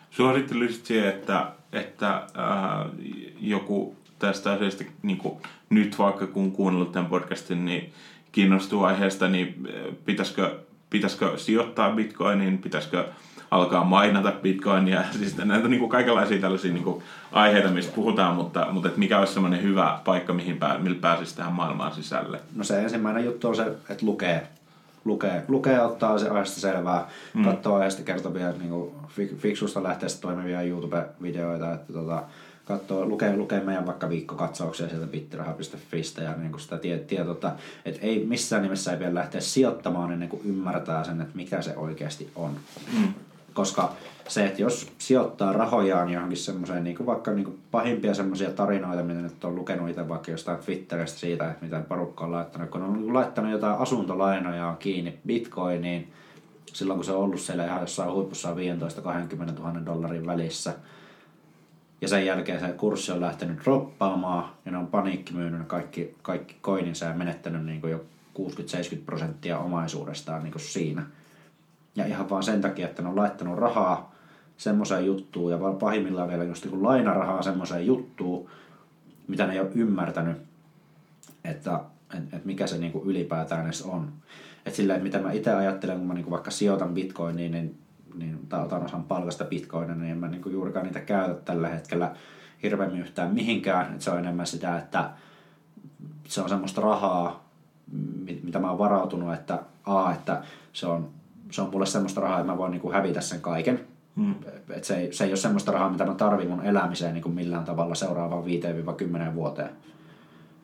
Suosittelisit 0.10 0.86
siihen, 0.86 1.10
että, 1.10 1.52
että 1.72 2.16
äh, 2.16 2.92
joku 3.40 3.96
tästä 4.20 4.52
asiasta 4.52 4.84
niin 5.04 5.18
kuin 5.18 5.38
nyt 5.70 6.00
vaikka 6.00 6.28
kun 6.28 6.52
kuunnellut 6.52 6.92
tämän 6.92 7.10
podcastin, 7.10 7.66
niin 7.66 7.94
kiinnostuu 8.32 8.84
aiheesta, 8.84 9.28
niin 9.28 9.68
äh, 9.68 9.96
pitäisikö, 10.06 10.60
pitäisikö 10.90 11.38
sijoittaa 11.38 11.96
bitcoiniin, 11.96 12.58
pitäisikö 12.58 13.06
alkaa 13.52 13.84
mainata 13.84 14.32
bitcoinia, 14.42 15.04
siis 15.20 15.38
näitä 15.38 15.68
niin 15.68 15.80
kuin 15.80 15.90
kaikenlaisia 15.90 16.42
tällaisia 16.42 16.74
niin 16.74 16.84
kuin 16.84 17.04
aiheita, 17.32 17.70
mistä 17.70 17.96
puhutaan, 17.96 18.36
mutta, 18.36 18.68
mutta 18.72 18.88
että 18.88 19.00
mikä 19.00 19.20
olisi 19.20 19.34
semmoinen 19.34 19.64
hyvä 19.64 20.00
paikka, 20.06 20.34
mihin 20.34 20.58
pää, 20.58 20.78
millä 20.78 21.00
pääsisi 21.02 21.36
tähän 21.36 21.54
maailmaan 21.54 21.94
sisälle? 21.94 22.40
No 22.56 22.64
se 22.64 22.82
ensimmäinen 22.82 23.26
juttu 23.26 23.48
on 23.48 23.56
se, 23.56 23.66
että 23.90 24.06
lukee. 24.06 24.48
Lukee, 25.06 25.44
lukee 25.48 25.82
ottaa 25.82 26.20
se 26.20 26.30
aiheesta 26.30 26.60
selvää, 26.60 27.08
mm. 27.34 27.44
katsoo 27.44 27.76
aiheesta 27.76 28.04
kertovia 28.04 28.52
niin 28.52 28.70
kuin 28.70 28.92
fiksusta 29.38 29.84
lähteestä 29.84 30.22
toimivia 30.22 30.62
YouTube-videoita, 30.62 31.74
että 31.74 31.94
tota, 31.94 32.24
katsoo, 32.66 33.06
lukee, 33.06 33.38
lukee 33.38 33.60
meidän 33.60 33.86
vaikka 33.86 34.10
viikkokatsauksia 34.10 34.90
sieltä 34.90 35.08
bittiraha.fistä 35.08 36.22
ja 36.22 36.34
niin 36.38 36.52
kuin 36.52 36.62
sitä 36.62 36.78
tie, 36.78 36.98
tietoa, 36.98 37.52
että 37.86 38.02
ei 38.02 38.26
missään 38.26 38.62
nimessä 38.62 38.92
ei 38.92 39.00
vielä 39.00 39.14
lähteä 39.14 39.42
sijoittamaan 39.42 40.12
ennen 40.12 40.30
kuin 40.30 40.42
ymmärtää 40.46 41.04
sen, 41.04 41.22
että 41.22 41.36
mikä 41.36 41.62
se 41.62 41.76
oikeasti 41.76 42.30
on. 42.36 42.52
Mm. 43.00 43.14
Koska 43.56 43.94
se, 44.28 44.46
että 44.46 44.62
jos 44.62 44.92
sijoittaa 44.98 45.54
rahojaan 45.54 46.10
johonkin 46.10 46.38
semmoiseen, 46.38 46.84
niin 46.84 46.98
kuin 46.98 47.08
vaikka 47.08 47.32
niin 47.32 47.46
kuin 47.46 47.60
pahimpia 47.72 48.14
semmoisia 48.14 48.50
tarinoita, 48.50 49.04
mitä 49.04 49.22
nyt 49.22 49.44
on 49.44 49.56
lukenut 49.56 49.90
itse 49.90 50.10
vaikka 50.10 50.32
jostain 50.32 50.58
Twitteristä 50.58 51.20
siitä, 51.20 51.52
että 51.52 51.66
miten 51.66 51.84
porukka 51.84 52.26
on 52.26 52.32
laittanut, 52.32 52.70
kun 52.70 52.82
on 52.82 53.14
laittanut 53.14 53.52
jotain 53.52 53.78
asuntolainoja 53.78 54.76
kiinni 54.80 55.20
bitcoiniin, 55.28 56.14
silloin 56.74 56.98
kun 56.98 57.06
se 57.06 57.12
on 57.12 57.24
ollut 57.24 57.40
siellä 57.40 57.66
ihan 57.66 57.82
jossain 57.82 58.12
huipussa 58.12 58.56
15-20 58.56 58.56
000 59.60 59.86
dollarin 59.86 60.26
välissä, 60.26 60.74
ja 62.02 62.08
sen 62.08 62.26
jälkeen 62.26 62.60
se 62.60 62.68
kurssi 62.68 63.12
on 63.12 63.22
lähtenyt 63.22 63.60
droppaamaan, 63.64 64.50
ja 64.66 64.72
ne 64.72 64.78
on 64.78 64.88
paniikki 64.88 65.34
myynyt 65.34 65.68
kaikki, 65.68 66.16
kaikki 66.22 66.56
koininsa 66.62 67.06
ja 67.06 67.14
menettänyt 67.14 67.66
niin 67.66 67.82
kuin 67.82 67.92
jo 67.92 68.06
60-70 68.40 68.42
prosenttia 69.06 69.60
omaisuudestaan 69.60 70.44
niin 70.44 70.52
kuin 70.52 70.62
siinä. 70.62 71.06
Ja 71.96 72.06
ihan 72.06 72.30
vaan 72.30 72.44
sen 72.44 72.62
takia, 72.62 72.88
että 72.88 73.02
ne 73.02 73.10
on 73.10 73.16
laittanut 73.16 73.58
rahaa 73.58 74.16
semmoiseen 74.58 75.06
juttuun 75.06 75.52
ja 75.52 75.58
pahimmillaan 75.80 76.30
vielä 76.30 76.44
just 76.44 76.66
niin 76.66 76.84
lainarahaa 76.84 77.42
semmoiseen 77.42 77.86
juttuun, 77.86 78.50
mitä 79.28 79.48
ne 79.48 79.54
ei 79.54 79.60
ole 79.60 79.72
ymmärtänyt, 79.76 80.38
että 81.44 81.80
et, 82.18 82.34
et 82.34 82.46
mikä 82.46 82.68
se 82.68 82.78
niinku 82.78 83.04
ylipäätään 83.06 83.66
edes 83.66 83.82
on. 83.82 84.14
Että 84.66 84.78
silleen, 84.78 84.98
että 84.98 85.04
mitä 85.04 85.20
mä 85.20 85.32
itse 85.32 85.54
ajattelen, 85.54 85.98
kun 85.98 86.08
mä 86.08 86.14
niinku 86.14 86.32
vaikka 86.32 86.52
sijoitan 86.52 86.94
bitcoiniin, 86.94 87.52
niin, 87.52 87.78
niin, 88.16 88.40
tai 88.50 88.64
otan 88.64 88.86
osan 88.86 89.04
palkasta 89.04 89.46
bitcoinia, 89.46 89.96
niin 89.96 90.12
en 90.12 90.18
mä 90.18 90.28
niinku 90.28 90.50
juurikaan 90.50 90.86
niitä 90.86 91.00
käytä 91.00 91.42
tällä 91.42 91.70
hetkellä 91.70 92.16
hirveämmin 92.64 93.02
yhtään 93.02 93.34
mihinkään. 93.34 93.94
Et 93.94 94.02
se 94.02 94.12
on 94.12 94.20
enemmän 94.20 94.48
sitä, 94.48 94.78
että 94.78 95.10
se 96.28 96.42
on 96.42 96.50
semmoista 96.50 96.82
rahaa, 96.82 97.50
mitä 98.44 98.60
mä 98.60 98.70
oon 98.70 98.80
varautunut, 98.80 99.34
että 99.34 99.60
A, 99.86 100.12
että 100.12 100.44
se 100.74 100.88
on 100.88 101.10
se 101.52 101.62
on 101.62 101.70
mulle 101.72 101.86
semmoista 101.86 102.22
rahaa, 102.22 102.40
että 102.40 102.52
mä 102.52 102.58
voin 102.58 102.72
niinku 102.72 102.92
hävitä 102.92 103.22
sen 103.22 103.42
kaiken. 103.42 103.88
Hmm. 104.16 104.36
Et 104.70 104.84
se, 104.84 104.98
ei, 104.98 105.14
se 105.14 105.24
ei 105.24 105.30
ole 105.30 105.38
semmoista 105.38 105.72
rahaa, 105.72 105.90
mitä 105.90 106.06
mä 106.06 106.14
tarvin 106.14 106.50
mun 106.50 106.66
elämiseen 106.66 107.14
niinku 107.14 107.30
millään 107.30 107.66
tavalla 107.66 107.96
seuraavaan 107.96 108.44
5-10 109.32 109.36
vuoteen. 109.36 109.70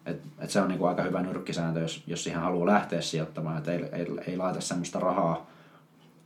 Et, 0.05 0.21
et 0.39 0.49
se 0.49 0.61
on 0.61 0.67
niinku 0.67 0.85
aika 0.85 1.03
hyvä 1.03 1.21
nyrkkisääntö, 1.21 1.79
jos, 1.79 2.03
jos 2.07 2.23
siihen 2.23 2.41
haluaa 2.41 2.67
lähteä 2.67 3.01
sijoittamaan. 3.01 3.57
Et 3.57 3.67
ei, 3.67 3.83
ei, 3.91 4.07
ei 4.27 4.37
laita 4.37 4.61
semmoista 4.61 4.99
rahaa, 4.99 5.47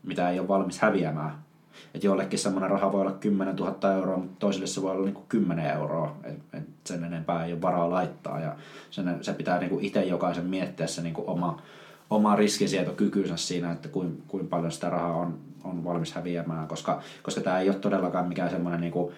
mitä 0.03 0.29
ei 0.29 0.39
ole 0.39 0.47
valmis 0.47 0.79
häviämään. 0.79 1.45
Et 1.93 2.03
jollekin 2.03 2.39
semmoinen 2.39 2.71
raha 2.71 2.91
voi 2.91 3.01
olla 3.01 3.11
10 3.11 3.55
000 3.55 3.93
euroa, 3.93 4.17
mutta 4.17 4.35
toisille 4.39 4.67
se 4.67 4.81
voi 4.81 4.91
olla 4.91 5.05
niinku 5.05 5.23
10 5.29 5.65
euroa. 5.65 6.15
Et, 6.23 6.37
et 6.53 6.67
sen 6.83 7.03
enempää 7.03 7.45
ei 7.45 7.53
ole 7.53 7.61
varaa 7.61 7.89
laittaa. 7.89 8.39
Ja 8.39 8.55
sen, 8.91 9.17
se 9.21 9.33
pitää 9.33 9.59
niinku 9.59 9.79
itse 9.81 10.03
jokaisen 10.03 10.45
miettiä 10.45 10.87
se 10.87 11.01
niinku 11.01 11.23
oma, 11.27 11.61
oma 12.09 12.35
riskisietokykynsä 12.35 13.37
siinä, 13.37 13.71
että 13.71 13.89
kuin, 13.89 14.23
kuin 14.27 14.47
paljon 14.47 14.71
sitä 14.71 14.89
rahaa 14.89 15.15
on, 15.15 15.39
on 15.63 15.83
valmis 15.83 16.13
häviämään, 16.13 16.67
koska, 16.67 17.01
koska 17.23 17.41
tämä 17.41 17.59
ei 17.59 17.69
ole 17.69 17.79
todellakaan 17.79 18.27
mikään 18.27 18.49
semmoinen 18.49 18.81
niin 18.81 18.93
kuin, 18.93 19.13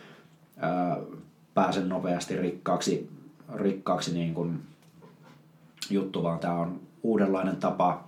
ää, 0.58 0.98
pääsen 1.54 1.90
nopeasti 1.90 2.36
rikkaaksi, 2.36 3.10
rikkaaksi 3.56 4.14
niin 4.14 4.34
kuin 4.34 4.64
juttu, 5.90 6.24
vaan 6.24 6.40
tämä 6.40 6.54
on 6.54 6.80
uudenlainen 7.04 7.56
tapa 7.56 8.08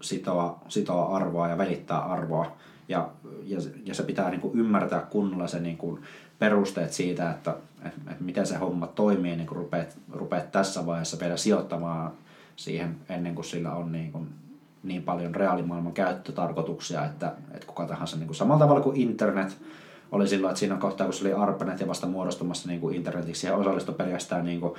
sitoa, 0.00 0.58
sitoa 0.68 1.16
arvoa 1.16 1.48
ja 1.48 1.58
välittää 1.58 1.98
arvoa. 1.98 2.56
Ja, 2.88 3.10
ja, 3.44 3.58
ja 3.84 3.94
se 3.94 4.02
pitää 4.02 4.30
niin 4.30 4.40
kuin 4.40 4.58
ymmärtää 4.58 5.00
kunnolla 5.00 5.46
se 5.46 5.60
niin 5.60 5.76
kuin 5.76 6.02
perusteet 6.38 6.92
siitä, 6.92 7.30
että, 7.30 7.56
että, 7.76 8.10
että 8.10 8.24
miten 8.24 8.46
se 8.46 8.56
homma 8.56 8.86
toimii, 8.86 9.36
niin 9.36 9.46
kun 9.46 9.56
rupeat, 9.56 9.98
rupeat 10.12 10.52
tässä 10.52 10.86
vaiheessa 10.86 11.20
vielä 11.20 11.36
sijoittamaan 11.36 12.12
siihen 12.56 12.96
ennen 13.08 13.34
kuin 13.34 13.44
sillä 13.44 13.72
on 13.72 13.92
niin, 13.92 14.12
kuin 14.12 14.28
niin 14.82 15.02
paljon 15.02 15.34
reaalimaailman 15.34 15.92
käyttötarkoituksia, 15.92 17.04
että, 17.04 17.32
että 17.54 17.66
kuka 17.66 17.86
tahansa 17.86 18.16
niin 18.16 18.26
kuin 18.26 18.36
samalla 18.36 18.64
tavalla 18.64 18.80
kuin 18.80 18.96
internet 18.96 19.58
oli 20.12 20.28
silloin, 20.28 20.50
että 20.50 20.58
siinä 20.58 20.76
kohtaa, 20.76 21.06
kun 21.06 21.14
se 21.14 21.24
oli 21.24 21.32
ARPANET 21.32 21.80
ja 21.80 21.88
vasta 21.88 22.06
muodostumassa 22.06 22.68
niin 22.68 22.80
kuin 22.80 22.96
internetiksi, 22.96 23.40
siihen 23.40 23.58
osallistui 23.58 23.94
pelkästään 23.94 24.44
niin 24.44 24.60
kuin 24.60 24.74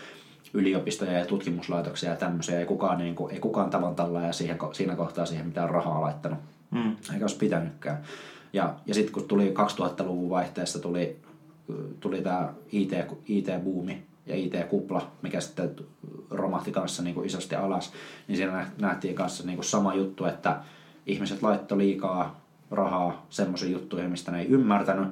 yliopistoja 0.54 1.12
ja 1.12 1.26
tutkimuslaitoksia 1.26 2.10
ja 2.10 2.16
tämmöisiä. 2.16 2.60
Ei 2.60 2.66
kukaan, 2.66 2.98
niin 2.98 3.16
kuin, 3.16 3.34
ei 3.34 3.40
kukaan 3.40 3.70
tavantalla 3.70 4.22
ja 4.22 4.34
siihen, 4.34 4.58
siinä 4.74 4.96
kohtaa 4.96 5.26
siihen 5.26 5.46
mitään 5.46 5.70
rahaa 5.70 6.02
laittanut. 6.02 6.40
Mm. 6.72 6.96
Eikä 7.14 7.24
olisi 7.24 7.38
pitänytkään. 7.38 8.02
Ja, 8.54 8.74
ja 8.86 8.94
sitten 8.94 9.14
kun 9.14 9.28
tuli 9.28 9.54
2000-luvun 9.54 10.30
vaihteessa 10.30 10.80
tuli, 10.80 11.20
tuli 12.00 12.22
tämä 12.22 12.54
IT, 12.72 12.92
IT-buumi, 13.26 14.04
ja 14.26 14.36
IT-kupla, 14.36 15.12
mikä 15.22 15.42
sitten 15.42 15.76
romahti 16.30 16.72
kanssa 16.72 17.04
niin 17.04 17.16
kuin 17.16 17.26
isosti 17.26 17.56
alas, 17.56 17.94
niin 18.28 18.38
siinä 18.38 18.68
nähtiin 18.82 19.16
kanssa 19.16 19.46
niin 19.46 19.56
kuin 19.56 19.66
sama 19.66 19.96
juttu, 19.96 20.26
että 20.26 20.62
ihmiset 21.06 21.42
laittoi 21.42 21.78
liikaa 21.78 22.42
rahaa 22.72 23.26
semmoisiin 23.30 23.72
juttuihin, 23.72 24.12
mistä 24.12 24.32
ne 24.32 24.40
ei 24.40 24.48
ymmärtänyt. 24.48 25.08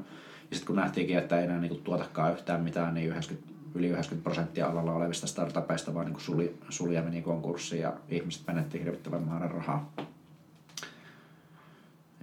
Ja 0.50 0.56
sitten 0.56 0.68
kun 0.68 0.76
nähtiinkin, 0.76 1.18
että 1.18 1.38
ei 1.38 1.44
enää 1.44 1.60
niin 1.60 1.70
kuin 1.70 1.84
tuotakaan 1.84 2.34
yhtään 2.34 2.62
mitään, 2.62 2.94
niin 2.94 3.08
90, 3.08 3.54
yli 3.76 3.88
90 3.88 4.24
prosenttia 4.24 4.68
alalla 4.68 4.94
olevista 4.94 5.28
startupeista 5.28 5.94
vaan 5.94 6.06
niin 6.06 6.14
kuin 6.14 6.24
suli, 6.24 6.58
suli 6.70 6.96
ja 6.96 7.02
meni 7.02 7.22
konkurssiin 7.22 7.82
ja 7.82 7.94
ihmiset 8.10 8.48
menetti 8.48 8.80
hirvittävän 8.80 9.24
määrän 9.24 9.52
rahaa. 9.52 9.92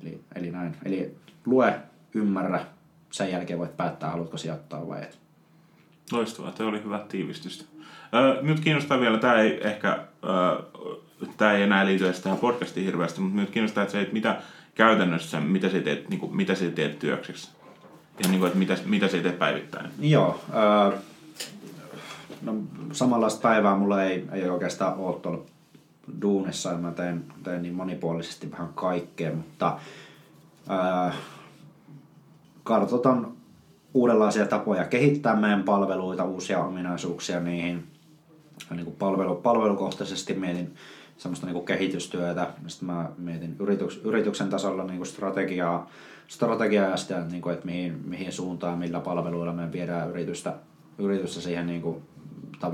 Eli, 0.03 0.21
eli 0.35 0.51
näin. 0.51 0.77
Eli 0.85 1.17
lue, 1.47 1.81
ymmärrä, 2.15 2.67
sen 3.11 3.31
jälkeen 3.31 3.59
voit 3.59 3.77
päättää, 3.77 4.11
haluatko 4.11 4.37
sijoittaa 4.37 4.89
vai 4.89 5.03
et. 5.03 5.19
Loistavaa, 6.13 6.53
tämä 6.53 6.69
oli 6.69 6.85
hyvä 6.85 7.01
tiivistystä. 7.09 7.65
Nyt 8.43 8.61
kiinnostaa 8.61 9.01
vielä, 9.01 9.19
tämä 9.19 9.35
ei 9.35 9.69
ehkä, 9.69 10.05
tämä 11.37 11.53
ei 11.53 11.63
enää 11.63 11.87
liity 11.87 12.05
edes 12.05 12.21
tähän 12.21 12.39
podcastiin 12.39 12.87
hirveästi, 12.87 13.21
mutta 13.21 13.37
nyt 13.37 13.51
kiinnostaa, 13.51 13.83
että 13.83 13.93
se, 13.93 14.01
että 14.01 14.13
mitä 14.13 14.43
käytännössä, 14.75 15.41
mitä 15.41 15.69
sä 15.69 15.81
teet, 15.81 16.09
niin 16.09 16.21
kuin, 16.21 16.37
mitä 16.37 16.55
sä 16.55 16.71
teet 16.71 16.99
työkseksi? 16.99 17.51
Ja 18.23 18.29
niin 18.29 18.39
kuin, 18.39 18.47
että 18.47 18.59
mitä, 18.59 18.77
mitä 18.85 19.09
sä 19.09 19.19
teet 19.19 19.39
päivittäin? 19.39 19.91
Joo, 20.01 20.41
öö, 20.55 20.99
no 22.43 22.55
samanlaista 22.93 23.41
päivää 23.41 23.77
mulla 23.77 24.03
ei, 24.03 24.25
ei 24.33 24.49
oikeastaan 24.49 24.95
ole 24.99 25.17
tuolla 25.21 25.43
duunissa, 26.23 26.79
mä 26.79 26.91
teen, 26.93 27.25
teen 27.43 27.63
niin 27.63 27.75
monipuolisesti 27.75 28.51
vähän 28.51 28.69
kaikkea, 28.75 29.33
mutta 29.33 29.79
öö, 30.71 31.13
kartoitan 32.63 33.40
uudenlaisia 33.95 34.47
tapoja 34.47 34.85
kehittää 34.85 35.37
meidän 35.37 35.63
palveluita, 35.63 36.25
uusia 36.25 36.65
ominaisuuksia 36.65 37.41
niihin. 37.41 37.85
Niin 38.71 38.85
kuin 38.85 38.97
palvelu, 38.97 39.35
palvelukohtaisesti 39.35 40.35
mietin 40.35 40.75
semmoista 41.17 41.47
niin 41.47 41.55
kuin 41.55 41.67
kehitystyötä. 41.67 42.47
Sitten 42.67 42.87
mä 42.87 43.11
mietin 43.19 43.57
yrityks, 43.59 44.01
yrityksen 44.05 44.49
tasolla 44.49 44.85
niin 44.85 44.97
kuin 44.97 45.07
strategiaa, 45.07 45.91
strategiaa 46.29 46.91
ja 46.91 46.97
sitä, 46.97 47.25
niin 47.31 47.43
kuin, 47.43 47.53
että 47.55 47.67
mihin, 47.67 48.01
mihin 48.05 48.33
suuntaan, 48.33 48.79
millä 48.79 49.01
palveluilla 49.01 49.53
me 49.53 49.73
viedään 49.73 50.11
yritystä, 50.11 50.55
yritystä 50.99 51.41
siihen 51.41 51.67
niin 51.67 51.83
kuin 51.83 52.03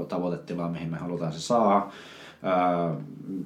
tavoitetilaan, 0.08 0.72
mihin 0.72 0.90
me 0.90 0.96
halutaan 0.96 1.32
se 1.32 1.40
saada. 1.40 1.86
Ää, 2.42 2.94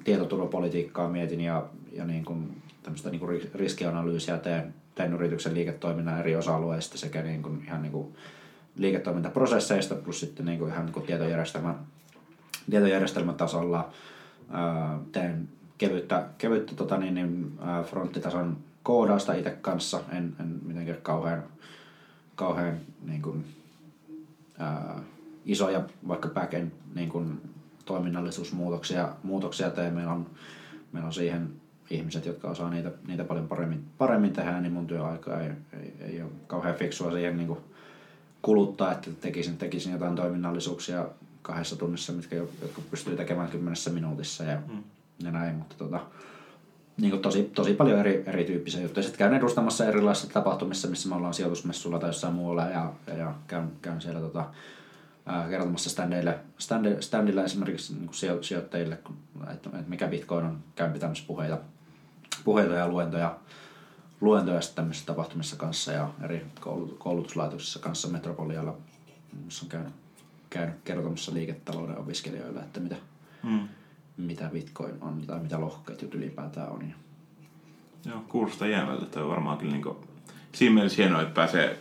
tietoturvapolitiikkaa 0.05 1.09
mietin 1.09 1.41
ja, 1.41 1.67
ja 1.93 2.05
niin 2.05 2.25
kuin, 2.25 2.63
tämmöistä 2.83 3.11
niin 3.11 3.21
kuin 3.21 3.51
riskianalyysiä 3.55 4.39
teen, 4.39 4.75
teen 4.95 5.13
yrityksen 5.13 5.55
liiketoiminnan 5.55 6.21
eri 6.21 6.37
osa-alueista 6.37 6.99
sekä 6.99 7.23
niin 7.23 7.43
kuin, 7.43 7.63
ihan 7.67 7.83
niin 7.83 7.93
kuin 7.93 8.15
liiketoimintaprosesseista 8.77 9.95
plus 9.95 10.21
sitten 10.21 10.47
niin 10.47 10.59
kuin 10.59 10.73
ihan 10.73 10.87
niin 10.87 10.93
kuin 10.93 11.07
tietojärjestelmän, 11.07 11.79
tietojärjestelmän 12.71 13.35
tasolla 13.35 13.91
ää, 14.51 14.99
teen 15.13 15.49
kevyttä, 15.79 16.27
kevyttä 16.39 16.75
tota 16.75 16.97
niin, 16.97 17.15
niin, 17.15 17.59
fronttitason 17.85 18.57
koodausta 18.83 19.35
itse 19.35 19.51
kanssa, 19.51 20.01
en, 20.13 20.37
en 20.41 20.59
mitenkään 20.63 21.03
kauhean, 21.03 21.43
kauhean 22.35 22.79
niin 23.03 23.23
kuin, 23.23 23.45
ää, 24.59 25.01
isoja 25.47 25.83
vaikka 26.09 26.29
backend 26.29 26.71
niin 26.95 27.09
kuin, 27.09 27.41
toiminnallisuusmuutoksia 27.91 29.09
muutoksia 29.23 29.71
tee. 29.71 29.91
Meillä 29.91 30.13
on, 30.13 30.27
meillä 30.93 31.07
on 31.07 31.13
siihen 31.13 31.49
ihmiset, 31.91 32.27
jotka 32.27 32.51
osaa 32.51 32.71
niitä, 32.71 32.91
niitä 33.07 33.25
paljon 33.25 33.49
paremmin, 33.49 33.85
paremmin 33.99 34.33
tehdä, 34.33 34.61
niin 34.61 34.73
mun 34.73 34.87
työaika 34.87 35.41
ei, 35.41 35.51
ei, 35.73 35.95
ei 36.01 36.23
ole 36.23 36.31
kauhean 36.47 36.75
fiksua 36.75 37.13
siihen 37.13 37.37
niin 37.37 37.47
kuin 37.47 37.61
kuluttaa, 38.43 38.93
että 38.93 39.11
tekisin, 39.21 39.57
tekisin 39.57 39.93
jotain 39.93 40.17
toiminnallisuuksia 40.17 41.07
kahdessa 41.43 41.77
tunnissa, 41.77 42.13
mitkä, 42.13 42.37
jotka 42.37 42.81
pystyy 42.91 43.17
tekemään 43.17 43.49
kymmenessä 43.49 43.91
minuutissa 43.91 44.45
ja, 44.45 44.63
mm. 44.69 44.83
ja 45.25 45.31
näin, 45.31 45.55
mutta 45.55 45.75
tota, 45.79 46.01
niin 47.01 47.11
kuin 47.11 47.23
tosi, 47.23 47.51
tosi 47.55 47.75
paljon 47.75 47.99
eri, 47.99 48.23
erityyppisiä 48.27 48.83
juttuja. 48.83 49.03
Sitten 49.03 49.19
käyn 49.19 49.35
edustamassa 49.35 49.85
erilaisissa 49.87 50.33
tapahtumissa, 50.33 50.89
missä 50.89 51.09
me 51.09 51.15
ollaan 51.15 51.35
sijoitusmessulla 51.35 51.99
tai 51.99 52.09
jossain 52.09 52.35
muualla 52.35 52.67
ja, 52.67 52.93
ja, 53.17 53.35
käyn, 53.47 53.73
käyn 53.83 54.01
siellä 54.01 54.21
tota, 54.21 54.45
ää, 55.27 55.49
kertomassa 55.49 55.91
standeille, 55.91 56.39
stande, 56.59 57.03
standilla 57.03 57.45
esimerkiksi 57.45 57.95
niin 57.95 58.07
kuin 58.07 58.45
sijoittajille, 58.45 58.99
että, 59.53 59.71
että 59.73 59.89
mikä 59.91 60.09
Bitcoin 60.09 60.45
on, 60.45 60.59
käyn 60.75 60.93
pitämässä 60.93 61.25
puheita, 61.27 61.59
puheita 62.45 62.75
ja 62.75 62.89
luentoja, 62.89 63.37
luentoja 64.21 64.61
tämmöisissä 64.75 65.07
tapahtumissa 65.07 65.57
kanssa 65.57 65.93
ja 65.93 66.09
eri 66.25 66.47
koulutuslaitoksissa 66.99 67.79
kanssa 67.79 68.09
Metropolialla, 68.09 68.77
missä 69.45 69.65
on 69.65 69.69
käynyt, 69.69 69.93
käynyt 70.51 70.77
kertomassa 70.85 71.35
liiketalouden 71.35 71.99
opiskelijoille, 71.99 72.61
että 72.61 72.81
mitä, 72.81 72.97
hmm. 73.43 73.69
mitä 74.17 74.51
Bitcoin 74.53 74.95
on 75.01 75.23
tai 75.27 75.41
mitä 75.41 75.61
lohkoketjut 75.61 76.15
ylipäätään 76.15 76.69
on. 76.69 76.95
Joo, 78.05 78.25
kuulostaa 78.29 78.69
jäävältä. 78.69 79.21
On 79.21 79.31
varmaan 79.31 79.59
kyllä 79.59 79.73
niin 79.73 79.83
kuin, 79.83 79.97
siinä 80.53 80.75
mielessä 80.75 81.03
hienoa, 81.03 81.23
että 81.23 81.35
pääsee 81.35 81.79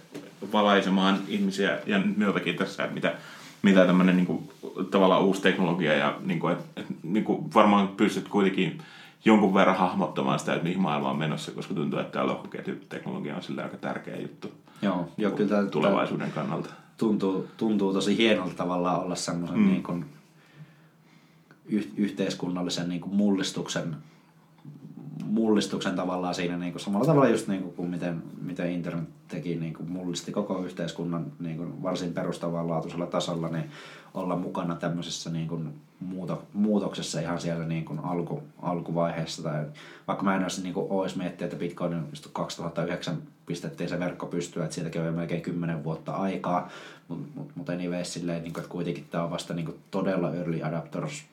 valaisemaan 0.52 1.20
ihmisiä 1.28 1.80
ja 1.86 2.00
minultakin 2.00 2.56
tässä, 2.56 2.84
että 2.84 2.94
mitä, 2.94 3.14
mitä 3.62 3.86
tämmöinen 3.86 4.16
niin 4.16 4.26
kuin, 4.26 4.50
tavallaan 4.92 5.24
uusi 5.24 5.42
teknologia 5.42 5.94
ja 5.94 6.18
niin 6.26 6.40
kuin, 6.40 6.54
että, 6.54 6.82
että, 6.82 6.94
niin 7.04 7.24
kuin, 7.24 7.54
varmaan 7.54 7.88
pystyt 7.88 8.28
kuitenkin 8.28 8.82
jonkun 9.26 9.54
verran 9.54 9.78
hahmottamaan 9.78 10.40
sitä, 10.40 10.54
että 10.54 10.64
mihin 10.64 10.82
maailma 10.82 11.10
on 11.10 11.18
menossa, 11.18 11.52
koska 11.52 11.74
tuntuu, 11.74 12.00
että 12.00 12.12
tämä 12.12 12.28
lohkoketjuteknologia 12.28 13.36
on 13.36 13.44
sillä 13.44 13.64
aika 13.64 13.78
tärkeä 13.78 14.18
juttu 14.18 14.52
Joo, 14.82 15.08
jo, 15.18 15.32
kyllä 15.32 15.50
tämä, 15.50 15.70
tulevaisuuden 15.70 16.32
kannalta. 16.32 16.74
Tuntuu, 16.98 17.48
tuntuu 17.58 17.94
tosi 17.94 18.18
hienolta 18.18 18.56
tavallaan 18.56 19.02
olla 19.02 19.16
semmoisen 19.16 19.60
mm. 19.60 19.68
niin 19.68 19.84
kuin, 19.84 20.06
yh, 21.66 21.88
yhteiskunnallisen 21.98 22.90
niin 22.90 23.02
kuin 23.02 23.16
mullistuksen 23.16 23.96
mullistuksen 25.30 25.96
tavallaan 25.96 26.36
siinä 26.36 26.58
niin 26.58 26.72
kuin 26.72 26.82
samalla 26.82 27.06
tavalla 27.06 27.30
just 27.30 27.48
niin 27.48 27.62
kuin, 27.62 27.74
kuin 27.74 27.90
miten, 27.90 28.24
miten 28.42 28.72
internet 28.72 29.10
teki, 29.28 29.56
niin 29.56 29.74
kuin 29.74 29.92
mullisti 29.92 30.32
koko 30.32 30.64
yhteiskunnan 30.64 31.26
niin 31.40 31.58
kuin 31.58 31.84
varsin 31.84 32.14
perustavanlaatuisella 32.14 33.06
tasolla, 33.06 33.50
niin 33.50 33.70
olla 34.14 34.36
mukana 34.36 34.76
tämmöisessä 34.76 35.30
niin 35.30 35.48
kuin 35.48 35.74
muuto, 36.00 36.44
muutoksessa 36.54 37.20
ihan 37.20 37.42
siellä 37.42 37.66
niin 37.66 37.86
kuin 37.86 38.00
alku, 38.00 38.44
alkuvaiheessa. 38.62 39.44
Tai 39.44 39.66
vaikka 40.08 40.24
mä 40.24 40.36
en 40.36 40.44
olisi, 40.44 40.64
niin 40.64 40.74
kuin, 40.74 40.88
olisi 40.90 41.18
miettiä, 41.18 41.46
että 41.46 41.58
Bitcoin 41.58 42.04
2009 42.34 43.18
pistettiin 43.46 43.90
se 43.90 44.00
verkko 44.00 44.26
pystyä, 44.26 44.64
että 44.64 44.76
siitäkin 44.76 45.02
on 45.02 45.14
melkein 45.14 45.42
10 45.42 45.84
vuotta 45.84 46.12
aikaa, 46.12 46.70
mutta 47.08 47.28
mut, 47.36 47.52
mut 47.56 47.70
anyways 47.70 48.14
silleen, 48.14 48.44
niin 48.44 48.54
kuin, 48.54 48.62
että 48.62 48.72
kuitenkin 48.72 49.06
tämä 49.12 49.24
on 49.24 49.32
vasta 49.32 49.54
niin 49.54 49.66
kuin 49.66 49.80
todella 49.92 50.36
early 50.36 50.64
adapters 50.64 51.26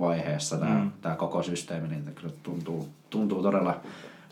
vaiheessa 0.00 0.56
tämä, 0.56 0.74
mm. 0.74 0.90
tämä 1.02 1.14
koko 1.14 1.42
systeemi, 1.42 1.88
niin 1.88 2.14
kyllä 2.14 2.34
tuntuu, 2.42 2.88
tuntuu 3.10 3.42
todella 3.42 3.80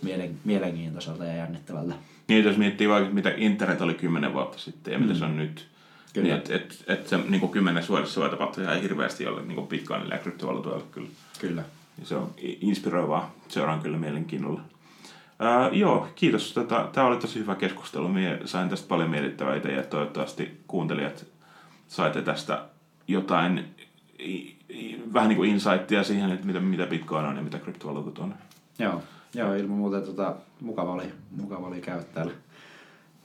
mielen, 0.03 0.39
mielenkiintoiselta 0.45 1.25
ja 1.25 1.35
jännittävältä. 1.35 1.95
Niin, 2.29 2.45
jos 2.45 2.57
miettii 2.57 2.89
vaikka 2.89 3.15
mitä 3.15 3.33
internet 3.37 3.81
oli 3.81 3.95
kymmenen 3.95 4.33
vuotta 4.33 4.59
sitten 4.59 4.93
ja 4.93 4.99
mm. 4.99 5.05
mitä 5.05 5.19
se 5.19 5.25
on 5.25 5.37
nyt, 5.37 5.71
Kyllä. 6.13 6.27
Niin, 6.29 6.37
että 6.37 6.55
et, 6.55 6.85
et 6.87 7.09
se 7.09 7.19
niin 7.29 7.41
kuin 7.41 7.53
kymmenessä 7.53 7.89
vuodessa 7.89 8.21
voi 8.21 8.31
tapahtua 8.31 8.65
ihan 8.65 8.83
hirveästi 8.83 9.25
jolle 9.25 9.43
niin 9.43 9.67
Bitcoinille 9.67 10.15
ja 10.15 10.21
kryptovaluutoille 10.21 10.85
kyllä. 10.91 11.09
Kyllä. 11.41 11.63
Ja 11.99 12.07
se 12.07 12.17
on 12.17 12.35
inspiroivaa. 12.39 13.35
Seuraan 13.49 13.81
kyllä 13.81 13.99
mielenkiinnolla. 13.99 14.61
Ää, 15.39 15.69
joo, 15.73 16.09
kiitos. 16.15 16.53
Tota, 16.53 16.89
Tämä 16.93 17.07
oli 17.07 17.17
tosi 17.17 17.39
hyvä 17.39 17.55
keskustelu. 17.55 18.09
Minä 18.09 18.39
sain 18.45 18.69
tästä 18.69 18.89
paljon 18.89 19.11
mietittävää 19.11 19.57
itse 19.57 19.73
ja 19.73 19.83
toivottavasti 19.83 20.61
kuuntelijat 20.67 21.27
saitte 21.89 22.23
tästä 22.23 22.65
jotain 23.09 23.65
vähän 25.15 25.29
niin 25.29 25.37
kuin 25.37 25.51
insightia 25.51 26.05
siihen, 26.05 26.33
että 26.33 26.47
mitä, 26.47 26.61
mitä 26.61 26.87
Bitcoin 26.87 27.27
on 27.27 27.37
ja 27.37 27.43
mitä 27.43 27.59
kryptovaluutat 27.59 28.19
on. 28.19 28.35
Joo, 28.79 29.03
joo 29.35 29.55
ilman 29.55 29.79
muuta 29.79 30.01
tota, 30.01 30.35
mukava, 30.61 30.93
oli, 30.93 31.13
mukava 31.37 31.67
oli 31.67 31.81
käydä 31.81 32.03
täällä 32.03 32.33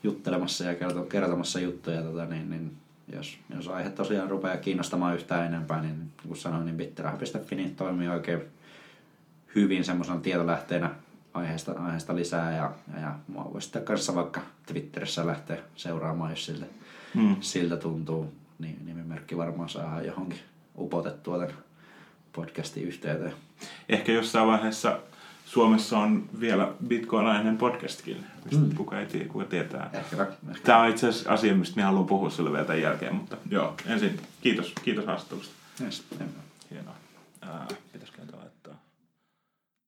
juttelemassa 0.04 0.64
ja 0.64 0.76
kertomassa 1.10 1.60
juttuja. 1.60 2.02
Tota, 2.02 2.26
niin, 2.26 2.50
niin, 2.50 2.78
jos, 3.14 3.38
jos 3.56 3.68
aihe 3.68 3.90
tosiaan 3.90 4.30
rupeaa 4.30 4.58
kiinnostamaan 4.58 5.16
yhtään 5.16 5.46
enempää, 5.46 5.82
niin, 5.82 6.12
kuin 6.28 6.38
sanoin, 6.38 6.66
niin 6.66 6.78
bitteraha.fi 6.78 7.56
niin 7.56 7.76
toimii 7.76 8.08
oikein 8.08 8.42
hyvin 9.56 9.84
semmoisena 9.84 10.20
tietolähteenä 10.20 10.90
aiheesta, 11.34 11.72
aiheesta 11.72 12.16
lisää 12.16 12.56
ja, 12.56 12.72
ja, 12.94 13.00
ja 13.02 13.16
mua 13.28 13.50
voi 13.54 13.62
sitten 13.62 13.86
kanssa 13.86 14.16
vaikka 14.16 14.42
Twitterissä 14.66 15.28
lähteä 15.28 15.58
seuraamaan, 15.76 16.32
jos 16.32 16.46
siltä, 16.46 16.66
mm. 17.14 17.36
siltä 17.40 17.78
tuntuu. 17.78 18.34
Niin, 18.60 18.86
nimimerkki 18.86 19.38
varmaan 19.38 19.70
saa 19.70 20.02
johonkin 20.02 20.40
upotettua 20.80 21.38
tämän 21.38 21.54
podcastin 22.34 22.84
yhteyteen. 22.84 23.34
Ehkä 23.90 24.12
jossain 24.12 24.48
vaiheessa 24.48 25.00
Suomessa 25.46 25.98
on 25.98 26.30
vielä 26.40 26.74
Bitcoin-aiheinen 26.88 27.58
podcastkin, 27.58 28.26
mistä 28.46 28.66
mm. 28.66 28.76
kuka 28.76 29.00
ei 29.00 29.06
tiedä, 29.06 29.26
kuka 29.26 29.46
tietää. 29.46 29.90
Ehkä, 29.94 30.28
ehkä. 30.50 30.62
Tämä 30.64 30.80
on 30.80 30.90
itse 30.90 31.08
asiassa 31.08 31.32
asia, 31.32 31.56
mistä 31.56 31.76
minä 31.76 31.86
haluan 31.86 32.06
puhua 32.06 32.30
sille 32.30 32.52
vielä 32.52 32.66
tämän 32.66 32.82
jälkeen, 32.82 33.16
mutta 33.16 33.38
joo, 33.50 33.76
ensin 33.86 34.20
kiitos, 34.42 34.74
kiitos 34.84 35.06
haastattelusta. 35.06 35.54
Yes, 35.82 36.04
Hienoa. 36.72 36.96